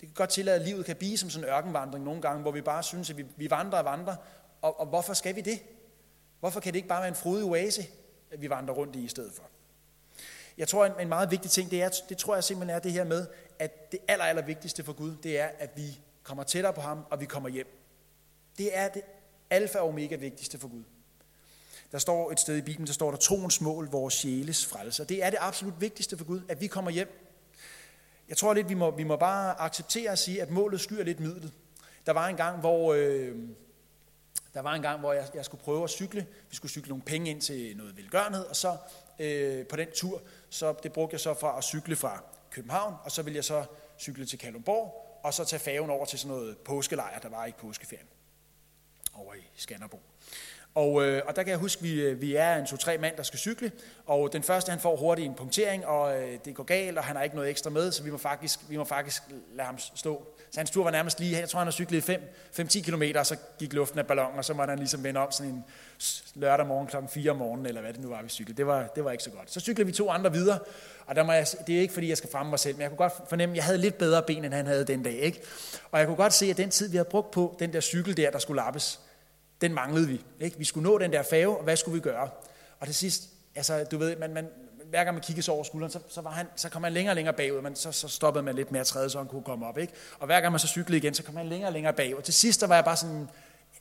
Det 0.00 0.08
kan 0.08 0.14
godt 0.14 0.30
tillade, 0.30 0.56
at 0.56 0.62
livet 0.62 0.86
kan 0.86 0.96
blive 0.96 1.18
som 1.18 1.30
sådan 1.30 1.48
en 1.48 1.54
ørkenvandring 1.54 2.04
nogle 2.04 2.22
gange, 2.22 2.42
hvor 2.42 2.50
vi 2.50 2.60
bare 2.60 2.82
synes, 2.82 3.10
at 3.10 3.16
vi, 3.16 3.26
vi 3.36 3.50
vandrer 3.50 3.78
og 3.78 3.84
vandrer. 3.84 4.16
Og, 4.62 4.80
og 4.80 4.86
hvorfor 4.86 5.14
skal 5.14 5.36
vi 5.36 5.40
det? 5.40 5.62
Hvorfor 6.40 6.60
kan 6.60 6.72
det 6.72 6.76
ikke 6.76 6.88
bare 6.88 7.00
være 7.00 7.08
en 7.08 7.14
frodig 7.14 7.44
oase, 7.44 7.86
vi 8.38 8.50
vandrer 8.50 8.74
rundt 8.74 8.96
i 8.96 9.04
i 9.04 9.08
stedet 9.08 9.32
for? 9.32 9.42
Jeg 10.58 10.68
tror, 10.68 10.86
en, 10.86 10.92
en 11.00 11.08
meget 11.08 11.30
vigtig 11.30 11.50
ting, 11.50 11.70
det, 11.70 11.82
er, 11.82 11.90
det 12.08 12.18
tror 12.18 12.34
jeg 12.34 12.44
simpelthen 12.44 12.76
er 12.76 12.80
det 12.80 12.92
her 12.92 13.04
med, 13.04 13.26
at 13.58 13.92
det 13.92 14.00
aller, 14.08 14.24
aller 14.24 14.42
vigtigste 14.42 14.84
for 14.84 14.92
Gud, 14.92 15.16
det 15.22 15.40
er, 15.40 15.48
at 15.58 15.70
vi 15.76 15.98
kommer 16.22 16.44
tættere 16.44 16.72
på 16.72 16.80
ham, 16.80 17.04
og 17.10 17.20
vi 17.20 17.26
kommer 17.26 17.48
hjem. 17.48 17.66
Det 18.58 18.76
er 18.76 18.88
det 18.88 19.02
alfa 19.50 19.78
og 19.78 19.88
omega 19.88 20.16
vigtigste 20.16 20.58
for 20.58 20.68
Gud. 20.68 20.82
Der 21.92 21.98
står 21.98 22.32
et 22.32 22.40
sted 22.40 22.56
i 22.56 22.60
Bibelen, 22.60 22.86
der 22.86 22.92
står 22.92 23.10
der 23.10 23.18
troens 23.18 23.60
mål, 23.60 23.90
vores 23.90 24.14
sjæles 24.14 24.66
frelse. 24.66 25.04
Det 25.04 25.24
er 25.24 25.30
det 25.30 25.38
absolut 25.40 25.80
vigtigste 25.80 26.16
for 26.16 26.24
Gud, 26.24 26.40
at 26.48 26.60
vi 26.60 26.66
kommer 26.66 26.90
hjem. 26.90 27.28
Jeg 28.28 28.36
tror 28.36 28.54
lidt, 28.54 28.68
vi 28.68 28.74
må, 28.74 28.90
vi 28.90 29.04
må 29.04 29.16
bare 29.16 29.60
acceptere 29.60 30.10
at 30.10 30.18
sige, 30.18 30.42
at 30.42 30.50
målet 30.50 30.80
skyer 30.80 31.04
lidt 31.04 31.20
midlet. 31.20 31.52
Der 32.06 32.12
var 32.12 32.28
en 32.28 32.36
gang, 32.36 32.60
hvor, 32.60 32.94
øh, 32.94 33.36
der 34.54 34.60
var 34.60 34.74
en 34.74 34.82
gang, 34.82 35.00
hvor 35.00 35.12
jeg, 35.12 35.28
jeg 35.34 35.44
skulle 35.44 35.64
prøve 35.64 35.84
at 35.84 35.90
cykle. 35.90 36.26
Vi 36.50 36.56
skulle 36.56 36.72
cykle 36.72 36.88
nogle 36.88 37.04
penge 37.04 37.30
ind 37.30 37.40
til 37.40 37.76
noget 37.76 37.96
velgørenhed, 37.96 38.44
og 38.44 38.56
så 38.56 38.76
øh, 39.18 39.66
på 39.66 39.76
den 39.76 39.88
tur, 39.94 40.22
så 40.50 40.74
det 40.82 40.92
brugte 40.92 41.14
jeg 41.14 41.20
så 41.20 41.34
fra 41.34 41.58
at 41.58 41.64
cykle 41.64 41.96
fra 41.96 42.22
København, 42.50 42.94
og 43.04 43.12
så 43.12 43.22
ville 43.22 43.36
jeg 43.36 43.44
så 43.44 43.64
cykle 43.98 44.26
til 44.26 44.38
Kalundborg, 44.38 45.20
og 45.24 45.34
så 45.34 45.44
tage 45.44 45.60
færgen 45.60 45.90
over 45.90 46.04
til 46.04 46.18
sådan 46.18 46.36
noget 46.36 46.58
påskelejr, 46.58 47.18
der 47.18 47.28
var 47.28 47.44
ikke 47.44 47.58
påskeferien, 47.58 48.08
over 49.14 49.34
i 49.34 49.42
Skanderborg. 49.56 50.07
Og, 50.78 51.04
øh, 51.04 51.22
og 51.26 51.36
der 51.36 51.42
kan 51.42 51.50
jeg 51.50 51.58
huske, 51.58 51.78
at 51.78 51.84
vi, 51.84 52.00
øh, 52.00 52.20
vi 52.20 52.34
er 52.34 52.56
en 52.56 52.66
to-tre 52.66 52.98
mand, 52.98 53.16
der 53.16 53.22
skal 53.22 53.38
cykle, 53.38 53.72
og 54.06 54.32
den 54.32 54.42
første 54.42 54.70
han 54.70 54.80
får 54.80 54.96
hurtigt 54.96 55.26
en 55.26 55.34
punktering, 55.34 55.86
og 55.86 56.22
øh, 56.22 56.38
det 56.44 56.54
går 56.54 56.64
galt, 56.64 56.98
og 56.98 57.04
han 57.04 57.16
har 57.16 57.22
ikke 57.22 57.36
noget 57.36 57.50
ekstra 57.50 57.70
med, 57.70 57.92
så 57.92 58.02
vi 58.02 58.10
må 58.10 58.18
faktisk, 58.18 58.60
vi 58.68 58.76
må 58.76 58.84
faktisk 58.84 59.22
lade 59.54 59.66
ham 59.66 59.78
stå. 59.94 60.26
Så 60.50 60.60
hans 60.60 60.70
tur 60.70 60.84
var 60.84 60.90
nærmest 60.90 61.20
lige, 61.20 61.40
jeg 61.40 61.48
tror 61.48 61.58
han 61.58 61.66
har 61.66 61.72
cyklet 61.72 62.10
5-10 62.58 62.90
km, 62.90 63.02
og 63.18 63.26
så 63.26 63.36
gik 63.58 63.72
luften 63.72 63.98
af 63.98 64.06
ballonen, 64.06 64.38
og 64.38 64.44
så 64.44 64.54
måtte 64.54 64.70
han 64.70 64.78
ligesom 64.78 65.04
vende 65.04 65.20
om 65.20 65.32
sådan 65.32 65.52
en 65.52 65.64
lørdag 66.34 66.66
morgen 66.66 66.86
klokken 66.86 67.08
4 67.08 67.30
om 67.30 67.36
morgenen, 67.36 67.66
eller 67.66 67.80
hvad 67.80 67.92
det 67.92 68.00
nu 68.00 68.08
var, 68.08 68.22
vi 68.22 68.28
cyklede. 68.28 68.56
Det 68.56 68.66
var, 68.66 68.86
det 68.86 69.04
var 69.04 69.10
ikke 69.10 69.24
så 69.24 69.30
godt. 69.30 69.52
Så 69.52 69.60
cyklede 69.60 69.86
vi 69.86 69.92
to 69.92 70.10
andre 70.10 70.32
videre, 70.32 70.58
og 71.06 71.16
der 71.16 71.22
må 71.22 71.32
jeg, 71.32 71.46
det 71.66 71.76
er 71.76 71.80
ikke 71.80 71.94
fordi, 71.94 72.08
jeg 72.08 72.16
skal 72.16 72.30
fremme 72.30 72.50
mig 72.50 72.58
selv, 72.58 72.74
men 72.74 72.82
jeg 72.82 72.90
kunne 72.90 72.96
godt 72.96 73.12
fornemme, 73.28 73.52
at 73.52 73.56
jeg 73.56 73.64
havde 73.64 73.78
lidt 73.78 73.98
bedre 73.98 74.22
ben, 74.22 74.44
end 74.44 74.54
han 74.54 74.66
havde 74.66 74.84
den 74.84 75.02
dag. 75.02 75.14
Ikke? 75.14 75.42
Og 75.90 75.98
jeg 75.98 76.06
kunne 76.06 76.16
godt 76.16 76.32
se, 76.32 76.46
at 76.50 76.56
den 76.56 76.70
tid, 76.70 76.88
vi 76.88 76.96
havde 76.96 77.08
brugt 77.10 77.30
på 77.30 77.56
den 77.58 77.72
der 77.72 77.80
cykel 77.80 78.16
der, 78.16 78.30
der 78.30 78.38
skulle 78.38 78.62
lappes, 78.62 79.00
den 79.60 79.74
manglede 79.74 80.08
vi. 80.08 80.24
Ikke? 80.40 80.58
Vi 80.58 80.64
skulle 80.64 80.90
nå 80.90 80.98
den 80.98 81.12
der 81.12 81.22
fave, 81.22 81.56
og 81.56 81.64
hvad 81.64 81.76
skulle 81.76 81.94
vi 81.94 82.00
gøre? 82.00 82.28
Og 82.80 82.86
til 82.86 82.94
sidst, 82.94 83.28
altså 83.54 83.84
du 83.84 83.98
ved, 83.98 84.16
man, 84.16 84.34
man, 84.34 84.48
hver 84.90 85.04
gang 85.04 85.14
man 85.14 85.22
kiggede 85.22 85.44
sig 85.44 85.54
over 85.54 85.64
skulderen, 85.64 85.92
så, 85.92 85.98
så, 86.08 86.20
var 86.20 86.30
han, 86.30 86.46
så 86.56 86.68
kom 86.68 86.84
han 86.84 86.92
længere 86.92 87.12
og 87.12 87.16
længere 87.16 87.34
bagud, 87.34 87.62
men 87.62 87.76
så, 87.76 87.92
så 87.92 88.08
stoppede 88.08 88.44
man 88.44 88.54
lidt 88.54 88.72
med 88.72 88.80
at 88.80 88.86
træde, 88.86 89.10
så 89.10 89.18
han 89.18 89.26
kunne 89.26 89.42
komme 89.42 89.66
op. 89.66 89.78
Ikke? 89.78 89.92
Og 90.18 90.26
hver 90.26 90.40
gang 90.40 90.52
man 90.52 90.58
så 90.58 90.66
cyklede 90.66 90.98
igen, 90.98 91.14
så 91.14 91.22
kom 91.22 91.36
han 91.36 91.46
længere 91.46 91.68
og 91.68 91.72
længere 91.72 91.92
bagud. 91.92 92.22
Til 92.22 92.34
sidst, 92.34 92.60
der 92.60 92.66
var 92.66 92.74
jeg 92.74 92.84
bare 92.84 92.96
sådan, 92.96 93.28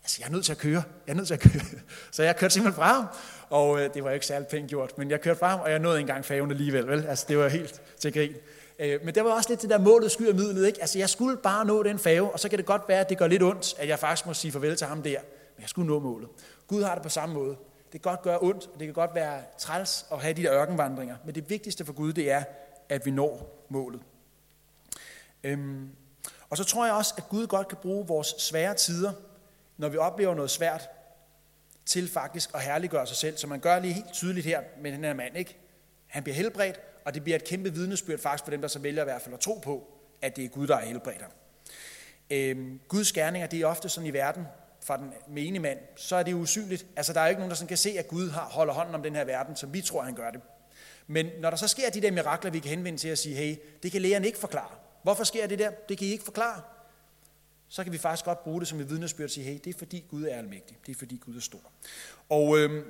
altså 0.03 0.17
jeg 0.21 0.27
er 0.27 0.31
nødt 0.31 0.45
til 0.45 0.51
at 0.51 0.57
køre, 0.57 0.83
jeg 1.07 1.13
er 1.13 1.15
nødt 1.15 1.27
til 1.27 1.33
at 1.33 1.39
køre. 1.39 1.61
Så 2.11 2.23
jeg 2.23 2.35
kørte 2.35 2.53
simpelthen 2.53 2.75
fra 2.75 2.93
ham, 2.93 3.05
og 3.49 3.81
øh, 3.81 3.93
det 3.93 4.03
var 4.03 4.11
ikke 4.11 4.25
særlig 4.25 4.47
pænt 4.47 4.69
gjort, 4.69 4.97
men 4.97 5.11
jeg 5.11 5.21
kørte 5.21 5.39
fra 5.39 5.49
ham, 5.49 5.59
og 5.59 5.71
jeg 5.71 5.79
nåede 5.79 5.99
engang 5.99 6.25
faven 6.25 6.51
alligevel, 6.51 6.87
vel? 6.87 7.05
Altså 7.05 7.25
det 7.29 7.37
var 7.37 7.47
helt 7.47 7.81
til 7.99 8.13
grin. 8.13 8.33
Øh, 8.79 8.99
men 9.05 9.15
det 9.15 9.23
var 9.23 9.31
også 9.31 9.49
lidt 9.49 9.61
det 9.61 9.69
der 9.69 9.77
målet 9.77 10.11
skyder 10.11 10.33
midlet, 10.33 10.67
ikke? 10.67 10.81
Altså 10.81 10.99
jeg 10.99 11.09
skulle 11.09 11.37
bare 11.37 11.65
nå 11.65 11.83
den 11.83 11.99
fave, 11.99 12.31
og 12.31 12.39
så 12.39 12.49
kan 12.49 12.57
det 12.57 12.65
godt 12.65 12.81
være, 12.87 12.99
at 12.99 13.09
det 13.09 13.17
gør 13.17 13.27
lidt 13.27 13.43
ondt, 13.43 13.75
at 13.79 13.87
jeg 13.87 13.99
faktisk 13.99 14.25
må 14.25 14.33
sige 14.33 14.51
farvel 14.51 14.75
til 14.75 14.87
ham 14.87 15.03
der. 15.03 15.19
Men 15.57 15.61
jeg 15.61 15.69
skulle 15.69 15.87
nå 15.87 15.99
målet. 15.99 16.29
Gud 16.67 16.83
har 16.83 16.93
det 16.93 17.03
på 17.03 17.09
samme 17.09 17.35
måde. 17.35 17.57
Det 17.91 18.01
kan 18.01 18.11
godt 18.11 18.21
gøre 18.21 18.39
ondt, 18.41 18.67
og 18.73 18.79
det 18.79 18.87
kan 18.87 18.93
godt 18.93 19.15
være 19.15 19.41
træls 19.57 20.05
at 20.11 20.21
have 20.21 20.33
de 20.33 20.43
der 20.43 20.53
ørkenvandringer, 20.53 21.17
men 21.25 21.35
det 21.35 21.49
vigtigste 21.49 21.85
for 21.85 21.93
Gud, 21.93 22.13
det 22.13 22.31
er, 22.31 22.43
at 22.89 23.05
vi 23.05 23.11
når 23.11 23.65
målet. 23.69 24.01
Øhm, 25.43 25.89
og 26.49 26.57
så 26.57 26.63
tror 26.63 26.85
jeg 26.85 26.95
også, 26.95 27.13
at 27.17 27.29
Gud 27.29 27.47
godt 27.47 27.67
kan 27.67 27.77
bruge 27.81 28.07
vores 28.07 28.27
svære 28.37 28.73
tider, 28.75 29.13
når 29.77 29.89
vi 29.89 29.97
oplever 29.97 30.35
noget 30.35 30.51
svært, 30.51 30.89
til 31.85 32.09
faktisk 32.09 32.49
at 32.55 32.61
herliggøre 32.61 33.07
sig 33.07 33.17
selv. 33.17 33.37
Så 33.37 33.47
man 33.47 33.59
gør 33.59 33.79
lige 33.79 33.93
helt 33.93 34.13
tydeligt 34.13 34.45
her 34.45 34.61
med 34.81 34.91
den 34.91 35.03
her 35.03 35.13
mand, 35.13 35.37
ikke? 35.37 35.57
Han 36.07 36.23
bliver 36.23 36.35
helbredt, 36.35 36.79
og 37.05 37.13
det 37.13 37.23
bliver 37.23 37.35
et 37.35 37.43
kæmpe 37.43 37.73
vidnesbyrd 37.73 38.19
faktisk 38.19 38.43
for 38.43 38.51
dem, 38.51 38.61
der 38.61 38.67
så 38.67 38.79
vælger 38.79 39.01
i 39.01 39.05
hvert 39.05 39.21
fald 39.21 39.33
at 39.33 39.39
tro 39.39 39.53
på, 39.53 39.87
at 40.21 40.35
det 40.35 40.45
er 40.45 40.49
Gud, 40.49 40.67
der 40.67 40.75
er 40.75 40.85
helbredt 40.85 41.21
ham. 41.21 41.31
Øhm, 42.29 42.79
Guds 42.87 43.11
gerninger, 43.11 43.47
det 43.47 43.61
er 43.61 43.65
ofte 43.65 43.89
sådan 43.89 44.07
i 44.07 44.13
verden, 44.13 44.47
fra 44.87 44.97
den 44.97 45.13
menige 45.27 45.59
mand, 45.59 45.79
så 45.95 46.15
er 46.15 46.23
det 46.23 46.33
usynligt. 46.33 46.85
Altså, 46.95 47.13
der 47.13 47.19
er 47.19 47.25
jo 47.25 47.29
ikke 47.29 47.39
nogen, 47.39 47.49
der 47.49 47.55
sådan 47.55 47.67
kan 47.67 47.77
se, 47.77 47.99
at 47.99 48.07
Gud 48.07 48.29
har, 48.29 48.45
holder 48.45 48.73
hånden 48.73 48.95
om 48.95 49.03
den 49.03 49.15
her 49.15 49.25
verden, 49.25 49.55
som 49.55 49.73
vi 49.73 49.81
tror, 49.81 50.01
han 50.01 50.15
gør 50.15 50.31
det. 50.31 50.41
Men 51.07 51.29
når 51.39 51.49
der 51.49 51.57
så 51.57 51.67
sker 51.67 51.89
de 51.89 52.01
der 52.01 52.11
mirakler, 52.11 52.51
vi 52.51 52.59
kan 52.59 52.69
henvende 52.69 52.99
til 52.99 53.07
at 53.07 53.17
sige, 53.17 53.35
hey, 53.35 53.55
det 53.83 53.91
kan 53.91 54.01
lægerne 54.01 54.27
ikke 54.27 54.39
forklare. 54.39 54.71
Hvorfor 55.03 55.23
sker 55.23 55.47
det 55.47 55.59
der? 55.59 55.71
Det 55.89 55.97
kan 55.97 56.07
I 56.07 56.11
ikke 56.11 56.23
forklare. 56.23 56.61
Så 57.67 57.83
kan 57.83 57.93
vi 57.93 57.97
faktisk 57.97 58.25
godt 58.25 58.43
bruge 58.43 58.59
det 58.59 58.67
som 58.67 58.79
et 58.79 58.89
vidnesbyrd 58.89 59.23
og 59.23 59.29
sige, 59.29 59.43
hey, 59.43 59.59
det 59.63 59.75
er 59.75 59.77
fordi 59.77 60.05
Gud 60.09 60.23
er 60.23 60.37
almægtig. 60.37 60.77
Det 60.85 60.91
er 60.91 60.99
fordi 60.99 61.21
Gud 61.25 61.35
er 61.35 61.41
stor. 61.41 61.71
Og 62.29 62.57
øh, 62.57 62.85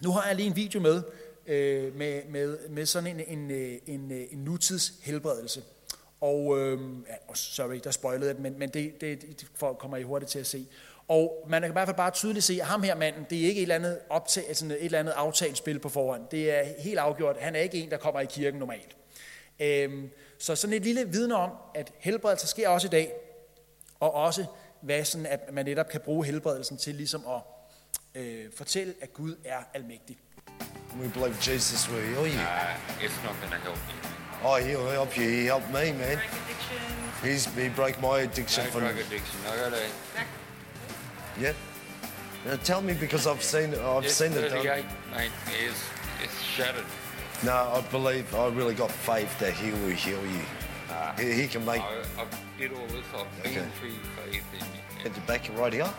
nu 0.00 0.10
har 0.10 0.26
jeg 0.26 0.36
lige 0.36 0.46
en 0.46 0.56
video 0.56 0.80
med, 0.80 1.02
øh, 1.46 1.96
med, 1.96 2.22
med, 2.28 2.68
med 2.68 2.86
sådan 2.86 3.20
en, 3.20 3.38
en, 3.38 3.50
øh, 3.50 3.78
en, 3.86 4.12
øh, 4.12 4.26
en 4.30 4.38
nutids 4.38 4.92
helbredelse. 5.02 5.62
Og, 6.20 6.58
øh, 6.58 6.80
ja, 7.08 7.34
sorry, 7.34 7.80
der 7.84 7.90
spoilede 7.90 8.30
jeg 8.30 8.36
men, 8.40 8.58
men 8.58 8.68
det, 8.68 9.00
det, 9.00 9.22
det 9.22 9.48
kommer 9.78 9.96
I 9.96 10.02
hurtigt 10.02 10.30
til 10.30 10.38
at 10.38 10.46
se. 10.46 10.66
Og 11.08 11.46
man 11.48 11.62
kan 11.62 11.70
i 11.70 11.72
hvert 11.72 11.88
fald 11.88 11.96
bare 11.96 12.10
tydeligt 12.10 12.44
se, 12.44 12.58
at 12.60 12.66
ham 12.66 12.82
her 12.82 12.94
manden, 12.94 13.26
det 13.30 13.44
er 13.44 13.48
ikke 13.48 13.58
et 13.58 13.62
eller 13.62 13.74
andet, 13.74 13.98
optag, 14.10 14.56
sådan 14.56 14.70
et 14.70 14.84
eller 14.84 14.98
andet 14.98 15.12
aftalt 15.12 15.56
spil 15.56 15.78
på 15.78 15.88
forhånd. 15.88 16.22
Det 16.30 16.50
er 16.50 16.64
helt 16.78 16.98
afgjort. 16.98 17.36
Han 17.40 17.54
er 17.56 17.60
ikke 17.60 17.78
en, 17.78 17.90
der 17.90 17.96
kommer 17.96 18.20
i 18.20 18.24
kirken 18.24 18.58
normalt. 18.58 18.96
Øhm, 19.60 20.10
så 20.38 20.56
sådan 20.56 20.74
et 20.76 20.82
lille 20.82 21.08
vidne 21.08 21.36
om, 21.36 21.50
at 21.74 21.92
helbredelse 21.98 22.46
sker 22.46 22.68
også 22.68 22.86
i 22.86 22.90
dag, 22.90 23.12
og 24.00 24.14
også 24.14 24.44
hvad 24.80 25.04
sådan, 25.04 25.26
at 25.26 25.40
man 25.52 25.64
netop 25.64 25.88
kan 25.88 26.00
bruge 26.00 26.26
helbredelsen 26.26 26.76
til 26.76 26.94
ligesom 26.94 27.24
at 27.28 27.40
øh, 28.22 28.44
fortælle, 28.56 28.94
at 29.00 29.12
Gud 29.12 29.34
er 29.44 29.58
almægtig. 29.74 30.18
We 31.00 31.10
believe 31.10 31.36
Jesus 31.52 31.90
will 31.90 32.02
heal 32.02 32.26
you. 32.26 32.40
Uh, 32.40 33.04
it's 33.04 33.24
not 33.24 33.34
going 33.40 33.52
to 33.52 33.58
help 33.68 33.76
me. 33.88 33.94
Oh, 34.44 34.56
he'll 34.58 34.90
help 34.90 35.16
you. 35.18 35.24
He 35.24 35.44
helped 35.44 35.68
me, 35.68 35.92
man. 35.92 36.18
He's, 37.22 37.44
he 37.54 37.68
broke 37.76 38.00
my 38.00 38.18
addiction 38.26 38.64
No 38.64 38.70
from... 38.70 38.80
drug 38.82 38.98
addiction. 38.98 39.38
I 39.46 39.56
got 39.56 39.72
a 39.72 40.45
Yeah. 41.40 41.52
Now 42.44 42.56
tell 42.56 42.80
me 42.80 42.94
because 42.94 43.26
I've 43.26 43.42
seen 43.42 43.74
I've 43.74 44.04
it's 44.04 44.14
seen 44.14 44.32
it 44.32 44.50
38, 44.50 44.64
done. 44.64 44.84
mate. 45.14 45.30
It's, 45.64 45.82
it's 46.22 46.40
shattered. 46.42 46.84
No, 47.44 47.52
I 47.52 47.80
believe 47.90 48.32
I 48.34 48.46
really 48.48 48.74
got 48.74 48.90
faith 48.90 49.36
that 49.40 49.52
he 49.52 49.70
will 49.70 49.88
heal 49.90 50.20
you. 50.26 50.40
Nah. 50.88 51.12
He, 51.16 51.32
he 51.32 51.48
can 51.48 51.64
make 51.64 51.82
I, 51.82 51.98
I've 52.18 52.40
did 52.58 52.72
all 52.72 52.86
this. 52.86 53.04
I've 53.14 53.42
been 53.42 53.52
Okay. 53.52 53.68
through 53.78 53.90
faith 54.24 54.44
in 54.54 54.60
me. 54.60 54.80
at 55.04 55.14
the 55.14 55.20
back 55.22 55.42
right 55.58 55.72
here. 55.72 55.90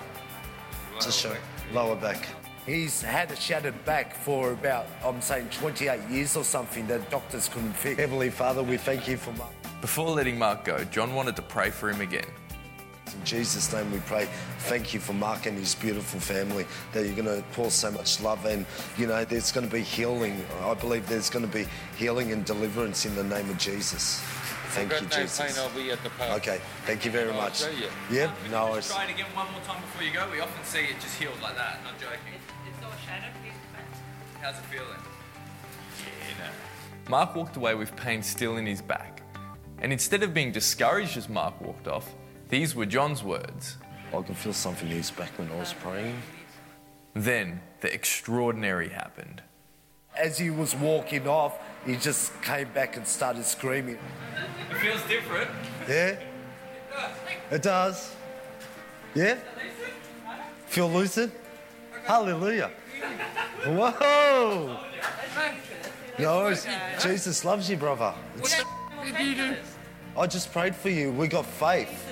Just 1.00 1.20
show 1.20 1.36
lower 1.74 1.96
back. 1.96 2.26
He's 2.66 3.02
had 3.02 3.32
a 3.32 3.36
shattered 3.36 3.86
back 3.86 4.14
for 4.16 4.52
about, 4.52 4.88
I'm 5.06 5.22
saying, 5.22 5.50
28 5.52 6.02
years 6.10 6.36
or 6.36 6.44
something 6.44 6.86
that 6.88 7.10
doctors 7.10 7.48
couldn't 7.48 7.74
fix. 7.74 7.98
Heavenly 8.00 8.30
Father, 8.30 8.62
we 8.64 8.76
thank 8.78 9.08
you 9.08 9.16
for 9.16 9.32
Mark. 9.34 9.52
Before 9.80 10.10
letting 10.10 10.38
Mark 10.40 10.66
go, 10.66 10.84
John 10.86 11.14
wanted 11.14 11.36
to 11.38 11.44
pray 11.44 11.70
for 11.70 11.90
him 11.90 12.02
again. 12.02 12.26
In 13.18 13.26
Jesus' 13.26 13.74
name 13.74 13.92
we 13.92 14.00
pray. 14.02 14.28
Thank 14.60 14.94
you 14.94 15.00
for 15.00 15.14
Mark 15.14 15.48
and 15.48 15.58
his 15.58 15.74
beautiful 15.76 16.20
family, 16.20 16.66
that 16.94 17.06
you're 17.06 17.16
going 17.16 17.26
to 17.26 17.44
pour 17.54 17.72
so 17.72 17.90
much 17.92 18.22
love 18.22 18.46
and, 18.46 18.66
you 18.98 19.08
know, 19.08 19.26
there's 19.26 19.52
going 19.52 19.68
to 19.68 19.74
be 19.74 19.82
healing. 19.82 20.46
I 20.62 20.74
believe 20.76 21.08
there's 21.08 21.30
going 21.30 21.46
to 21.46 21.52
be 21.52 21.66
healing 21.98 22.32
and 22.32 22.46
deliverance 22.46 23.06
in 23.06 23.16
the 23.16 23.24
name 23.24 23.50
of 23.50 23.58
Jesus. 23.58 24.22
Thank 24.70 24.92
you, 24.92 25.08
Jesus. 25.08 25.40
pain. 25.40 25.64
I'll 25.64 25.76
be 25.76 25.92
at 25.92 26.04
the 26.04 26.10
pub. 26.12 26.38
Okay, 26.38 26.60
thank 26.86 27.06
you 27.06 27.12
very 27.12 27.32
I'll 27.32 27.42
much. 27.42 27.62
show 27.62 27.72
you. 27.72 27.88
Yeah, 28.12 28.32
Would 28.44 28.52
no 28.52 28.66
you 28.66 28.72
worries. 28.72 28.86
just 28.86 28.96
try 28.96 29.06
it 29.06 29.12
again 29.12 29.26
one 29.34 29.52
more 29.52 29.62
time 29.62 29.82
before 29.82 30.04
you 30.04 30.14
go? 30.14 30.28
We 30.32 30.40
often 30.40 30.64
see 30.64 30.80
it 30.80 31.00
just 31.00 31.20
healed 31.20 31.42
like 31.42 31.56
that. 31.56 31.80
Not 31.84 32.00
joking. 32.00 32.18
It's 32.70 32.86
all 32.86 32.92
shattered. 33.04 33.34
Please. 33.42 33.54
How's 34.42 34.56
it 34.56 34.66
feeling? 34.66 34.88
Yeah, 36.38 36.46
no. 36.46 37.10
Mark 37.10 37.36
walked 37.36 37.56
away 37.58 37.74
with 37.74 37.96
pain 37.96 38.22
still 38.22 38.58
in 38.58 38.68
his 38.68 38.82
back. 38.82 39.24
And 39.80 39.92
instead 39.92 40.22
of 40.22 40.34
being 40.34 40.52
discouraged 40.52 41.18
as 41.18 41.30
Mark 41.30 41.60
walked 41.62 41.88
off, 41.88 42.14
these 42.50 42.76
were 42.76 42.86
John's 42.86 43.24
words. 43.24 43.78
I 44.14 44.22
can 44.22 44.36
feel 44.36 44.54
something 44.54 44.90
in 44.90 44.98
his 44.98 45.12
back 45.12 45.38
when 45.38 45.52
I 45.52 45.56
was 45.60 45.74
praying. 45.74 46.22
Then 47.14 47.62
the 47.82 47.94
extraordinary 47.94 48.90
happened. 48.90 49.42
As 50.18 50.38
he 50.38 50.50
was 50.50 50.76
walking 50.76 51.28
off, 51.28 51.58
he 51.86 51.96
just 51.96 52.32
came 52.42 52.70
back 52.74 52.96
and 52.98 53.08
started 53.08 53.46
screaming. 53.46 54.00
It 54.72 54.78
feels 54.78 55.02
different. 55.04 55.50
Yeah, 55.88 56.16
it 57.52 57.62
does. 57.62 58.16
Yeah? 59.14 59.38
Feel 60.68 60.90
lucid? 60.90 61.32
Hallelujah. 62.06 62.72
Whoa! 63.66 64.80
No. 66.20 66.56
Jesus 67.02 67.46
loves 67.46 67.70
you, 67.70 67.78
brother. 67.78 68.14
It's- 68.38 68.64
I 70.18 70.26
just 70.26 70.52
prayed 70.52 70.76
for 70.76 70.90
you. 70.90 71.12
We 71.12 71.28
got 71.28 71.46
faith. 71.46 72.07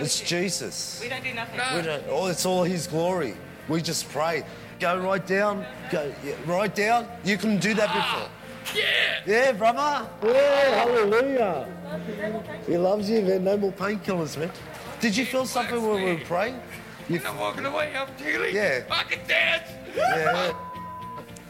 It's 0.00 0.20
Jesus. 0.20 1.00
We 1.02 1.08
don't 1.08 1.22
do 1.22 1.32
nothing. 1.34 1.60
We 1.76 1.82
don't, 1.82 2.04
oh, 2.08 2.26
it's 2.26 2.46
all 2.46 2.64
His 2.64 2.86
glory. 2.86 3.34
We 3.68 3.82
just 3.82 4.08
pray. 4.08 4.44
Go 4.80 4.98
right 4.98 5.24
down. 5.26 5.64
Go 5.90 6.12
yeah, 6.24 6.34
right 6.46 6.74
down. 6.74 7.06
You 7.24 7.36
couldn't 7.36 7.60
do 7.60 7.74
that 7.74 7.88
ah, 7.92 8.28
before. 8.64 8.76
Yeah. 8.76 9.20
Yeah, 9.26 9.52
brother. 9.52 10.08
Yeah, 10.24 10.84
hallelujah. 10.84 11.68
He 12.66 12.76
loves 12.76 13.08
you, 13.08 13.22
man. 13.22 13.44
No 13.44 13.56
more 13.56 13.72
painkillers, 13.72 14.36
man. 14.36 14.50
Did 15.00 15.16
you 15.16 15.24
feel 15.24 15.46
something 15.46 15.82
when 15.82 16.02
we 16.02 16.14
were 16.14 16.20
praying? 16.20 16.60
You, 17.08 17.20
I'm 17.26 17.38
walking 17.38 17.66
away, 17.66 17.92
I'm 17.94 18.08
feeling. 18.14 18.54
Yeah. 18.54 18.84
I 18.90 19.02
can 19.04 19.26
dance. 19.28 19.68
yeah. 19.96 20.52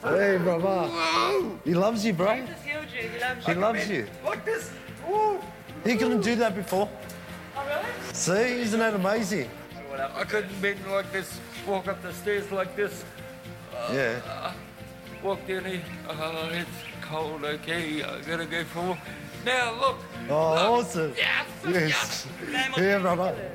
Hey, 0.03 0.39
brother. 0.39 0.89
Whoa. 0.91 1.59
He 1.65 1.75
loves 1.75 2.05
you, 2.05 2.13
bro. 2.13 2.35
Jesus 2.35 2.57
healed 2.65 2.87
you. 2.93 3.09
He 3.09 3.21
loves 3.21 3.47
you. 3.47 3.55
He 3.55 3.61
loves 3.61 3.89
you. 3.89 4.07
Like 4.25 4.45
this. 4.45 4.73
Woo. 5.09 5.41
He 5.85 5.97
couldn't 5.97 6.23
do 6.23 6.35
that 6.37 6.55
before. 6.55 6.89
Oh, 7.63 7.69
really? 7.69 8.15
See, 8.15 8.61
isn't 8.63 8.79
that 8.79 8.95
amazing? 8.95 9.49
I 10.15 10.25
couldn't 10.25 10.61
bend 10.63 10.79
like 10.91 11.13
this, 11.13 11.39
walk 11.67 11.87
up 11.89 12.03
the 12.03 12.13
stairs 12.13 12.51
like 12.51 12.75
this. 12.75 13.05
Uh, 13.77 13.93
yeah. 13.93 14.21
Uh, 14.27 14.53
walk 15.23 15.47
down 15.47 15.65
here. 15.65 15.83
Oh, 16.09 16.13
uh, 16.13 16.49
it's 16.53 16.71
cold, 17.03 17.45
okay. 17.45 18.03
I 18.03 18.21
gotta 18.23 18.47
go 18.47 18.65
for 18.65 18.79
a 18.81 18.89
walk. 18.89 18.99
Now, 19.45 19.75
look. 19.81 19.97
Oh, 20.31 20.35
awesome. 20.35 21.13
Yes. 21.17 21.47
Yes. 21.69 22.27
Yeah, 22.79 22.99
brother. 22.99 23.51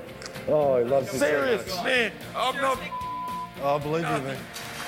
Oh, 0.48 0.78
he 0.78 0.84
loves 0.86 1.12
you. 1.13 1.20
so 1.20 1.26
Serious, 1.26 1.76
much. 1.76 1.86
man. 1.86 2.12
I'm 2.36 2.56
not. 2.58 2.80
Oh, 3.62 3.76
I 3.76 3.80
believe 3.80 4.04
you, 4.04 4.10
man. 4.10 4.24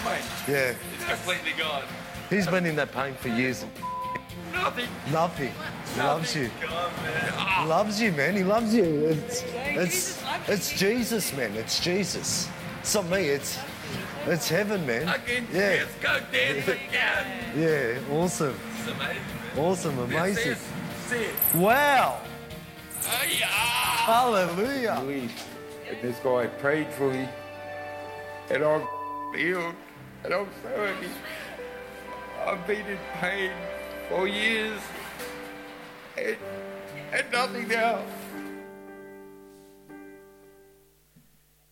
Mate, 0.06 0.22
Yeah. 0.48 0.74
It's 0.96 1.06
completely 1.06 1.52
gone. 1.58 1.84
He's 2.30 2.48
been 2.48 2.66
in 2.66 2.76
that 2.76 2.92
pain 2.92 3.16
for 3.16 3.30
years. 3.30 3.66
Nothing. 4.54 4.90
Nothing. 5.12 5.52
He 5.94 6.00
loves 6.02 6.36
you. 6.36 6.46
He 6.46 6.52
ah. 6.68 7.66
loves 7.68 8.02
you, 8.02 8.12
man. 8.12 8.36
He 8.36 8.44
loves 8.44 8.74
you. 8.74 8.84
It's, 8.84 9.44
it's, 9.44 10.22
Jesus 10.22 10.24
loves 10.24 10.50
it's 10.50 10.80
Jesus, 10.80 11.36
man. 11.36 11.54
It's 11.56 11.80
Jesus. 11.80 12.50
It's 12.82 12.96
not 12.96 13.10
me. 13.10 13.30
It's, 13.30 13.60
it's 14.26 14.50
heaven, 14.50 14.86
man. 14.86 15.08
I 15.08 15.18
can 15.18 15.48
Yeah. 15.52 15.78
just 15.78 16.02
go 16.02 16.20
dance 16.32 16.68
again. 16.68 17.26
Yeah. 17.58 18.16
Awesome. 18.16 18.56
It's 18.80 18.88
amazing. 18.88 19.22
Awesome. 19.58 19.96
See 20.10 20.16
Amazing. 20.16 20.52
it. 20.52 20.58
See 21.08 21.16
it. 21.18 21.36
Wow. 21.56 22.22
Oh, 23.02 23.26
yeah. 23.40 23.46
Hallelujah. 23.48 24.98
believe. 25.02 25.32
And 25.90 26.02
this 26.02 26.20
guy 26.20 26.48
prayed 26.48 26.92
for 26.94 27.12
me. 27.12 27.28
And 28.52 28.64
I'm 28.64 28.88
healed. 29.36 29.76
And 30.24 30.34
I'm 30.34 30.48
so 30.62 30.70
happy. 30.70 31.08
I've 32.46 32.66
been 32.68 32.86
in 32.86 32.98
pain 33.20 33.52
for 34.10 34.28
years. 34.28 34.82
And, 36.18 36.38
and 37.14 37.26
nothing 37.32 37.68
now. 37.68 37.98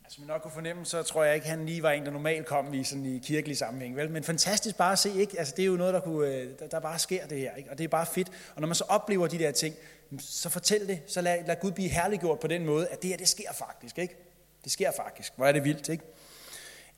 Altså, 0.03 0.15
som 0.15 0.23
I 0.23 0.27
nok 0.27 0.41
kunne 0.41 0.51
fornemme, 0.51 0.85
så 0.85 1.03
tror 1.03 1.23
jeg 1.23 1.35
ikke, 1.35 1.47
han 1.47 1.65
lige 1.65 1.83
var 1.83 1.91
en, 1.91 2.05
der 2.05 2.11
normalt 2.11 2.45
kom 2.45 2.73
i 2.73 2.83
sådan 2.83 3.05
i 3.05 3.19
kirkelig 3.19 3.57
sammenhæng. 3.57 3.95
Vel? 3.95 4.11
Men 4.11 4.23
fantastisk 4.23 4.77
bare 4.77 4.91
at 4.91 4.99
se, 4.99 5.13
ikke? 5.13 5.39
Altså, 5.39 5.53
det 5.57 5.63
er 5.63 5.67
jo 5.67 5.75
noget, 5.75 5.93
der, 5.93 5.99
kunne, 5.99 6.27
øh, 6.27 6.49
der, 6.59 6.67
der 6.67 6.79
bare 6.79 6.99
sker 6.99 7.27
det 7.27 7.39
her. 7.39 7.55
Ikke? 7.55 7.71
Og 7.71 7.77
det 7.77 7.83
er 7.83 7.87
bare 7.87 8.05
fedt. 8.05 8.31
Og 8.55 8.61
når 8.61 8.67
man 8.67 8.75
så 8.75 8.83
oplever 8.89 9.27
de 9.27 9.39
der 9.39 9.51
ting, 9.51 9.75
så 10.19 10.49
fortæl 10.49 10.87
det. 10.87 11.01
Så 11.07 11.21
lad, 11.21 11.45
lad 11.47 11.55
Gud 11.61 11.71
blive 11.71 11.89
herliggjort 11.89 12.39
på 12.39 12.47
den 12.47 12.65
måde, 12.65 12.87
at 12.87 13.01
det 13.01 13.09
her, 13.09 13.17
det 13.17 13.27
sker 13.27 13.53
faktisk. 13.53 13.97
Ikke? 13.97 14.15
Det 14.63 14.71
sker 14.71 14.91
faktisk. 14.91 15.33
Hvor 15.35 15.45
er 15.45 15.51
det 15.51 15.63
vildt, 15.63 15.89
ikke? 15.89 16.03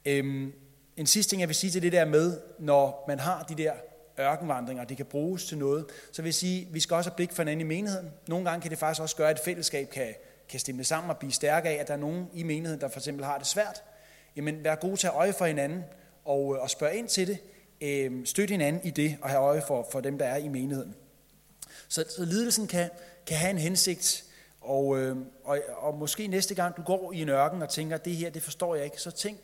Øhm, 0.05 0.53
en 0.97 1.07
sidste 1.07 1.31
ting, 1.31 1.39
jeg 1.39 1.49
vil 1.49 1.55
sige 1.55 1.71
til 1.71 1.81
det 1.81 1.91
der 1.91 2.05
med, 2.05 2.41
når 2.59 3.05
man 3.07 3.19
har 3.19 3.43
de 3.43 3.55
der 3.55 3.73
ørkenvandringer, 4.19 4.83
og 4.83 4.89
det 4.89 4.97
kan 4.97 5.05
bruges 5.05 5.45
til 5.45 5.57
noget, 5.57 5.85
så 6.11 6.21
vil 6.21 6.29
jeg 6.29 6.33
sige, 6.33 6.61
at 6.61 6.73
vi 6.73 6.79
skal 6.79 6.95
også 6.95 7.09
have 7.09 7.15
blik 7.15 7.31
for 7.31 7.43
hinanden 7.43 7.61
i 7.61 7.67
menigheden. 7.67 8.11
Nogle 8.27 8.49
gange 8.49 8.61
kan 8.61 8.71
det 8.71 8.79
faktisk 8.79 9.01
også 9.01 9.15
gøre, 9.15 9.29
at 9.29 9.37
et 9.37 9.43
fællesskab 9.43 9.89
kan, 9.89 10.13
kan 10.49 10.59
stemme 10.59 10.83
sammen 10.83 11.09
og 11.09 11.17
blive 11.17 11.31
stærkere 11.31 11.73
af, 11.73 11.77
at 11.81 11.87
der 11.87 11.93
er 11.93 11.97
nogen 11.97 12.27
i 12.33 12.43
menigheden, 12.43 12.81
der 12.81 12.87
for 12.87 12.99
eksempel 12.99 13.25
har 13.25 13.37
det 13.37 13.47
svært. 13.47 13.83
Jamen, 14.35 14.63
vær 14.63 14.75
god 14.75 14.97
til 14.97 15.07
at 15.07 15.13
øje 15.13 15.33
for 15.33 15.45
hinanden 15.45 15.83
og, 16.25 16.55
øh, 16.55 16.61
og 16.61 16.69
spørge 16.69 16.95
ind 16.95 17.07
til 17.07 17.27
det. 17.27 17.37
Øhm, 17.81 18.25
støt 18.25 18.49
hinanden 18.49 18.81
i 18.83 18.89
det 18.89 19.17
og 19.21 19.29
have 19.29 19.41
øje 19.41 19.61
for, 19.67 19.87
for 19.91 20.01
dem, 20.01 20.17
der 20.17 20.25
er 20.25 20.37
i 20.37 20.47
menigheden. 20.47 20.95
Så, 21.87 22.05
så 22.09 22.25
lidelsen 22.25 22.67
kan, 22.67 22.89
kan 23.27 23.37
have 23.37 23.49
en 23.49 23.57
hensigt, 23.57 24.23
og, 24.61 24.99
øh, 24.99 25.17
og, 25.43 25.59
og 25.77 25.97
måske 25.97 26.27
næste 26.27 26.55
gang 26.55 26.77
du 26.77 26.81
går 26.81 27.13
i 27.13 27.21
en 27.21 27.29
ørken 27.29 27.61
og 27.61 27.69
tænker, 27.69 27.97
det 27.97 28.15
her, 28.15 28.29
det 28.29 28.43
forstår 28.43 28.75
jeg 28.75 28.85
ikke, 28.85 29.01
så 29.01 29.11
tænk, 29.11 29.39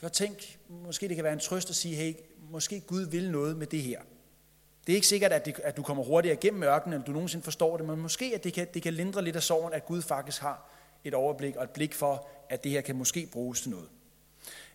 så 0.00 0.08
tænk, 0.08 0.58
måske 0.68 1.08
det 1.08 1.16
kan 1.16 1.24
være 1.24 1.32
en 1.32 1.38
trøst 1.38 1.70
at 1.70 1.76
sige, 1.76 1.94
hey, 1.94 2.14
måske 2.50 2.80
Gud 2.80 3.02
vil 3.02 3.30
noget 3.30 3.56
med 3.56 3.66
det 3.66 3.82
her. 3.82 4.00
Det 4.86 4.92
er 4.92 4.94
ikke 4.94 5.06
sikkert, 5.06 5.32
at, 5.32 5.46
det, 5.46 5.60
at 5.64 5.76
du 5.76 5.82
kommer 5.82 6.02
hurtigere 6.02 6.36
igennem 6.36 6.62
ørkenen, 6.62 6.94
eller 6.94 7.04
du 7.04 7.12
nogensinde 7.12 7.44
forstår 7.44 7.76
det, 7.76 7.86
men 7.86 8.00
måske 8.00 8.32
at 8.34 8.44
det 8.44 8.52
kan, 8.52 8.66
det 8.74 8.82
kan 8.82 8.94
lindre 8.94 9.24
lidt 9.24 9.36
af 9.36 9.42
sorgen, 9.42 9.72
at 9.72 9.86
Gud 9.86 10.02
faktisk 10.02 10.42
har 10.42 10.70
et 11.04 11.14
overblik 11.14 11.56
og 11.56 11.64
et 11.64 11.70
blik 11.70 11.94
for, 11.94 12.28
at 12.48 12.64
det 12.64 12.72
her 12.72 12.80
kan 12.80 12.96
måske 12.96 13.28
bruges 13.32 13.60
til 13.60 13.70
noget. 13.70 13.88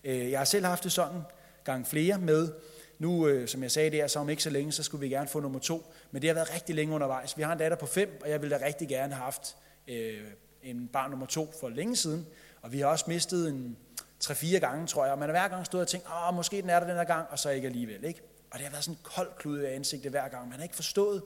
Øh, 0.03 0.31
jeg 0.31 0.39
har 0.39 0.45
selv 0.45 0.65
haft 0.65 0.83
det 0.83 0.91
sådan 0.91 1.21
gang 1.63 1.87
flere 1.87 2.17
med. 2.17 2.53
Nu, 2.99 3.27
øh, 3.27 3.47
som 3.47 3.63
jeg 3.63 3.71
sagde 3.71 3.97
der, 3.97 4.07
så 4.07 4.19
om 4.19 4.29
ikke 4.29 4.43
så 4.43 4.49
længe, 4.49 4.71
så 4.71 4.83
skulle 4.83 5.01
vi 5.01 5.09
gerne 5.09 5.27
få 5.27 5.39
nummer 5.39 5.59
to. 5.59 5.93
Men 6.11 6.21
det 6.21 6.29
har 6.29 6.35
været 6.35 6.53
rigtig 6.53 6.75
længe 6.75 6.95
undervejs. 6.95 7.37
Vi 7.37 7.43
har 7.43 7.53
en 7.53 7.59
datter 7.59 7.77
på 7.77 7.85
fem, 7.85 8.19
og 8.23 8.29
jeg 8.29 8.41
ville 8.41 8.57
da 8.57 8.65
rigtig 8.65 8.87
gerne 8.87 9.13
have 9.13 9.23
haft 9.23 9.55
øh, 9.87 10.21
en 10.63 10.87
barn 10.87 11.09
nummer 11.09 11.25
to 11.25 11.53
for 11.59 11.69
længe 11.69 11.95
siden. 11.95 12.27
Og 12.61 12.73
vi 12.73 12.79
har 12.79 12.87
også 12.87 13.05
mistet 13.07 13.49
en 13.49 13.77
3-4 14.23 14.57
gange, 14.57 14.87
tror 14.87 15.03
jeg. 15.03 15.13
Og 15.13 15.19
man 15.19 15.29
har 15.29 15.33
hver 15.33 15.47
gang 15.47 15.65
stået 15.65 15.81
og 15.81 15.87
tænkt, 15.87 16.07
åh, 16.07 16.35
måske 16.35 16.61
den 16.61 16.69
er 16.69 16.79
der 16.79 16.87
den 16.87 16.95
her 16.95 17.03
gang, 17.03 17.27
og 17.31 17.39
så 17.39 17.49
ikke 17.49 17.67
alligevel. 17.67 18.03
Ikke? 18.03 18.21
Og 18.51 18.59
det 18.59 18.61
har 18.61 18.71
været 18.71 18.83
sådan 18.83 18.95
en 18.95 18.99
kold 19.03 19.29
klud 19.37 19.59
af 19.59 19.75
ansigtet 19.75 20.11
hver 20.11 20.27
gang. 20.27 20.49
Man 20.49 20.57
har 20.57 20.63
ikke 20.63 20.75
forstået. 20.75 21.23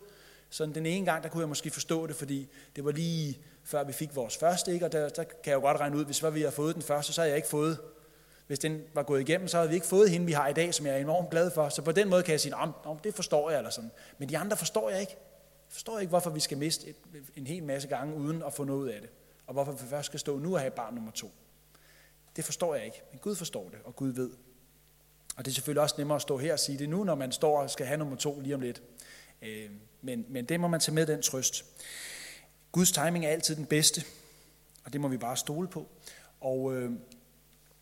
Sådan 0.49 0.75
den 0.75 0.85
ene 0.85 1.05
gang, 1.05 1.23
der 1.23 1.29
kunne 1.29 1.41
jeg 1.41 1.49
måske 1.49 1.69
forstå 1.69 2.07
det, 2.07 2.15
fordi 2.15 2.49
det 2.75 2.85
var 2.85 2.91
lige 2.91 3.39
før 3.63 3.83
vi 3.83 3.93
fik 3.93 4.15
vores 4.15 4.37
første, 4.37 4.73
ikke? 4.73 4.85
og 4.85 4.91
der, 4.91 5.09
der 5.09 5.23
kan 5.23 5.35
jeg 5.45 5.53
jo 5.53 5.59
godt 5.59 5.77
regne 5.77 5.97
ud, 5.97 6.05
hvis 6.05 6.23
var 6.23 6.29
vi 6.29 6.39
havde 6.39 6.51
fået 6.51 6.75
den 6.75 6.83
første, 6.83 7.13
så 7.13 7.21
havde 7.21 7.29
jeg 7.29 7.37
ikke 7.37 7.49
fået 7.49 7.77
hvis 8.49 8.59
den 8.59 8.81
var 8.93 9.03
gået 9.03 9.21
igennem, 9.21 9.47
så 9.47 9.57
havde 9.57 9.69
vi 9.69 9.75
ikke 9.75 9.87
fået 9.87 10.09
hende, 10.09 10.25
vi 10.25 10.31
har 10.31 10.47
i 10.47 10.53
dag, 10.53 10.73
som 10.73 10.85
jeg 10.85 10.95
er 10.95 10.99
enormt 10.99 11.29
glad 11.29 11.51
for. 11.51 11.69
Så 11.69 11.81
på 11.81 11.91
den 11.91 12.09
måde 12.09 12.23
kan 12.23 12.31
jeg 12.31 12.39
sige, 12.39 12.55
om, 12.55 12.73
om 12.83 12.99
det 12.99 13.13
forstår 13.13 13.49
jeg, 13.49 13.57
eller 13.57 13.69
sådan. 13.69 13.91
Men 14.17 14.29
de 14.29 14.37
andre 14.37 14.57
forstår 14.57 14.89
jeg 14.89 14.99
ikke. 14.99 15.15
Jeg 15.67 15.73
forstår 15.73 15.99
ikke, 15.99 16.09
hvorfor 16.09 16.29
vi 16.29 16.39
skal 16.39 16.57
miste 16.57 16.87
et, 16.87 16.95
en 17.35 17.47
hel 17.47 17.63
masse 17.63 17.87
gange, 17.87 18.15
uden 18.15 18.43
at 18.43 18.53
få 18.53 18.63
noget 18.63 18.79
ud 18.79 18.87
af 18.87 19.01
det. 19.01 19.09
Og 19.47 19.53
hvorfor 19.53 19.71
vi 19.71 19.87
først 19.89 20.05
skal 20.05 20.19
stå 20.19 20.39
nu 20.39 20.53
og 20.53 20.59
have 20.59 20.71
barn 20.71 20.93
nummer 20.93 21.11
to. 21.11 21.31
Det 22.35 22.45
forstår 22.45 22.75
jeg 22.75 22.85
ikke, 22.85 23.01
men 23.11 23.19
Gud 23.19 23.35
forstår 23.35 23.69
det, 23.69 23.79
og 23.85 23.95
Gud 23.95 24.09
ved. 24.09 24.29
Og 25.37 25.45
det 25.45 25.51
er 25.51 25.55
selvfølgelig 25.55 25.81
også 25.81 25.95
nemmere 25.97 26.15
at 26.15 26.21
stå 26.21 26.37
her 26.37 26.53
og 26.53 26.59
sige 26.59 26.79
det 26.79 26.89
nu, 26.89 27.03
når 27.03 27.15
man 27.15 27.31
står 27.31 27.61
og 27.61 27.69
skal 27.69 27.85
have 27.85 27.97
nummer 27.97 28.15
to 28.15 28.39
lige 28.39 28.55
om 28.55 28.61
lidt. 28.61 28.81
Øh, 29.41 29.69
men, 30.01 30.25
men 30.29 30.45
det 30.45 30.59
må 30.59 30.67
man 30.67 30.79
tage 30.79 30.95
med 30.95 31.05
den 31.05 31.21
trøst. 31.21 31.65
Guds 32.71 32.91
timing 32.91 33.25
er 33.25 33.29
altid 33.29 33.55
den 33.55 33.65
bedste, 33.65 34.03
og 34.85 34.93
det 34.93 35.01
må 35.01 35.07
vi 35.07 35.17
bare 35.17 35.37
stole 35.37 35.67
på. 35.67 35.87
Og 36.41 36.75
øh, 36.75 36.91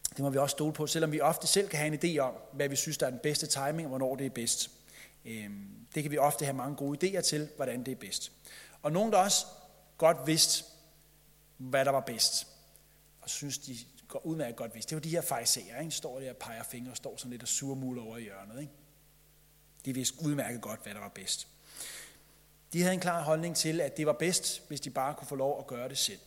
det 0.09 0.19
må 0.19 0.29
vi 0.29 0.37
også 0.37 0.53
stole 0.53 0.73
på, 0.73 0.87
selvom 0.87 1.11
vi 1.11 1.21
ofte 1.21 1.47
selv 1.47 1.69
kan 1.69 1.79
have 1.79 1.93
en 1.93 1.99
idé 2.03 2.19
om, 2.19 2.33
hvad 2.53 2.69
vi 2.69 2.75
synes, 2.75 2.97
der 2.97 3.05
er 3.05 3.09
den 3.09 3.19
bedste 3.23 3.47
timing, 3.47 3.81
og 3.81 3.89
hvornår 3.89 4.15
det 4.15 4.25
er 4.25 4.29
bedst. 4.29 4.71
Øh, 5.25 5.49
det 5.95 6.03
kan 6.03 6.11
vi 6.11 6.17
ofte 6.17 6.45
have 6.45 6.57
mange 6.57 6.75
gode 6.75 7.07
idéer 7.07 7.21
til, 7.21 7.49
hvordan 7.55 7.83
det 7.83 7.91
er 7.91 7.95
bedst. 7.95 8.31
Og 8.81 8.91
nogen, 8.91 9.11
der 9.11 9.17
også 9.17 9.45
godt 9.97 10.17
vidste, 10.25 10.63
hvad 11.57 11.85
der 11.85 11.91
var 11.91 11.99
bedst, 11.99 12.47
og 13.21 13.29
synes, 13.29 13.57
de 13.57 13.77
udmærket 14.15 14.55
godt 14.55 14.73
vidste, 14.73 14.89
det 14.89 14.95
var 14.95 15.01
de 15.01 15.09
her 15.09 15.21
fejserer, 15.21 15.81
ikke? 15.81 15.91
står 15.91 16.19
der 16.19 16.29
og 16.29 16.37
peger 16.37 16.63
fingre 16.63 16.91
og 16.91 16.97
står 16.97 17.17
sådan 17.17 17.31
lidt 17.31 17.41
og 17.41 17.47
surmuler 17.47 18.01
over 18.01 18.17
i 18.17 18.21
hjørnet. 18.21 18.61
Ikke? 18.61 18.73
De 19.85 19.93
vidste 19.93 20.25
udmærket 20.25 20.61
godt, 20.61 20.83
hvad 20.83 20.93
der 20.93 20.99
var 20.99 21.11
bedst. 21.15 21.47
De 22.73 22.81
havde 22.81 22.93
en 22.93 22.99
klar 22.99 23.21
holdning 23.21 23.55
til, 23.55 23.81
at 23.81 23.97
det 23.97 24.05
var 24.05 24.13
bedst, 24.13 24.67
hvis 24.67 24.81
de 24.81 24.89
bare 24.89 25.13
kunne 25.13 25.27
få 25.27 25.35
lov 25.35 25.59
at 25.59 25.67
gøre 25.67 25.89
det 25.89 25.97
selv. 25.97 26.19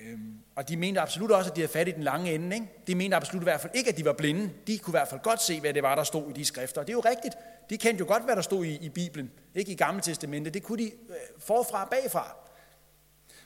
Øhm, 0.00 0.38
og 0.54 0.68
de 0.68 0.76
mente 0.76 1.00
absolut 1.00 1.30
også, 1.30 1.50
at 1.50 1.56
de 1.56 1.60
havde 1.60 1.72
fat 1.72 1.88
i 1.88 1.90
den 1.90 2.02
lange 2.02 2.34
ende. 2.34 2.56
Ikke? 2.56 2.68
De 2.86 2.94
mente 2.94 3.16
absolut 3.16 3.42
i 3.42 3.44
hvert 3.44 3.60
fald 3.60 3.72
ikke, 3.74 3.90
at 3.90 3.96
de 3.96 4.04
var 4.04 4.12
blinde. 4.12 4.50
De 4.66 4.78
kunne 4.78 4.90
i 4.90 4.98
hvert 4.98 5.08
fald 5.08 5.20
godt 5.20 5.42
se, 5.42 5.60
hvad 5.60 5.74
det 5.74 5.82
var, 5.82 5.94
der 5.94 6.04
stod 6.04 6.30
i 6.30 6.32
de 6.32 6.44
skrifter. 6.44 6.80
Og 6.80 6.86
det 6.86 6.92
er 6.92 6.96
jo 6.96 7.00
rigtigt. 7.00 7.34
De 7.70 7.78
kendte 7.78 7.98
jo 7.98 8.06
godt, 8.06 8.24
hvad 8.24 8.36
der 8.36 8.42
stod 8.42 8.64
i, 8.64 8.76
i 8.76 8.88
Bibelen. 8.88 9.30
Ikke 9.54 9.72
i 9.72 9.74
Gamle 9.74 10.02
Testamente. 10.02 10.50
Det 10.50 10.62
kunne 10.62 10.84
de 10.84 10.90
øh, 10.90 11.16
forfra 11.38 11.84
og 11.84 11.90
bagfra. 11.90 12.36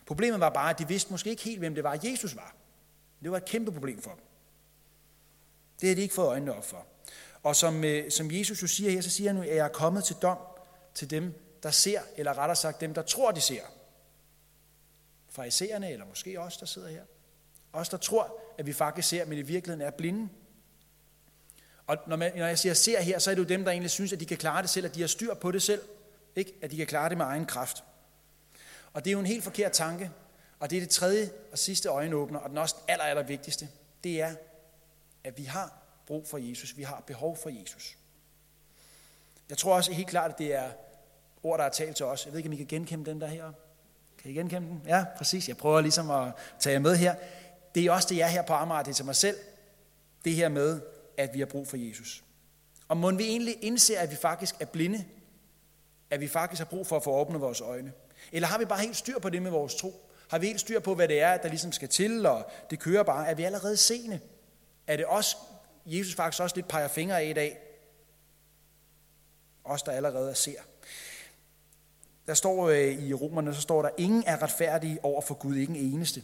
Problemet 0.06 0.40
var 0.40 0.50
bare, 0.50 0.70
at 0.70 0.78
de 0.78 0.88
vidste 0.88 1.10
måske 1.10 1.30
ikke 1.30 1.42
helt, 1.42 1.58
hvem 1.58 1.74
det 1.74 1.84
var, 1.84 1.98
Jesus 2.04 2.36
var. 2.36 2.54
Det 3.22 3.30
var 3.30 3.36
et 3.36 3.44
kæmpe 3.44 3.72
problem 3.72 4.02
for 4.02 4.10
dem. 4.10 4.24
Det 5.80 5.86
havde 5.88 5.96
de 5.96 6.02
ikke 6.02 6.14
fået 6.14 6.26
øjnene 6.26 6.54
op 6.54 6.64
for. 6.64 6.86
Og 7.42 7.56
som, 7.56 7.84
øh, 7.84 8.10
som 8.10 8.30
Jesus 8.30 8.62
jo 8.62 8.66
siger 8.66 8.90
her, 8.90 9.00
så 9.00 9.10
siger 9.10 9.28
han 9.28 9.36
nu, 9.36 9.42
at 9.42 9.56
jeg 9.56 9.64
er 9.64 9.68
kommet 9.68 10.04
til 10.04 10.16
dom 10.22 10.38
til 10.94 11.10
dem, 11.10 11.34
der 11.62 11.70
ser, 11.70 12.00
eller 12.16 12.38
rettere 12.38 12.56
sagt 12.56 12.80
dem, 12.80 12.94
der 12.94 13.02
tror, 13.02 13.30
de 13.32 13.40
ser. 13.40 13.62
Farisæerne, 15.28 15.92
eller 15.92 16.06
måske 16.06 16.40
os, 16.40 16.56
der 16.56 16.66
sidder 16.66 16.88
her. 16.88 17.02
Os, 17.72 17.88
der 17.88 17.96
tror, 17.96 18.40
at 18.58 18.66
vi 18.66 18.72
faktisk 18.72 19.08
ser, 19.08 19.24
men 19.24 19.38
i 19.38 19.42
virkeligheden 19.42 19.86
er 19.86 19.90
blinde. 19.90 20.28
Og 21.86 21.96
når, 22.06 22.16
man, 22.16 22.32
når 22.36 22.46
jeg 22.46 22.58
siger 22.58 22.74
ser 22.74 23.00
her, 23.00 23.18
så 23.18 23.30
er 23.30 23.34
det 23.34 23.42
jo 23.42 23.48
dem, 23.48 23.64
der 23.64 23.70
egentlig 23.70 23.90
synes, 23.90 24.12
at 24.12 24.20
de 24.20 24.26
kan 24.26 24.36
klare 24.36 24.62
det 24.62 24.70
selv, 24.70 24.86
at 24.86 24.94
de 24.94 25.00
har 25.00 25.08
styr 25.08 25.34
på 25.34 25.50
det 25.50 25.62
selv. 25.62 25.82
Ikke? 26.36 26.54
At 26.62 26.70
de 26.70 26.76
kan 26.76 26.86
klare 26.86 27.08
det 27.08 27.18
med 27.18 27.26
egen 27.26 27.46
kraft. 27.46 27.84
Og 28.92 29.04
det 29.04 29.10
er 29.10 29.12
jo 29.12 29.20
en 29.20 29.26
helt 29.26 29.44
forkert 29.44 29.72
tanke. 29.72 30.10
Og 30.60 30.70
det 30.70 30.76
er 30.76 30.80
det 30.80 30.90
tredje 30.90 31.30
og 31.52 31.58
sidste 31.58 31.88
øjenåbner, 31.88 32.38
og 32.38 32.50
den 32.50 32.58
også 32.58 32.76
aller, 32.88 33.04
aller 33.04 33.22
vigtigste. 33.22 33.68
Det 34.04 34.20
er, 34.20 34.34
at 35.24 35.38
vi 35.38 35.44
har 35.44 35.72
brug 36.06 36.26
for 36.28 36.38
Jesus. 36.38 36.76
Vi 36.76 36.82
har 36.82 37.02
behov 37.06 37.36
for 37.36 37.50
Jesus. 37.60 37.96
Jeg 39.48 39.58
tror 39.58 39.74
også 39.74 39.92
helt 39.92 40.08
klart, 40.08 40.30
at 40.30 40.38
det 40.38 40.54
er 40.54 40.70
ord, 41.42 41.58
der 41.58 41.64
er 41.64 41.68
talt 41.68 41.96
til 41.96 42.06
os. 42.06 42.24
Jeg 42.24 42.32
ved 42.32 42.38
ikke, 42.38 42.48
om 42.48 42.52
I 42.52 42.56
kan 42.56 42.66
genkende 42.66 43.10
den 43.10 43.20
der 43.20 43.26
her. 43.26 43.52
Kan 44.18 44.30
I 44.30 44.34
genkende 44.34 44.68
den? 44.68 44.82
Ja, 44.86 45.04
præcis. 45.16 45.48
Jeg 45.48 45.56
prøver 45.56 45.80
ligesom 45.80 46.10
at 46.10 46.32
tage 46.58 46.72
jer 46.72 46.80
med 46.80 46.96
her. 46.96 47.14
Det 47.74 47.84
er 47.84 47.92
også 47.92 48.08
det, 48.08 48.16
jeg 48.16 48.30
her 48.30 48.42
på 48.42 48.52
Amager, 48.52 48.82
det 48.82 48.90
er 48.90 48.94
til 48.94 49.04
mig 49.04 49.16
selv. 49.16 49.36
Det 50.24 50.34
her 50.34 50.48
med, 50.48 50.80
at 51.16 51.34
vi 51.34 51.38
har 51.38 51.46
brug 51.46 51.68
for 51.68 51.76
Jesus. 51.76 52.24
Og 52.88 52.96
må 52.96 53.10
vi 53.10 53.24
egentlig 53.24 53.64
indse, 53.64 53.98
at 53.98 54.10
vi 54.10 54.16
faktisk 54.16 54.54
er 54.60 54.64
blinde? 54.64 55.04
At 56.10 56.20
vi 56.20 56.28
faktisk 56.28 56.58
har 56.58 56.66
brug 56.66 56.86
for 56.86 56.96
at 56.96 57.04
få 57.04 57.10
åbnet 57.10 57.40
vores 57.40 57.60
øjne? 57.60 57.92
Eller 58.32 58.48
har 58.48 58.58
vi 58.58 58.64
bare 58.64 58.80
helt 58.80 58.96
styr 58.96 59.18
på 59.18 59.30
det 59.30 59.42
med 59.42 59.50
vores 59.50 59.74
tro? 59.74 60.05
Har 60.28 60.38
vi 60.38 60.46
helt 60.46 60.60
styr 60.60 60.80
på, 60.80 60.94
hvad 60.94 61.08
det 61.08 61.20
er, 61.20 61.36
der 61.36 61.48
ligesom 61.48 61.72
skal 61.72 61.88
til, 61.88 62.26
og 62.26 62.50
det 62.70 62.78
kører 62.78 63.02
bare? 63.02 63.28
Er 63.28 63.34
vi 63.34 63.42
allerede 63.42 63.76
seende? 63.76 64.20
Er 64.86 64.96
det 64.96 65.06
også, 65.06 65.36
Jesus 65.86 66.14
faktisk 66.14 66.42
også 66.42 66.56
lidt 66.56 66.68
peger 66.68 66.88
fingre 66.88 67.20
af 67.20 67.26
i 67.26 67.32
dag? 67.32 67.58
Os, 69.64 69.82
der 69.82 69.92
allerede 69.92 70.30
er 70.30 70.34
ser. 70.34 70.60
Der 72.26 72.34
står 72.34 72.68
øh, 72.68 72.88
i 72.88 73.14
romerne, 73.14 73.54
så 73.54 73.60
står 73.60 73.82
der, 73.82 73.90
ingen 73.98 74.24
er 74.26 74.42
retfærdige 74.42 75.04
over 75.04 75.20
for 75.20 75.34
Gud, 75.34 75.56
ikke 75.56 75.70
en 75.70 75.94
eneste. 75.94 76.22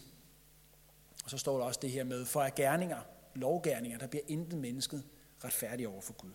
Og 1.24 1.30
så 1.30 1.38
står 1.38 1.58
der 1.58 1.64
også 1.64 1.80
det 1.82 1.90
her 1.90 2.04
med, 2.04 2.24
for 2.24 2.42
af 2.42 2.54
gerninger, 2.54 2.98
lovgerninger, 3.34 3.98
der 3.98 4.06
bliver 4.06 4.24
intet 4.28 4.58
mennesket 4.58 5.02
retfærdig 5.44 5.88
over 5.88 6.00
for 6.00 6.12
Gud. 6.12 6.30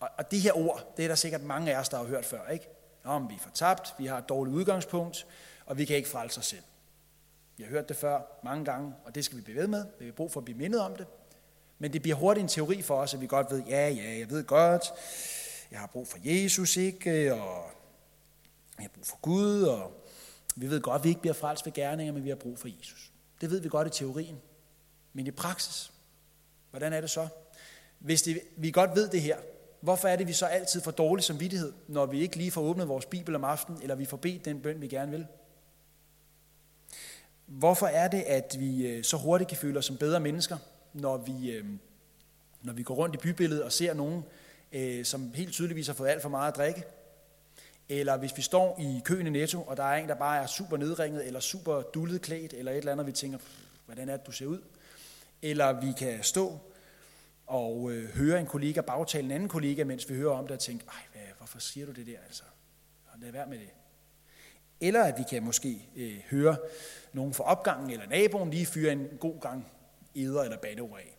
Og, 0.00 0.08
og 0.18 0.30
de 0.30 0.38
her 0.38 0.52
ord, 0.52 0.94
det 0.96 1.04
er 1.04 1.08
der 1.08 1.14
sikkert 1.14 1.42
mange 1.42 1.74
af 1.74 1.80
os, 1.80 1.88
der 1.88 1.96
har 1.96 2.04
hørt 2.04 2.24
før, 2.24 2.48
ikke? 2.48 2.68
Om 3.04 3.28
vi 3.28 3.34
er 3.34 3.38
fortabt, 3.38 3.94
vi 3.98 4.06
har 4.06 4.18
et 4.18 4.28
dårligt 4.28 4.56
udgangspunkt, 4.56 5.26
og 5.66 5.78
vi 5.78 5.84
kan 5.84 5.96
ikke 5.96 6.08
frelse 6.08 6.38
os 6.38 6.46
selv. 6.46 6.62
Vi 7.60 7.64
har 7.64 7.70
hørt 7.70 7.88
det 7.88 7.96
før 7.96 8.40
mange 8.44 8.64
gange, 8.64 8.94
og 9.04 9.14
det 9.14 9.24
skal 9.24 9.38
vi 9.38 9.42
blive 9.42 9.56
ved 9.56 9.66
med. 9.66 9.84
Vi 9.98 10.04
har 10.04 10.12
brug 10.12 10.32
for 10.32 10.40
at 10.40 10.44
blive 10.44 10.58
mindet 10.58 10.80
om 10.80 10.96
det. 10.96 11.06
Men 11.78 11.92
det 11.92 12.02
bliver 12.02 12.16
hurtigt 12.16 12.42
en 12.42 12.48
teori 12.48 12.82
for 12.82 12.96
os, 12.96 13.14
at 13.14 13.20
vi 13.20 13.26
godt 13.26 13.50
ved, 13.50 13.62
ja, 13.68 13.88
ja, 13.88 14.18
jeg 14.18 14.30
ved 14.30 14.44
godt, 14.44 14.92
jeg 15.70 15.80
har 15.80 15.86
brug 15.86 16.08
for 16.08 16.18
Jesus, 16.24 16.76
ikke? 16.76 17.34
Og 17.34 17.70
jeg 18.78 18.84
har 18.84 18.88
brug 18.88 19.06
for 19.06 19.18
Gud, 19.22 19.62
og 19.62 20.04
vi 20.56 20.70
ved 20.70 20.80
godt, 20.80 20.98
at 21.00 21.04
vi 21.04 21.08
ikke 21.08 21.20
bliver 21.20 21.34
frelst 21.34 21.66
ved 21.66 21.72
gerninger, 21.72 22.12
men 22.12 22.24
vi 22.24 22.28
har 22.28 22.36
brug 22.36 22.58
for 22.58 22.68
Jesus. 22.78 23.12
Det 23.40 23.50
ved 23.50 23.60
vi 23.60 23.68
godt 23.68 23.86
i 23.86 23.90
teorien. 23.90 24.40
Men 25.12 25.26
i 25.26 25.30
praksis, 25.30 25.92
hvordan 26.70 26.92
er 26.92 27.00
det 27.00 27.10
så? 27.10 27.28
Hvis 27.98 28.22
det, 28.22 28.40
vi 28.56 28.70
godt 28.70 28.90
ved 28.94 29.08
det 29.08 29.22
her, 29.22 29.36
hvorfor 29.80 30.08
er 30.08 30.16
det, 30.16 30.26
vi 30.26 30.32
så 30.32 30.46
altid 30.46 30.80
får 30.80 30.90
dårlig 30.90 31.24
samvittighed, 31.24 31.72
når 31.88 32.06
vi 32.06 32.20
ikke 32.20 32.36
lige 32.36 32.50
får 32.50 32.62
åbnet 32.62 32.88
vores 32.88 33.06
Bibel 33.06 33.34
om 33.34 33.44
aftenen, 33.44 33.82
eller 33.82 33.94
vi 33.94 34.04
får 34.04 34.16
bedt 34.16 34.44
den 34.44 34.60
bøn, 34.62 34.80
vi 34.80 34.88
gerne 34.88 35.10
vil? 35.10 35.26
Hvorfor 37.50 37.86
er 37.86 38.08
det, 38.08 38.22
at 38.22 38.56
vi 38.58 38.86
øh, 38.86 39.04
så 39.04 39.16
hurtigt 39.16 39.48
kan 39.48 39.56
føle 39.58 39.78
os 39.78 39.84
som 39.84 39.96
bedre 39.96 40.20
mennesker, 40.20 40.56
når 40.92 41.16
vi, 41.16 41.50
øh, 41.50 41.64
når 42.62 42.72
vi 42.72 42.82
går 42.82 42.94
rundt 42.94 43.14
i 43.14 43.18
bybilledet 43.18 43.62
og 43.62 43.72
ser 43.72 43.94
nogen, 43.94 44.24
øh, 44.72 45.04
som 45.04 45.32
helt 45.34 45.52
tydeligvis 45.52 45.86
har 45.86 45.94
fået 45.94 46.08
alt 46.08 46.22
for 46.22 46.28
meget 46.28 46.52
at 46.52 46.56
drikke? 46.56 46.82
Eller 47.88 48.16
hvis 48.16 48.36
vi 48.36 48.42
står 48.42 48.78
i 48.80 49.00
køen 49.04 49.26
i 49.26 49.30
Netto, 49.30 49.62
og 49.62 49.76
der 49.76 49.82
er 49.82 49.96
en, 50.02 50.08
der 50.08 50.14
bare 50.14 50.42
er 50.42 50.46
super 50.46 50.76
nedringet, 50.76 51.26
eller 51.26 51.40
super 51.40 51.82
dullet 51.82 52.22
klædt, 52.22 52.52
eller 52.52 52.72
et 52.72 52.78
eller 52.78 52.92
andet, 52.92 53.06
vi 53.06 53.12
tænker, 53.12 53.38
hvordan 53.86 54.08
er 54.08 54.16
det, 54.16 54.26
du 54.26 54.32
ser 54.32 54.46
ud? 54.46 54.62
Eller 55.42 55.80
vi 55.80 55.92
kan 55.98 56.22
stå 56.22 56.58
og 57.46 57.92
øh, 57.92 58.10
høre 58.10 58.40
en 58.40 58.46
kollega 58.46 58.80
bagtale 58.80 59.24
en 59.24 59.30
anden 59.30 59.48
kollega, 59.48 59.84
mens 59.84 60.10
vi 60.10 60.14
hører 60.14 60.32
om 60.32 60.46
det, 60.46 60.54
og 60.54 60.60
tænke, 60.60 60.84
ej, 60.88 61.02
hvad, 61.12 61.22
hvorfor 61.38 61.58
siger 61.58 61.86
du 61.86 61.92
det 61.92 62.06
der? 62.06 62.18
Altså, 62.26 62.42
lad 63.20 63.32
være 63.32 63.46
med 63.46 63.58
det. 63.58 63.70
Eller 64.80 65.04
at 65.04 65.18
vi 65.18 65.24
kan 65.30 65.42
måske 65.42 65.88
øh, 65.96 66.16
høre 66.30 66.56
nogen 67.12 67.34
fra 67.34 67.44
opgangen, 67.44 67.90
eller 67.90 68.06
naboen 68.06 68.50
lige 68.50 68.66
fyre 68.66 68.92
en 68.92 69.08
god 69.20 69.40
gang 69.40 69.66
eder 70.14 70.42
eller 70.42 70.58
bandeord 70.58 70.98
af. 70.98 71.16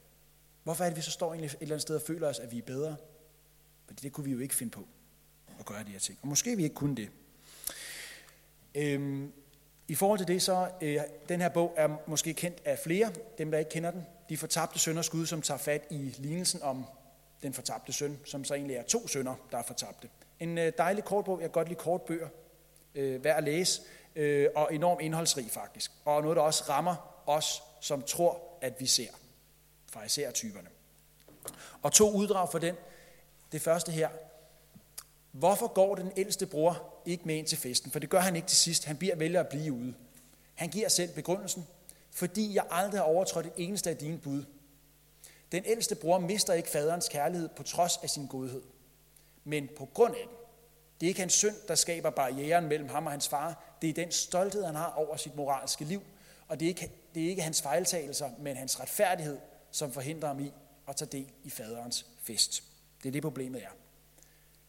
Hvorfor 0.63 0.83
er 0.83 0.89
det, 0.89 0.97
vi 0.97 1.01
så 1.01 1.11
står 1.11 1.33
et 1.33 1.39
eller 1.39 1.55
andet 1.61 1.81
sted 1.81 1.95
og 1.95 2.01
føler 2.01 2.27
os, 2.27 2.39
at 2.39 2.51
vi 2.51 2.57
er 2.57 2.61
bedre? 2.61 2.95
Fordi 3.87 4.01
det 4.01 4.11
kunne 4.11 4.25
vi 4.25 4.31
jo 4.31 4.39
ikke 4.39 4.55
finde 4.55 4.71
på 4.71 4.87
at 5.59 5.65
gøre 5.65 5.83
de 5.83 5.91
her 5.91 5.99
ting. 5.99 6.19
Og 6.21 6.27
måske 6.27 6.55
vi 6.55 6.63
ikke 6.63 6.75
kunne 6.75 6.95
det. 6.95 7.09
Øhm, 8.75 9.31
I 9.87 9.95
forhold 9.95 10.19
til 10.19 10.27
det, 10.27 10.41
så 10.41 10.69
øh, 10.81 10.97
den 11.29 11.41
her 11.41 11.49
bog 11.49 11.73
er 11.77 11.97
måske 12.07 12.33
kendt 12.33 12.61
af 12.65 12.79
flere, 12.79 13.11
dem 13.37 13.51
der 13.51 13.57
ikke 13.57 13.71
kender 13.71 13.91
den. 13.91 14.05
De 14.29 14.37
fortabte 14.37 14.79
sønders 14.79 15.05
skud, 15.05 15.25
som 15.25 15.41
tager 15.41 15.57
fat 15.57 15.87
i 15.89 16.15
lignelsen 16.17 16.61
om 16.63 16.85
den 17.43 17.53
fortabte 17.53 17.93
søn, 17.93 18.19
som 18.25 18.43
så 18.43 18.53
egentlig 18.53 18.75
er 18.75 18.83
to 18.83 19.07
sønner, 19.07 19.35
der 19.51 19.57
er 19.57 19.63
fortabte. 19.63 20.09
En 20.39 20.57
øh, 20.57 20.71
dejlig 20.77 21.03
kort 21.03 21.25
bog, 21.25 21.41
jeg 21.41 21.49
kan 21.49 21.51
godt 21.51 21.67
lide 21.67 21.79
kort 21.79 22.01
bøger, 22.01 22.27
øh, 22.95 23.23
værd 23.23 23.37
at 23.37 23.43
læse, 23.43 23.81
øh, 24.15 24.49
og 24.55 24.73
enormt 24.73 25.01
indholdsrig 25.01 25.51
faktisk. 25.51 25.91
Og 26.05 26.21
noget, 26.21 26.35
der 26.35 26.41
også 26.41 26.63
rammer 26.69 27.23
os, 27.25 27.63
som 27.81 28.01
tror, 28.01 28.41
at 28.61 28.73
vi 28.79 28.85
ser, 28.85 29.09
fra 29.91 30.03
især 30.03 30.31
typerne. 30.31 30.69
Og 31.81 31.91
to 31.91 32.11
uddrag 32.11 32.51
for 32.51 32.59
den. 32.59 32.75
Det 33.51 33.61
første 33.61 33.91
her, 33.91 34.09
Hvorfor 35.31 35.67
går 35.67 35.95
den 35.95 36.11
ældste 36.17 36.45
bror 36.45 36.93
ikke 37.05 37.23
med 37.25 37.35
ind 37.35 37.47
til 37.47 37.57
festen? 37.57 37.91
For 37.91 37.99
det 37.99 38.09
gør 38.09 38.19
han 38.19 38.35
ikke 38.35 38.47
til 38.47 38.57
sidst. 38.57 38.85
Han 38.85 38.97
bliver 38.97 39.15
vælger 39.15 39.39
at 39.39 39.47
blive 39.47 39.73
ude. 39.73 39.93
Han 40.55 40.69
giver 40.69 40.89
selv 40.89 41.13
begrundelsen. 41.13 41.67
Fordi 42.11 42.55
jeg 42.55 42.63
aldrig 42.69 42.99
har 42.99 43.05
overtrådt 43.05 43.45
et 43.45 43.53
eneste 43.57 43.89
af 43.89 43.97
dine 43.97 44.17
bud. 44.17 44.43
Den 45.51 45.63
ældste 45.65 45.95
bror 45.95 46.19
mister 46.19 46.53
ikke 46.53 46.69
faderens 46.69 47.09
kærlighed 47.09 47.49
på 47.49 47.63
trods 47.63 47.97
af 48.03 48.09
sin 48.09 48.27
godhed. 48.27 48.61
Men 49.43 49.69
på 49.77 49.85
grund 49.85 50.15
af 50.15 50.25
den. 50.27 50.35
Det 51.01 51.07
er 51.07 51.09
ikke 51.09 51.19
hans 51.19 51.33
synd, 51.33 51.55
der 51.67 51.75
skaber 51.75 52.09
barrieren 52.09 52.67
mellem 52.67 52.89
ham 52.89 53.05
og 53.05 53.11
hans 53.11 53.27
far. 53.27 53.77
Det 53.81 53.89
er 53.89 53.93
den 53.93 54.11
stolthed, 54.11 54.65
han 54.65 54.75
har 54.75 54.91
over 54.91 55.17
sit 55.17 55.35
moralske 55.35 55.85
liv. 55.85 56.01
Og 56.47 56.59
det 56.59 56.65
er 56.65 56.69
ikke, 56.69 56.91
det 57.15 57.25
er 57.25 57.29
ikke 57.29 57.41
hans 57.41 57.61
fejltagelser, 57.61 58.29
men 58.39 58.55
hans 58.55 58.79
retfærdighed, 58.79 59.37
som 59.71 59.91
forhindrer 59.91 60.27
ham 60.27 60.39
i 60.39 60.51
at 60.87 60.95
tage 60.95 61.09
del 61.11 61.27
i 61.43 61.49
faderens 61.49 62.05
fest. 62.23 62.63
Det 63.03 63.07
er 63.09 63.11
det, 63.11 63.21
problemet 63.21 63.63
er. 63.63 63.67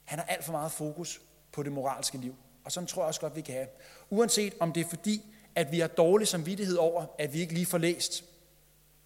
Han 0.05 0.19
har 0.19 0.27
alt 0.27 0.45
for 0.45 0.53
meget 0.53 0.73
fokus 0.73 1.21
på 1.53 1.63
det 1.63 1.73
moralske 1.73 2.19
liv. 2.19 2.35
Og 2.65 2.73
sådan 2.73 2.87
tror 2.87 3.03
jeg 3.03 3.09
også 3.09 3.21
godt, 3.21 3.37
vi 3.37 3.41
kan 3.41 3.55
have. 3.55 3.69
Uanset 4.11 4.55
om 4.61 4.73
det 4.73 4.81
er 4.85 4.89
fordi, 4.89 5.23
at 5.55 5.73
vi 5.73 5.81
har 5.81 5.89
dårlig 5.89 6.29
samvittighed 6.29 6.77
over, 6.77 7.07
at 7.19 7.33
vi 7.33 7.41
ikke 7.41 7.55
lige 7.55 7.67
får 7.67 7.79
læst, 7.79 8.25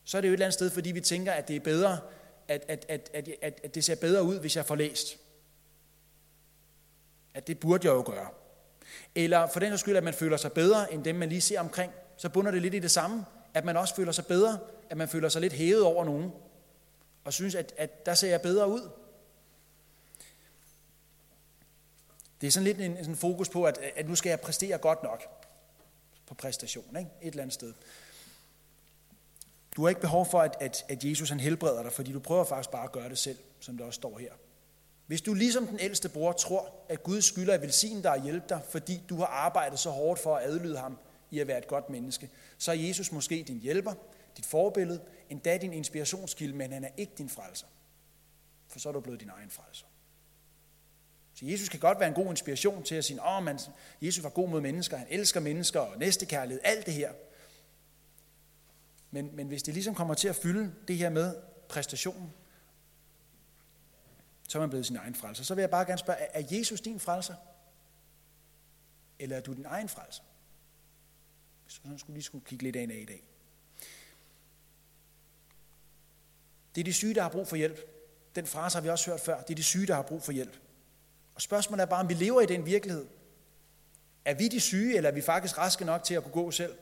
så 0.05 0.17
er 0.17 0.21
det 0.21 0.29
jo 0.29 0.33
et 0.33 0.35
eller 0.35 0.47
andet 0.47 0.55
sted, 0.55 0.71
fordi 0.71 0.93
vi 0.93 1.01
tænker, 1.01 1.33
at 1.33 1.49
det 1.49 1.57
er 1.57 1.61
bedre, 1.61 1.99
at, 2.49 2.65
at, 2.69 2.87
at, 2.89 3.11
at, 3.15 3.29
at, 3.43 3.61
at 3.65 3.75
det 3.75 3.85
ser 3.85 3.95
bedre 3.95 4.23
ud, 4.23 4.41
hvis 4.41 4.57
jeg 4.57 4.67
får 4.67 4.75
læst. 4.75 5.19
At 7.37 7.47
det 7.47 7.61
burde 7.61 7.89
jeg 7.89 7.95
jo 7.95 8.03
gøre. 8.07 8.29
Eller 9.15 9.47
for 9.47 9.61
den 9.61 9.79
skyld, 9.79 9.97
at 9.97 10.05
man 10.05 10.15
føler 10.15 10.37
sig 10.37 10.53
bedre, 10.53 10.93
end 10.93 11.05
dem, 11.05 11.17
man 11.17 11.29
lige 11.29 11.41
ser 11.41 11.61
omkring, 11.61 11.93
så 12.17 12.29
bunder 12.29 12.51
det 12.51 12.63
lidt 12.63 12.75
i 12.75 12.79
det 12.79 12.91
samme, 12.91 13.25
at 13.55 13.65
man 13.65 13.77
også 13.77 13.95
føler 13.95 14.13
sig 14.13 14.27
bedre, 14.27 14.59
at 14.91 14.97
man 14.97 15.09
føler 15.09 15.29
sig 15.29 15.41
lidt 15.41 15.53
hævet 15.53 15.83
over 15.83 16.05
nogen, 16.05 16.33
og 17.25 17.33
synes, 17.33 17.55
at, 17.55 17.73
at 17.77 18.07
der 18.07 18.15
ser 18.15 18.29
jeg 18.29 18.43
bedre 18.43 18.69
ud. 18.69 18.91
Det 22.41 22.47
er 22.47 22.51
sådan 22.51 22.65
lidt 22.65 22.81
en, 22.81 22.97
en 22.97 23.17
fokus 23.17 23.49
på, 23.49 23.65
at, 23.65 23.79
at 23.97 24.09
nu 24.09 24.15
skal 24.15 24.31
jeg 24.31 24.41
præstere 24.41 24.79
godt 24.79 25.03
nok 25.03 25.23
på 26.27 26.35
præstation, 26.35 26.97
ikke? 26.99 27.11
et 27.23 27.31
eller 27.31 27.43
andet 27.43 27.55
sted. 27.55 27.75
Du 29.77 29.83
har 29.83 29.89
ikke 29.89 30.01
behov 30.01 30.27
for, 30.31 30.41
at, 30.41 30.57
at, 30.61 30.85
at 30.89 31.05
Jesus 31.05 31.29
han 31.29 31.41
helbreder 31.41 31.83
dig, 31.83 31.93
fordi 31.93 32.13
du 32.13 32.21
prøver 32.21 32.45
faktisk 32.45 32.71
bare 32.71 32.85
at 32.85 32.93
gøre 32.93 33.09
det 33.09 33.19
selv, 33.19 33.39
som 33.61 33.77
det 33.77 33.87
også 33.87 33.97
står 33.97 34.19
her. 34.19 34.33
Hvis 35.07 35.21
du 35.21 35.35
ligesom 35.35 35.67
den 35.67 35.81
ældste 35.81 36.09
bror 36.09 36.33
tror, 36.33 36.75
at 36.89 37.03
Gud 37.03 37.21
skylder 37.21 37.55
at 37.55 37.63
velsigne 37.63 38.03
dig 38.03 38.11
og 38.11 38.23
hjælpe 38.23 38.47
dig, 38.49 38.61
fordi 38.69 39.03
du 39.09 39.17
har 39.17 39.27
arbejdet 39.27 39.79
så 39.79 39.91
hårdt 39.91 40.21
for 40.21 40.37
at 40.37 40.45
adlyde 40.45 40.79
ham 40.79 40.99
i 41.31 41.39
at 41.39 41.47
være 41.47 41.59
et 41.59 41.67
godt 41.67 41.91
menneske, 41.91 42.31
så 42.59 42.71
er 42.71 42.77
Jesus 42.77 43.13
måske 43.13 43.45
din 43.49 43.61
hjælper, 43.61 43.93
dit 44.37 44.47
forbillede, 44.47 45.01
endda 45.31 45.57
din 45.57 45.73
inspirationskilde, 45.73 46.57
men 46.57 46.73
han 46.73 46.85
er 46.85 46.89
ikke 46.97 47.13
din 47.19 47.29
frelser. 47.29 47.67
For 48.69 48.79
så 48.79 48.89
er 48.89 48.93
du 48.93 49.01
blevet 49.01 49.21
din 49.21 49.31
egen 49.31 49.51
frelser. 49.51 49.87
Så 51.35 51.47
Jesus 51.47 51.69
kan 51.69 51.81
godt 51.81 52.01
være 52.01 52.09
en 52.09 52.15
god 52.15 52.31
inspiration 52.31 52.83
til 52.83 52.95
at 52.95 53.05
sige, 53.05 53.23
at 53.23 53.43
man, 53.43 53.59
Jesus 54.03 54.25
var 54.25 54.31
god 54.31 54.49
mod 54.49 54.61
mennesker, 54.61 54.97
han 54.97 55.07
elsker 55.11 55.41
mennesker 55.41 55.81
og 55.81 55.99
næstekærlighed, 55.99 56.61
alt 56.65 56.87
det 56.87 56.95
her. 56.95 57.13
Men, 59.11 59.31
men 59.37 59.47
hvis 59.47 59.63
det 59.63 59.75
ligesom 59.75 59.95
kommer 59.95 60.15
til 60.15 60.29
at 60.29 60.37
fylde 60.37 60.73
det 60.89 60.97
her 60.97 61.11
med 61.11 61.35
præstationen, 61.69 62.33
så 64.49 64.59
er 64.59 64.61
man 64.61 64.71
blevet 64.71 64.87
sin 64.87 64.97
egen 64.97 65.15
frelser. 65.15 65.45
Så 65.45 65.55
vil 65.55 65.63
jeg 65.63 65.71
bare 65.71 65.85
gerne 65.85 65.99
spørge, 65.99 66.19
er 66.19 66.57
Jesus 66.57 66.81
din 66.81 67.01
frelser? 67.01 67.35
Eller 69.19 69.37
er 69.37 69.41
du 69.41 69.53
din 69.53 69.65
egen 69.65 69.89
frelser? 69.89 70.23
Så 71.67 71.81
sådan 71.83 71.99
skulle 71.99 72.15
lige 72.15 72.25
skulle 72.25 72.45
kigge 72.45 72.65
lidt 72.65 72.77
ind 72.77 72.93
af 72.93 72.97
i 72.97 73.05
dag. 73.05 73.25
Det 76.75 76.81
er 76.81 76.85
de 76.85 76.93
syge, 76.93 77.15
der 77.15 77.23
har 77.23 77.29
brug 77.29 77.49
for 77.49 77.57
hjælp. 77.57 77.79
Den 78.35 78.47
frase 78.47 78.77
har 78.77 78.83
vi 78.83 78.89
også 78.89 79.11
hørt 79.11 79.21
før. 79.21 79.43
Det 79.43 79.51
er 79.51 79.55
de 79.55 79.63
syge, 79.63 79.87
der 79.87 79.95
har 79.95 80.03
brug 80.03 80.23
for 80.23 80.33
hjælp. 80.33 80.57
Og 81.35 81.43
spørgsmålet 81.43 81.83
er 81.83 81.87
bare, 81.87 82.01
om 82.01 82.09
vi 82.09 82.15
lever 82.15 82.41
i 82.41 82.47
den 82.47 82.67
virkelighed. 82.67 83.07
Er 84.25 84.35
vi 84.35 84.49
de 84.49 84.61
syge, 84.61 84.97
eller 84.97 85.11
er 85.11 85.15
vi 85.15 85.21
faktisk 85.21 85.59
raske 85.59 85.85
nok 85.85 86.05
til 86.05 86.15
at 86.15 86.23
kunne 86.23 86.33
gå 86.33 86.51
selv? 86.51 86.79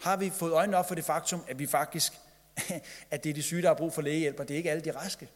Har 0.00 0.16
vi 0.16 0.30
fået 0.30 0.52
øjnene 0.52 0.76
op 0.76 0.88
for 0.88 0.94
det 0.94 1.04
faktum, 1.04 1.44
at 1.48 1.58
vi 1.58 1.66
faktisk 1.66 2.12
at 3.10 3.24
det 3.24 3.30
er 3.30 3.34
de 3.34 3.42
syge, 3.42 3.62
der 3.62 3.68
har 3.68 3.74
brug 3.74 3.92
for 3.92 4.02
lægehjælp, 4.02 4.40
og 4.40 4.48
det 4.48 4.54
er 4.54 4.58
ikke 4.58 4.70
alle 4.70 4.84
de 4.84 4.90
raske. 4.90 5.28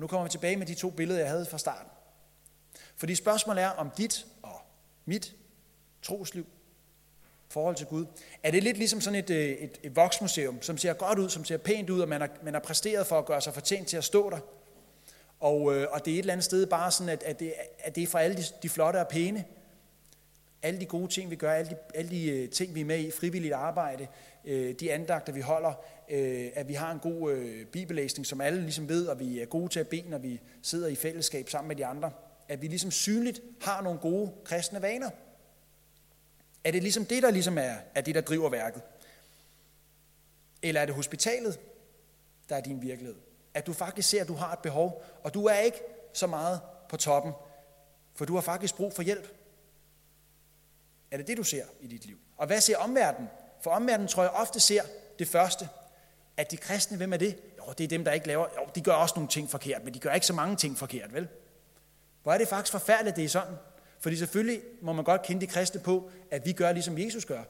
Og 0.00 0.02
nu 0.02 0.08
kommer 0.08 0.24
vi 0.24 0.30
tilbage 0.30 0.56
med 0.56 0.66
de 0.66 0.74
to 0.74 0.90
billeder, 0.90 1.20
jeg 1.20 1.28
havde 1.28 1.46
fra 1.46 1.58
starten. 1.58 1.90
Fordi 2.96 3.14
spørgsmålet 3.14 3.64
er, 3.64 3.68
om 3.68 3.90
dit 3.90 4.26
og 4.42 4.60
mit 5.04 5.34
trosliv, 6.02 6.46
forhold 7.48 7.76
til 7.76 7.86
Gud, 7.86 8.06
er 8.42 8.50
det 8.50 8.62
lidt 8.62 8.76
ligesom 8.76 9.00
sådan 9.00 9.18
et, 9.18 9.30
øh, 9.30 9.48
et, 9.48 9.80
et 9.82 9.96
voksmuseum, 9.96 10.62
som 10.62 10.78
ser 10.78 10.92
godt 10.92 11.18
ud, 11.18 11.28
som 11.28 11.44
ser 11.44 11.56
pænt 11.56 11.90
ud, 11.90 12.00
og 12.00 12.08
man 12.08 12.20
har, 12.20 12.28
man 12.42 12.54
har 12.54 12.60
præsteret 12.60 13.06
for 13.06 13.18
at 13.18 13.26
gøre 13.26 13.40
sig 13.40 13.54
fortjent 13.54 13.88
til 13.88 13.96
at 13.96 14.04
stå 14.04 14.30
der. 14.30 14.38
Og, 15.40 15.76
øh, 15.76 15.86
og 15.90 16.04
det 16.04 16.10
er 16.10 16.14
et 16.14 16.18
eller 16.18 16.32
andet 16.32 16.44
sted 16.44 16.66
bare 16.66 16.90
sådan, 16.90 17.08
at, 17.08 17.22
at, 17.22 17.40
det, 17.40 17.54
at 17.78 17.94
det 17.94 18.02
er 18.02 18.06
for 18.06 18.18
alle 18.18 18.36
de, 18.36 18.42
de 18.62 18.68
flotte 18.68 19.00
og 19.00 19.08
pæne, 19.08 19.44
alle 20.62 20.80
de 20.80 20.86
gode 20.86 21.08
ting, 21.08 21.30
vi 21.30 21.36
gør, 21.36 21.52
alle 21.52 21.70
de, 21.70 21.76
alle 21.94 22.10
de 22.10 22.30
øh, 22.30 22.48
ting, 22.48 22.74
vi 22.74 22.80
er 22.80 22.84
med 22.84 22.98
i, 22.98 23.10
frivilligt 23.10 23.54
arbejde, 23.54 24.06
øh, 24.44 24.74
de 24.80 24.92
andagter, 24.92 25.32
vi 25.32 25.40
holder, 25.40 25.72
øh, 26.10 26.50
at 26.54 26.68
vi 26.68 26.74
har 26.74 26.92
en 26.92 26.98
god 26.98 27.32
øh, 27.32 27.66
bibellæsning, 27.66 28.26
som 28.26 28.40
alle 28.40 28.62
ligesom 28.62 28.88
ved, 28.88 29.06
og 29.06 29.20
vi 29.20 29.40
er 29.40 29.46
gode 29.46 29.68
til 29.68 29.80
at 29.80 29.88
bede, 29.88 30.10
når 30.10 30.18
vi 30.18 30.40
sidder 30.62 30.88
i 30.88 30.94
fællesskab 30.94 31.48
sammen 31.48 31.68
med 31.68 31.76
de 31.76 31.86
andre. 31.86 32.12
At 32.48 32.62
vi 32.62 32.66
ligesom 32.66 32.90
synligt 32.90 33.40
har 33.60 33.82
nogle 33.82 33.98
gode 33.98 34.32
kristne 34.44 34.82
vaner. 34.82 35.10
Er 36.64 36.70
det 36.70 36.82
ligesom 36.82 37.04
det, 37.04 37.22
der 37.22 37.30
ligesom 37.30 37.58
er, 37.58 37.74
er 37.94 38.00
det, 38.00 38.14
der 38.14 38.20
driver 38.20 38.50
værket? 38.50 38.82
Eller 40.62 40.80
er 40.80 40.86
det 40.86 40.94
hospitalet, 40.94 41.60
der 42.48 42.56
er 42.56 42.60
din 42.60 42.82
virkelighed? 42.82 43.16
At 43.54 43.66
du 43.66 43.72
faktisk 43.72 44.08
ser, 44.08 44.20
at 44.20 44.28
du 44.28 44.34
har 44.34 44.52
et 44.52 44.58
behov, 44.58 45.04
og 45.22 45.34
du 45.34 45.44
er 45.44 45.58
ikke 45.58 45.80
så 46.12 46.26
meget 46.26 46.60
på 46.88 46.96
toppen, 46.96 47.32
for 48.14 48.24
du 48.24 48.34
har 48.34 48.40
faktisk 48.40 48.76
brug 48.76 48.92
for 48.92 49.02
hjælp. 49.02 49.34
Er 51.10 51.16
det 51.16 51.26
det, 51.26 51.36
du 51.36 51.42
ser 51.42 51.64
i 51.80 51.86
dit 51.86 52.06
liv? 52.06 52.18
Og 52.36 52.46
hvad 52.46 52.60
ser 52.60 52.76
omverdenen? 52.76 53.28
For 53.60 53.70
omverdenen 53.70 54.08
tror 54.08 54.22
jeg 54.22 54.30
ofte 54.30 54.60
ser 54.60 54.82
det 55.18 55.28
første, 55.28 55.68
at 56.36 56.50
de 56.50 56.56
kristne, 56.56 56.96
hvem 56.96 57.12
er 57.12 57.16
det? 57.16 57.36
Jo, 57.58 57.72
det 57.78 57.84
er 57.84 57.88
dem, 57.88 58.04
der 58.04 58.12
ikke 58.12 58.26
laver, 58.26 58.46
jo, 58.56 58.68
de 58.74 58.80
gør 58.80 58.92
også 58.92 59.14
nogle 59.16 59.28
ting 59.28 59.50
forkert, 59.50 59.84
men 59.84 59.94
de 59.94 59.98
gør 59.98 60.12
ikke 60.12 60.26
så 60.26 60.32
mange 60.32 60.56
ting 60.56 60.78
forkert, 60.78 61.14
vel? 61.14 61.28
Hvor 62.22 62.32
er 62.32 62.38
det 62.38 62.48
faktisk 62.48 62.72
forfærdeligt, 62.72 63.16
det 63.16 63.24
er 63.24 63.28
sådan? 63.28 63.54
Fordi 64.00 64.16
selvfølgelig 64.16 64.60
må 64.80 64.92
man 64.92 65.04
godt 65.04 65.22
kende 65.22 65.40
de 65.40 65.46
kristne 65.46 65.80
på, 65.80 66.10
at 66.30 66.46
vi 66.46 66.52
gør, 66.52 66.72
ligesom 66.72 66.98
Jesus 66.98 67.24
gør. 67.24 67.42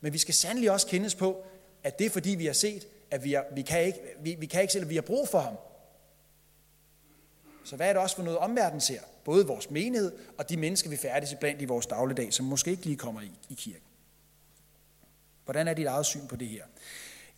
Men 0.00 0.12
vi 0.12 0.18
skal 0.18 0.34
sandelig 0.34 0.70
også 0.70 0.86
kendes 0.86 1.14
på, 1.14 1.44
at 1.82 1.98
det 1.98 2.06
er 2.06 2.10
fordi, 2.10 2.30
vi 2.30 2.46
har 2.46 2.52
set, 2.52 2.86
at 3.10 3.24
vi, 3.24 3.34
er, 3.34 3.42
vi, 3.54 3.62
kan, 3.62 3.84
ikke, 3.84 3.98
vi, 4.20 4.36
vi 4.38 4.46
kan 4.46 4.60
ikke 4.60 4.72
selv, 4.72 4.84
at 4.84 4.90
vi 4.90 4.94
har 4.94 5.02
brug 5.02 5.28
for 5.28 5.40
ham. 5.40 5.56
Så 7.64 7.76
hvad 7.76 7.88
er 7.88 7.92
det 7.92 8.02
også 8.02 8.16
for 8.16 8.22
noget, 8.22 8.38
omverdenen 8.38 8.80
ser? 8.80 9.00
Både 9.24 9.46
vores 9.46 9.70
menighed 9.70 10.12
og 10.38 10.48
de 10.48 10.56
mennesker, 10.56 10.90
vi 10.90 10.96
færdes 10.96 11.34
blandt 11.40 11.62
i 11.62 11.64
vores 11.64 11.86
dagligdag, 11.86 12.32
som 12.32 12.46
måske 12.46 12.70
ikke 12.70 12.84
lige 12.84 12.96
kommer 12.96 13.20
i, 13.20 13.30
i 13.48 13.54
kirken. 13.54 13.82
Hvordan 15.44 15.68
er 15.68 15.74
dit 15.74 15.86
eget 15.86 16.06
syn 16.06 16.26
på 16.26 16.36
det 16.36 16.48
her? 16.48 16.64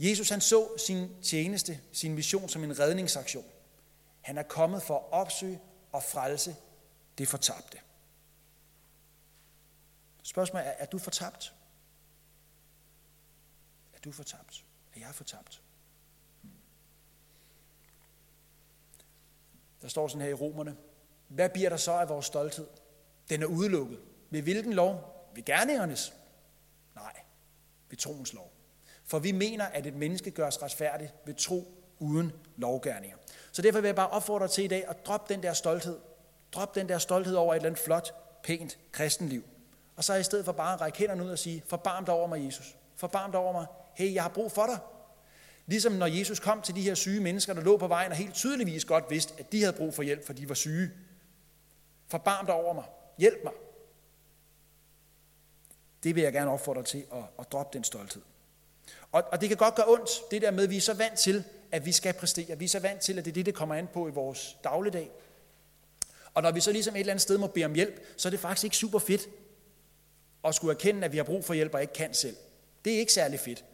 Jesus 0.01 0.28
han 0.28 0.40
så 0.40 0.78
sin 0.78 1.22
tjeneste, 1.22 1.80
sin 1.92 2.14
mission 2.14 2.48
som 2.48 2.64
en 2.64 2.78
redningsaktion. 2.78 3.44
Han 4.20 4.38
er 4.38 4.42
kommet 4.42 4.82
for 4.82 4.98
at 4.98 5.12
opsøge 5.12 5.61
og 5.92 6.03
frelse 6.03 6.57
det 7.18 7.28
fortabte. 7.28 7.78
Spørgsmålet 10.22 10.66
er, 10.66 10.70
er 10.70 10.86
du 10.86 10.98
fortabt? 10.98 11.55
Er 13.92 13.98
du 14.05 14.12
fortabt? 14.12 14.64
Er 14.94 15.01
jeg 15.01 15.14
fortabt? 15.14 15.62
Der 19.82 19.88
står 19.88 20.09
sådan 20.09 20.22
her 20.22 20.28
i 20.28 20.34
romerne. 20.34 20.76
Hvad 21.28 21.51
bliver 21.51 21.68
der 21.68 21.76
så 21.76 21.92
af 21.92 22.09
vores 22.09 22.26
stolthed? 22.26 22.66
Den 23.28 23.42
er 23.42 23.46
udelukket. 23.46 24.01
Ved 24.30 24.42
hvilken 24.42 24.72
lov? 24.72 25.26
Ved 25.34 25.42
gerningernes? 25.42 26.14
Nej, 26.94 27.20
ved 27.88 27.98
troens 27.98 28.32
lov. 28.32 28.59
For 29.11 29.18
vi 29.18 29.32
mener, 29.32 29.64
at 29.64 29.86
et 29.86 29.94
menneske 29.94 30.30
gøres 30.30 30.62
retfærdigt 30.62 31.14
ved 31.24 31.34
tro 31.34 31.72
uden 31.98 32.32
lovgærninger. 32.56 33.16
Så 33.52 33.62
derfor 33.62 33.80
vil 33.80 33.88
jeg 33.88 33.96
bare 33.96 34.08
opfordre 34.08 34.46
dig 34.46 34.52
til 34.52 34.64
i 34.64 34.68
dag 34.68 34.84
at 34.88 35.06
droppe 35.06 35.34
den 35.34 35.42
der 35.42 35.52
stolthed. 35.52 35.98
Drop 36.52 36.74
den 36.74 36.88
der 36.88 36.98
stolthed 36.98 37.34
over 37.34 37.54
et 37.54 37.56
eller 37.56 37.68
andet 37.68 37.84
flot, 37.84 38.14
pænt 38.42 38.78
kristenliv. 38.92 39.44
Og 39.96 40.04
så 40.04 40.14
i 40.14 40.22
stedet 40.22 40.44
for 40.44 40.52
bare 40.52 40.74
at 40.74 40.80
række 40.80 40.98
hænderne 40.98 41.24
ud 41.24 41.30
og 41.30 41.38
sige, 41.38 41.62
forbarm 41.66 42.04
dig 42.04 42.14
over 42.14 42.26
mig, 42.26 42.44
Jesus. 42.46 42.76
Forbarm 42.96 43.30
dig 43.30 43.40
over 43.40 43.52
mig. 43.52 43.66
Hey, 43.94 44.14
jeg 44.14 44.22
har 44.22 44.30
brug 44.30 44.52
for 44.52 44.66
dig. 44.66 44.78
Ligesom 45.66 45.92
når 45.92 46.06
Jesus 46.06 46.40
kom 46.40 46.62
til 46.62 46.74
de 46.74 46.82
her 46.82 46.94
syge 46.94 47.20
mennesker, 47.20 47.54
der 47.54 47.61
lå 47.61 47.76
på 47.76 47.86
vejen 47.86 48.11
og 48.11 48.16
helt 48.16 48.34
tydeligvis 48.34 48.84
godt 48.84 49.04
vidste, 49.11 49.34
at 49.38 49.52
de 49.52 49.62
havde 49.62 49.76
brug 49.76 49.94
for 49.94 50.02
hjælp, 50.02 50.26
for 50.26 50.32
de 50.32 50.48
var 50.48 50.54
syge. 50.54 50.90
Forbarm 52.08 52.46
dig 52.46 52.54
over 52.54 52.74
mig. 52.74 52.84
Hjælp 53.18 53.44
mig. 53.44 53.52
Det 56.02 56.14
vil 56.14 56.22
jeg 56.22 56.32
gerne 56.32 56.50
opfordre 56.50 56.80
dig 56.80 56.88
til 56.88 57.04
at, 57.12 57.22
at 57.38 57.52
droppe 57.52 57.76
den 57.76 57.84
stolthed. 57.84 58.22
Og, 59.12 59.24
og 59.32 59.40
det 59.40 59.48
kan 59.48 59.58
godt 59.58 59.74
gøre 59.74 59.88
ondt, 59.88 60.11
det 60.30 60.42
der 60.42 60.50
med, 60.50 60.64
at 60.64 60.70
vi 60.70 60.76
er 60.76 60.80
så 60.80 60.94
vant 60.94 61.18
til, 61.18 61.44
at 61.72 61.86
vi 61.86 61.92
skal 61.92 62.14
præstere. 62.14 62.58
Vi 62.58 62.64
er 62.64 62.68
så 62.68 62.80
vant 62.80 63.00
til, 63.00 63.18
at 63.18 63.24
det 63.24 63.30
er 63.30 63.34
det, 63.34 63.46
det 63.46 63.54
kommer 63.54 63.74
an 63.74 63.88
på 63.92 64.08
i 64.08 64.11
vores 64.11 64.56
dagligdag. 64.64 65.11
Og 66.34 66.42
når 66.42 66.50
vi 66.50 66.61
så 66.61 66.72
ligesom 66.72 66.94
et 66.94 67.00
eller 67.00 67.12
andet 67.12 67.22
sted 67.22 67.38
må 67.38 67.46
bede 67.46 67.64
om 67.64 67.74
hjælp, 67.74 68.00
så 68.16 68.28
er 68.28 68.30
det 68.30 68.40
faktisk 68.40 68.64
ikke 68.64 68.76
super 68.76 68.98
fedt 68.98 69.28
at 70.44 70.54
skulle 70.54 70.74
erkende, 70.74 71.04
at 71.04 71.12
vi 71.12 71.16
har 71.16 71.24
brug 71.24 71.44
for 71.44 71.54
hjælp 71.54 71.74
og 71.74 71.80
ikke 71.80 71.92
kan 71.92 72.14
selv. 72.14 72.36
Det 72.84 72.94
er 72.94 72.98
ikke 72.98 73.12
særlig 73.12 73.40
fedt. 73.40 73.64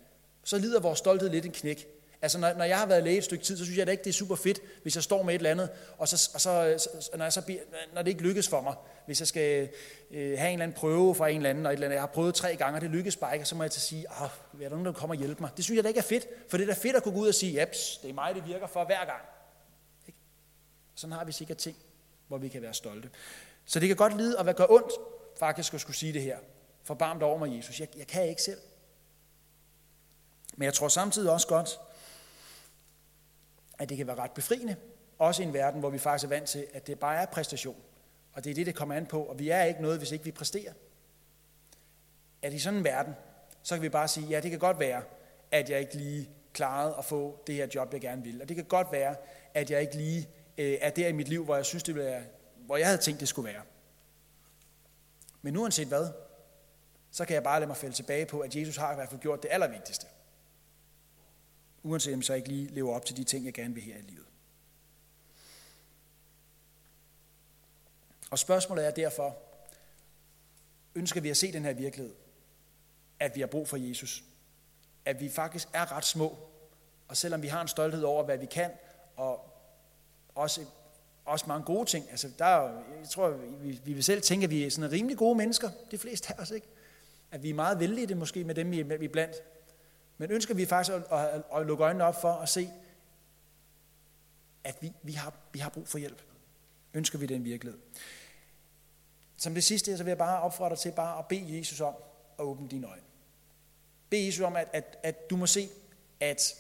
Så 0.45 0.59
lider 0.59 0.80
vores 0.80 0.99
stolthed 0.99 1.28
lidt 1.30 1.47
en 1.47 1.53
knæk. 1.53 1.87
Altså, 2.23 2.39
når, 2.39 2.53
når 2.53 2.64
jeg 2.64 2.79
har 2.79 2.87
været 2.87 3.03
læge 3.03 3.19
et 3.19 3.25
stykke 3.25 3.45
tid, 3.45 3.57
så 3.57 3.64
synes 3.64 3.79
jeg 3.79 3.87
da 3.87 3.93
ikke, 3.93 4.05
det 4.05 4.11
er 4.11 4.14
super 4.14 4.37
fedt, 4.37 4.61
hvis 4.83 4.95
jeg 4.95 5.03
står 5.03 5.23
med 5.23 5.35
et 5.35 5.39
eller 5.39 5.51
andet, 5.51 5.71
og 5.99 6.09
så, 6.09 6.31
og 6.35 6.41
så, 6.41 6.79
så 7.01 7.17
når, 7.17 7.25
jeg 7.25 7.33
så 7.33 7.59
når 7.95 8.03
det 8.03 8.11
ikke 8.11 8.23
lykkes 8.23 8.49
for 8.49 8.61
mig, 8.61 8.75
hvis 9.07 9.21
jeg 9.21 9.29
skal 9.29 9.69
øh, 10.11 10.39
have 10.39 10.49
en 10.49 10.53
eller 10.53 10.62
anden 10.62 10.73
prøve 10.73 11.14
fra 11.14 11.29
en 11.29 11.37
eller 11.37 11.51
anden, 11.51 11.67
og 11.67 11.73
et 11.73 11.75
eller 11.75 11.87
andet, 11.87 11.95
jeg 11.95 12.03
har 12.03 12.07
prøvet 12.07 12.35
tre 12.35 12.57
gange, 12.57 12.77
og 12.77 12.81
det 12.81 12.91
lykkes 12.91 13.17
bare 13.17 13.35
ikke, 13.35 13.43
og 13.43 13.47
så 13.47 13.55
må 13.55 13.62
jeg 13.62 13.71
til 13.71 13.79
at 13.79 13.83
sige, 13.83 14.07
ah, 14.11 14.29
er 14.55 14.59
der 14.59 14.69
nogen, 14.69 14.87
der 14.87 14.93
kommer 14.93 15.14
og 15.14 15.19
hjælpe 15.19 15.41
mig? 15.41 15.51
Det 15.57 15.64
synes 15.64 15.77
jeg 15.77 15.85
da 15.85 15.89
ikke 15.89 15.99
er 15.99 16.05
fedt, 16.05 16.27
for 16.49 16.57
det 16.57 16.69
er 16.69 16.75
da 16.75 16.81
fedt 16.81 16.97
at 16.97 17.03
kunne 17.03 17.14
gå 17.14 17.21
ud 17.21 17.29
og 17.29 17.35
sige, 17.35 17.53
japs, 17.53 17.99
det 18.03 18.11
er 18.11 18.14
mig, 18.14 18.35
det 18.35 18.47
virker 18.47 18.67
for 18.67 18.85
hver 18.85 19.05
gang. 19.05 19.23
Ikke? 20.07 20.19
Sådan 20.95 21.12
har 21.12 21.25
vi 21.25 21.33
sikkert 21.33 21.57
ting, 21.57 21.77
hvor 22.29 22.39
vi 22.39 22.49
kan 22.49 22.62
være 22.62 22.75
stolte. 22.75 23.11
Så 23.64 23.81
det 23.81 23.89
kan 23.89 23.97
godt 23.97 24.17
lide 24.17 24.39
at 24.39 24.47
være 24.47 24.55
gøre 24.55 24.71
ondt, 24.71 24.93
faktisk 25.39 25.75
at 25.75 25.81
skulle 25.81 25.97
sige 25.97 26.12
det 26.12 26.23
her. 26.23 26.39
Forbarm 26.85 27.19
dig 27.19 27.29
over 27.29 27.39
mig, 27.39 27.57
Jesus. 27.57 27.81
Jeg, 27.81 27.89
jeg 27.97 28.07
kan 28.07 28.29
ikke 28.29 28.43
selv. 28.43 28.59
Men 30.57 30.64
jeg 30.64 30.75
tror 30.75 30.89
samtidig 30.89 31.31
også 31.31 31.47
godt, 31.47 31.81
at 33.79 33.89
det 33.89 33.97
kan 33.97 34.07
være 34.07 34.16
ret 34.16 34.31
befriende, 34.31 34.77
også 35.18 35.43
i 35.43 35.47
en 35.47 35.53
verden, 35.53 35.81
hvor 35.81 35.91
vi 35.91 35.99
faktisk 35.99 36.24
er 36.24 36.29
vant 36.29 36.49
til, 36.49 36.66
at 36.72 36.87
det 36.87 36.99
bare 36.99 37.16
er 37.16 37.27
præstation. 37.27 37.77
Og 38.33 38.45
det 38.45 38.51
er 38.51 38.55
det, 38.55 38.66
det 38.66 38.74
kommer 38.74 38.95
an 38.95 39.07
på, 39.07 39.22
og 39.22 39.39
vi 39.39 39.49
er 39.49 39.62
ikke 39.62 39.83
noget, 39.83 39.99
hvis 39.99 40.12
ikke 40.12 40.24
vi 40.24 40.31
præsterer. 40.31 40.72
At 42.43 42.53
i 42.53 42.59
sådan 42.59 42.79
en 42.79 42.85
verden, 42.85 43.14
så 43.62 43.74
kan 43.74 43.83
vi 43.83 43.89
bare 43.89 44.09
sige, 44.09 44.27
ja, 44.27 44.41
det 44.41 44.51
kan 44.51 44.61
godt 44.61 44.79
være, 44.79 45.03
at 45.51 45.70
jeg 45.70 45.81
ikke 45.81 45.95
lige 45.95 46.31
klarede 46.53 46.95
at 46.99 47.05
få 47.05 47.43
det 47.47 47.55
her 47.55 47.66
job, 47.74 47.93
jeg 47.93 48.01
gerne 48.01 48.22
vil. 48.22 48.43
Og 48.43 48.49
det 48.49 48.57
kan 48.57 48.64
godt 48.64 48.93
være, 48.93 49.16
at 49.55 49.70
jeg 49.70 49.81
ikke 49.81 49.97
lige 49.97 50.29
øh, 50.59 50.79
er 50.81 50.91
der 50.91 51.09
i 51.09 51.12
mit 51.12 51.29
liv, 51.29 51.45
hvor 51.45 51.57
jeg 51.57 51.64
synes, 51.64 51.83
det 51.83 51.95
ville 51.95 52.11
være, 52.11 52.22
hvor 52.66 52.77
jeg 52.77 52.87
havde 52.87 52.99
tænkt, 52.99 53.20
det 53.20 53.29
skulle 53.29 53.53
være. 53.53 53.62
Men 55.43 55.57
uanset 55.57 55.89
hvad, 55.89 56.09
så 57.11 57.24
kan 57.24 57.35
jeg 57.35 57.43
bare 57.43 57.61
lade 57.61 57.66
mig 57.66 57.77
falde 57.77 57.95
tilbage 57.95 58.27
på, 58.27 58.41
at 58.41 58.57
Jesus 58.57 58.77
har 58.77 58.93
i 58.93 58.95
hvert 58.95 59.09
fald 59.09 59.20
gjort 59.20 59.43
det 59.43 59.49
allervigtigste. 59.53 60.07
Uanset 61.87 62.14
om 62.14 62.22
så 62.22 62.34
ikke 62.34 62.49
lige 62.49 62.66
lever 62.66 62.95
op 62.95 63.05
til 63.05 63.16
de 63.16 63.24
ting, 63.24 63.45
jeg 63.45 63.55
gerne 63.55 63.74
vil 63.74 63.82
her 63.82 63.97
i 63.97 64.03
livet. 64.03 64.26
Og 68.30 68.39
spørgsmålet 68.39 68.87
er 68.87 68.91
derfor, 68.91 69.37
ønsker 70.95 71.20
vi 71.20 71.30
at 71.30 71.37
se 71.37 71.53
den 71.53 71.64
her 71.64 71.72
virkelighed? 71.72 72.14
At 73.20 73.34
vi 73.34 73.41
har 73.41 73.47
brug 73.47 73.68
for 73.68 73.76
Jesus? 73.76 74.24
At 75.05 75.20
vi 75.20 75.28
faktisk 75.28 75.68
er 75.72 75.93
ret 75.93 76.05
små, 76.05 76.39
og 77.09 77.16
selvom 77.16 77.43
vi 77.43 77.49
har 77.49 77.62
en 77.62 77.68
stolthed 77.68 78.03
over, 78.03 78.24
hvad 78.24 78.39
vi 78.39 78.47
kan, 78.47 78.70
og 79.16 79.51
også, 80.34 80.64
også 81.24 81.45
mange 81.49 81.64
gode 81.64 81.84
ting. 81.84 82.11
Altså, 82.11 82.30
der 82.39 82.45
er, 82.45 82.82
jeg 83.01 83.09
tror, 83.11 83.30
vi, 83.30 83.80
vi 83.84 83.93
vil 83.93 84.05
selv 84.05 84.22
tænke, 84.22 84.45
at 84.45 84.51
vi 84.51 84.64
er 84.64 84.70
sådan 84.70 84.93
rimelig 84.93 85.16
gode 85.16 85.34
mennesker, 85.34 85.70
de 85.91 85.99
fleste 85.99 86.34
af 86.34 86.43
os, 86.43 86.51
ikke? 86.51 86.66
At 87.30 87.43
vi 87.43 87.51
er 87.51 87.55
meget 87.55 87.80
vældige 87.80 88.07
det 88.07 88.16
måske 88.16 88.45
med 88.45 88.55
dem, 88.55 88.70
vi 88.70 88.80
er 88.80 89.09
blandt. 89.09 89.37
Men 90.19 90.31
ønsker 90.31 90.55
vi 90.55 90.67
faktisk 90.67 90.97
at, 90.97 91.03
at, 91.11 91.43
at 91.55 91.67
lukke 91.67 91.85
øjnene 91.85 92.05
op 92.05 92.21
for 92.21 92.33
at 92.33 92.49
se, 92.49 92.71
at 94.64 94.77
vi, 94.81 94.93
vi, 95.03 95.12
har, 95.12 95.35
vi 95.53 95.59
har 95.59 95.71
brug 95.71 95.89
for 95.89 95.99
hjælp. 95.99 96.23
Ønsker 96.95 97.19
vi 97.19 97.27
den 97.27 97.45
virkelighed. 97.45 97.81
Som 99.37 99.55
det 99.55 99.64
sidste, 99.64 99.97
så 99.97 100.05
vil 100.05 100.11
jeg 100.11 100.19
bare 100.19 100.41
opfordre 100.41 100.71
dig 100.71 100.79
til 100.79 100.93
bare 100.93 101.19
at 101.19 101.27
bede 101.27 101.59
Jesus 101.59 101.81
om 101.81 101.95
at 102.39 102.45
åbne 102.45 102.69
dine 102.69 102.87
øjne. 102.87 103.03
Bed 104.11 104.19
Jesus 104.19 104.41
om, 104.41 104.57
at, 104.57 104.69
at, 104.73 104.99
at 105.03 105.31
du 105.31 105.37
må 105.37 105.47
se, 105.47 105.69
at, 106.21 106.55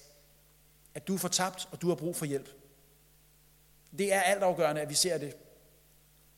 at 0.94 1.08
du 1.08 1.14
er 1.14 1.18
fortabt, 1.18 1.68
og 1.72 1.82
du 1.82 1.88
har 1.88 1.94
brug 1.94 2.16
for 2.16 2.26
hjælp. 2.26 2.48
Det 3.98 4.12
er 4.12 4.20
altafgørende, 4.20 4.80
at 4.80 4.88
vi 4.88 4.94
ser 4.94 5.18
det. 5.18 5.36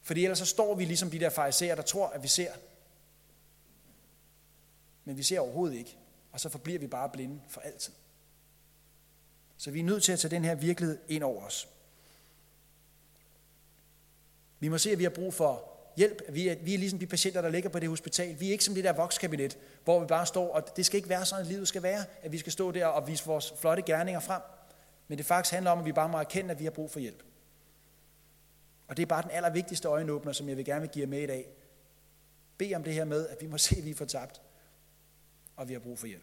Fordi 0.02 0.24
ellers 0.24 0.38
så 0.38 0.46
står 0.46 0.74
vi 0.74 0.84
ligesom 0.84 1.10
de 1.10 1.20
der 1.20 1.30
fariserer, 1.30 1.74
der 1.74 1.82
tror, 1.82 2.06
at 2.06 2.22
vi 2.22 2.28
ser. 2.28 2.52
Men 5.04 5.16
vi 5.16 5.22
ser 5.22 5.40
overhovedet 5.40 5.76
ikke 5.76 5.98
og 6.38 6.42
så 6.42 6.48
forbliver 6.48 6.78
vi 6.78 6.86
bare 6.86 7.08
blinde 7.08 7.40
for 7.48 7.60
altid. 7.60 7.92
Så 9.56 9.70
vi 9.70 9.80
er 9.80 9.84
nødt 9.84 10.02
til 10.02 10.12
at 10.12 10.18
tage 10.18 10.30
den 10.30 10.44
her 10.44 10.54
virkelighed 10.54 10.98
ind 11.08 11.22
over 11.22 11.44
os. 11.44 11.68
Vi 14.60 14.68
må 14.68 14.78
se, 14.78 14.90
at 14.90 14.98
vi 14.98 15.02
har 15.02 15.10
brug 15.10 15.34
for 15.34 15.70
hjælp. 15.96 16.22
Vi 16.28 16.48
er, 16.48 16.56
vi 16.62 16.74
er 16.74 16.78
ligesom 16.78 16.98
de 16.98 17.06
patienter, 17.06 17.42
der 17.42 17.48
ligger 17.48 17.70
på 17.70 17.78
det 17.78 17.88
hospital. 17.88 18.40
Vi 18.40 18.48
er 18.48 18.52
ikke 18.52 18.64
som 18.64 18.74
det 18.74 18.84
der 18.84 18.92
vokskabinet, 18.92 19.58
hvor 19.84 20.00
vi 20.00 20.06
bare 20.06 20.26
står, 20.26 20.54
og 20.54 20.76
det 20.76 20.86
skal 20.86 20.96
ikke 20.96 21.08
være 21.08 21.26
sådan, 21.26 21.44
at 21.44 21.48
livet 21.48 21.68
skal 21.68 21.82
være, 21.82 22.04
at 22.22 22.32
vi 22.32 22.38
skal 22.38 22.52
stå 22.52 22.70
der 22.72 22.86
og 22.86 23.08
vise 23.08 23.26
vores 23.26 23.54
flotte 23.60 23.82
gerninger 23.82 24.20
frem. 24.20 24.42
Men 25.08 25.18
det 25.18 25.26
faktisk 25.26 25.52
handler 25.52 25.70
om, 25.70 25.78
at 25.78 25.84
vi 25.84 25.92
bare 25.92 26.08
må 26.08 26.18
erkende, 26.18 26.50
at 26.50 26.58
vi 26.58 26.64
har 26.64 26.70
brug 26.70 26.90
for 26.90 27.00
hjælp. 27.00 27.22
Og 28.88 28.96
det 28.96 29.02
er 29.02 29.06
bare 29.06 29.22
den 29.22 29.30
allervigtigste 29.30 29.88
øjenåbner, 29.88 30.32
som 30.32 30.48
jeg 30.48 30.56
vil 30.56 30.64
gerne 30.64 30.80
vil 30.80 30.90
give 30.90 31.02
jer 31.02 31.08
med 31.08 31.22
i 31.22 31.26
dag. 31.26 31.48
Be 32.58 32.72
om 32.76 32.84
det 32.84 32.94
her 32.94 33.04
med, 33.04 33.28
at 33.28 33.36
vi 33.40 33.46
må 33.46 33.58
se, 33.58 33.76
at 33.78 33.84
vi 33.84 33.90
er 33.90 33.94
fortabt, 33.94 34.40
og 35.58 35.68
vi 35.68 35.72
har 35.72 35.80
brug 35.80 35.98
for 35.98 36.06
hjælp. 36.06 36.22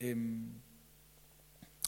Øhm. 0.00 0.48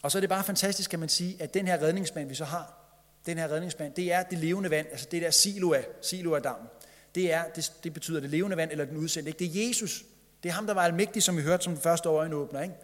Og 0.02 0.10
så 0.10 0.18
er 0.18 0.20
det 0.20 0.28
bare 0.28 0.44
fantastisk, 0.44 0.90
kan 0.90 0.98
man 0.98 1.08
sige, 1.08 1.42
at 1.42 1.54
den 1.54 1.66
her 1.66 1.82
redningsmand, 1.82 2.28
vi 2.28 2.34
så 2.34 2.44
har, 2.44 2.78
den 3.26 3.38
her 3.38 3.50
redningsmand, 3.50 3.94
det 3.94 4.12
er 4.12 4.22
det 4.22 4.38
levende 4.38 4.70
vand, 4.70 4.86
altså 4.90 5.08
det 5.10 5.22
der 5.22 5.30
siloa, 5.30 5.82
siloa 6.02 6.38
dammen. 6.38 6.68
Det, 7.14 7.32
er, 7.32 7.44
det, 7.48 7.72
det 7.84 7.92
betyder 7.92 8.20
det 8.20 8.30
levende 8.30 8.56
vand, 8.56 8.70
eller 8.70 8.84
den 8.84 8.96
udsendte. 8.96 9.28
Ikke? 9.28 9.38
Det 9.38 9.64
er 9.64 9.68
Jesus. 9.68 10.04
Det 10.42 10.48
er 10.48 10.52
ham, 10.52 10.66
der 10.66 10.74
var 10.74 10.82
almægtig, 10.82 11.22
som 11.22 11.36
vi 11.36 11.42
hørte 11.42 11.64
som 11.64 11.72
den 11.72 11.82
første 11.82 12.08
øjenåbner. 12.08 12.62
Ikke? 12.62 12.74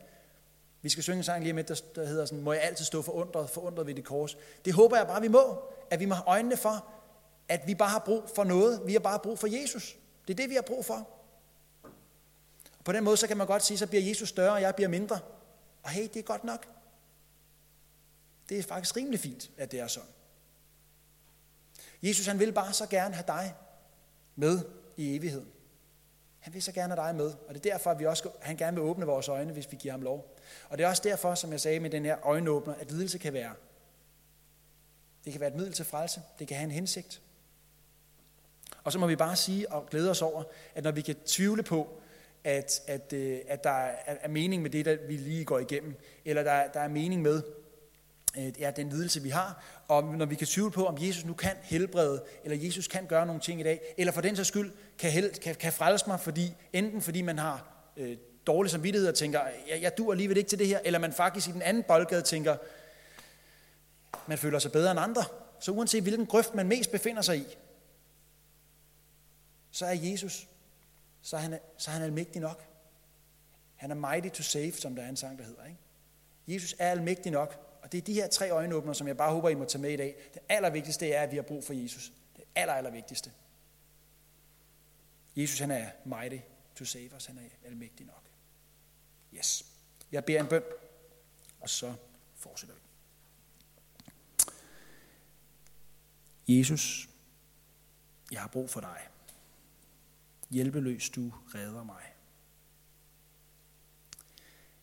Vi 0.82 0.88
skal 0.88 1.02
synge 1.02 1.16
en 1.16 1.24
sang 1.24 1.42
lige 1.42 1.52
med, 1.52 1.64
der, 1.64 1.80
der 1.94 2.06
hedder 2.06 2.24
sådan, 2.24 2.44
må 2.44 2.52
jeg 2.52 2.62
altid 2.62 2.84
stå 2.84 3.02
forundret, 3.02 3.50
forundret 3.50 3.86
ved 3.86 3.94
det 3.94 4.04
kors. 4.04 4.36
Det 4.64 4.72
håber 4.72 4.96
jeg 4.96 5.06
bare, 5.06 5.20
vi 5.20 5.28
må. 5.28 5.62
At 5.90 6.00
vi 6.00 6.04
må 6.04 6.14
have 6.14 6.26
øjnene 6.26 6.56
for, 6.56 6.88
at 7.48 7.60
vi 7.66 7.74
bare 7.74 7.88
har 7.88 7.98
brug 7.98 8.22
for 8.34 8.44
noget. 8.44 8.82
Vi 8.86 8.92
har 8.92 9.00
bare 9.00 9.18
brug 9.18 9.38
for 9.38 9.46
Jesus. 9.46 9.96
Det 10.26 10.32
er 10.32 10.36
det, 10.36 10.50
vi 10.50 10.54
har 10.54 10.62
brug 10.62 10.84
for. 10.84 11.21
Og 12.82 12.84
på 12.84 12.92
den 12.92 13.04
måde, 13.04 13.16
så 13.16 13.26
kan 13.26 13.36
man 13.36 13.46
godt 13.46 13.62
sige, 13.62 13.78
så 13.78 13.86
bliver 13.86 14.02
Jesus 14.02 14.28
større, 14.28 14.52
og 14.52 14.62
jeg 14.62 14.74
bliver 14.74 14.88
mindre. 14.88 15.18
Og 15.82 15.90
hey, 15.90 16.02
det 16.02 16.16
er 16.16 16.22
godt 16.22 16.44
nok. 16.44 16.66
Det 18.48 18.58
er 18.58 18.62
faktisk 18.62 18.96
rimelig 18.96 19.20
fint, 19.20 19.50
at 19.56 19.70
det 19.70 19.80
er 19.80 19.86
sådan. 19.86 20.08
Jesus 22.02 22.26
han 22.26 22.38
vil 22.38 22.52
bare 22.52 22.72
så 22.72 22.86
gerne 22.86 23.14
have 23.14 23.24
dig 23.26 23.54
med 24.36 24.60
i 24.96 25.16
evigheden. 25.16 25.48
Han 26.38 26.54
vil 26.54 26.62
så 26.62 26.72
gerne 26.72 26.94
have 26.94 27.06
dig 27.06 27.14
med, 27.14 27.34
og 27.48 27.54
det 27.54 27.66
er 27.66 27.70
derfor, 27.70 27.90
at 27.90 27.98
vi 27.98 28.06
også, 28.06 28.30
han 28.40 28.56
gerne 28.56 28.76
vil 28.76 28.84
åbne 28.84 29.06
vores 29.06 29.28
øjne, 29.28 29.52
hvis 29.52 29.72
vi 29.72 29.76
giver 29.76 29.92
ham 29.92 30.02
lov. 30.02 30.38
Og 30.68 30.78
det 30.78 30.84
er 30.84 30.88
også 30.88 31.02
derfor, 31.04 31.34
som 31.34 31.52
jeg 31.52 31.60
sagde 31.60 31.80
med 31.80 31.90
den 31.90 32.04
her 32.04 32.26
øjenåbner, 32.26 32.74
at 32.74 32.90
lidelse 32.90 33.18
kan 33.18 33.32
være. 33.32 33.54
Det 35.24 35.32
kan 35.32 35.40
være 35.40 35.50
et 35.50 35.56
middel 35.56 35.72
til 35.72 35.84
frelse. 35.84 36.22
Det 36.38 36.48
kan 36.48 36.56
have 36.56 36.64
en 36.64 36.70
hensigt. 36.70 37.22
Og 38.84 38.92
så 38.92 38.98
må 38.98 39.06
vi 39.06 39.16
bare 39.16 39.36
sige 39.36 39.72
og 39.72 39.86
glæde 39.86 40.10
os 40.10 40.22
over, 40.22 40.44
at 40.74 40.84
når 40.84 40.90
vi 40.90 41.00
kan 41.00 41.16
tvivle 41.26 41.62
på, 41.62 42.01
at, 42.44 42.80
at, 42.86 43.12
øh, 43.12 43.38
at 43.48 43.64
der 43.64 43.88
er 44.06 44.28
mening 44.28 44.62
med 44.62 44.70
det, 44.70 44.84
der 44.84 44.96
vi 45.08 45.16
lige 45.16 45.44
går 45.44 45.58
igennem, 45.58 45.94
eller 46.24 46.42
der, 46.42 46.68
der 46.68 46.80
er 46.80 46.88
mening 46.88 47.22
med, 47.22 47.42
øh, 48.38 48.52
ja, 48.60 48.70
den 48.70 48.88
lidelse, 48.88 49.22
vi 49.22 49.28
har, 49.28 49.64
og 49.88 50.04
når 50.04 50.26
vi 50.26 50.34
kan 50.34 50.46
tvivle 50.46 50.70
på, 50.70 50.86
om 50.86 50.96
Jesus 51.00 51.24
nu 51.24 51.34
kan 51.34 51.56
helbrede, 51.62 52.24
eller 52.44 52.56
Jesus 52.66 52.88
kan 52.88 53.06
gøre 53.06 53.26
nogle 53.26 53.40
ting 53.40 53.60
i 53.60 53.62
dag, 53.62 53.94
eller 53.98 54.12
for 54.12 54.20
den 54.20 54.36
sags 54.36 54.48
skyld 54.48 54.72
kan, 54.98 55.10
hel, 55.10 55.30
kan, 55.30 55.54
kan 55.54 55.72
frelse 55.72 56.04
mig, 56.06 56.20
fordi, 56.20 56.54
enten 56.72 57.00
fordi 57.00 57.22
man 57.22 57.38
har 57.38 57.66
øh, 57.96 58.16
dårlig 58.46 58.70
samvittighed 58.70 59.08
og 59.08 59.14
tænker, 59.14 59.40
jeg, 59.68 59.82
jeg 59.82 59.98
dur 59.98 60.12
alligevel 60.12 60.36
ikke 60.36 60.48
til 60.48 60.58
det 60.58 60.66
her, 60.66 60.78
eller 60.84 60.98
man 60.98 61.12
faktisk 61.12 61.48
i 61.48 61.52
den 61.52 61.62
anden 61.62 61.82
boldgade 61.82 62.22
tænker, 62.22 62.56
man 64.26 64.38
føler 64.38 64.58
sig 64.58 64.72
bedre 64.72 64.90
end 64.90 65.00
andre. 65.00 65.24
Så 65.60 65.72
uanset 65.72 66.02
hvilken 66.02 66.26
grøft 66.26 66.54
man 66.54 66.68
mest 66.68 66.90
befinder 66.90 67.22
sig 67.22 67.38
i, 67.38 67.56
så 69.70 69.86
er 69.86 69.92
Jesus, 69.92 70.48
så 71.22 71.36
er 71.36 71.40
han, 71.40 71.58
så 71.78 71.90
er 71.90 71.92
han 71.92 72.02
almægtig 72.02 72.40
nok. 72.40 72.68
Han 73.76 73.90
er 73.90 73.94
mighty 73.94 74.28
to 74.28 74.42
save, 74.42 74.72
som 74.72 74.96
der 74.96 75.02
er 75.02 75.08
en 75.08 75.16
sang, 75.16 75.38
der 75.38 75.44
hedder. 75.44 75.64
Ikke? 75.64 75.78
Jesus 76.46 76.74
er 76.78 76.90
almægtig 76.90 77.32
nok, 77.32 77.78
og 77.82 77.92
det 77.92 77.98
er 77.98 78.02
de 78.02 78.14
her 78.14 78.28
tre 78.28 78.50
øjenåbner, 78.50 78.92
som 78.92 79.08
jeg 79.08 79.16
bare 79.16 79.32
håber, 79.32 79.48
I 79.48 79.54
må 79.54 79.64
tage 79.64 79.82
med 79.82 79.90
i 79.90 79.96
dag. 79.96 80.16
Det 80.34 80.42
allervigtigste 80.48 81.12
er, 81.12 81.22
at 81.22 81.30
vi 81.30 81.36
har 81.36 81.42
brug 81.42 81.64
for 81.64 81.72
Jesus. 81.72 82.12
Det 82.36 82.44
aller, 82.54 82.74
allervigtigste. 82.74 83.32
Jesus, 85.36 85.58
han 85.58 85.70
er 85.70 85.90
mighty 86.04 86.38
to 86.76 86.84
save 86.84 87.12
os. 87.12 87.26
Han 87.26 87.38
er 87.38 87.66
almægtig 87.66 88.06
nok. 88.06 88.22
Yes. 89.34 89.66
Jeg 90.12 90.24
beder 90.24 90.40
en 90.40 90.48
bøn, 90.48 90.62
og 91.60 91.68
så 91.68 91.94
fortsætter 92.36 92.74
vi. 92.74 92.80
Jesus, 96.58 97.08
jeg 98.32 98.40
har 98.40 98.48
brug 98.48 98.70
for 98.70 98.80
dig. 98.80 99.08
Hjælpeløs, 100.52 101.10
du 101.10 101.32
redder 101.54 101.84
mig. 101.84 102.14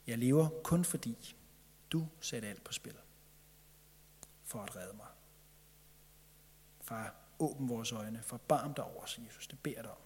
Jeg 0.07 0.17
lever 0.17 0.49
kun 0.63 0.85
fordi, 0.85 1.35
du 1.91 2.07
satte 2.21 2.47
alt 2.47 2.63
på 2.63 2.73
spil 2.73 2.97
for 4.43 4.61
at 4.63 4.75
redde 4.75 4.93
mig. 4.93 5.07
Far, 6.81 7.15
åbn 7.39 7.69
vores 7.69 7.91
øjne, 7.91 8.23
forbarm 8.23 8.73
dig 8.73 8.83
over 8.83 9.03
os, 9.03 9.19
Jesus. 9.25 9.47
Det 9.47 9.59
beder 9.59 9.81
dig 9.81 9.91
om 9.91 9.97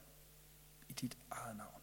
i 0.89 0.93
dit 0.93 1.17
eget 1.31 1.57
navn. 1.57 1.82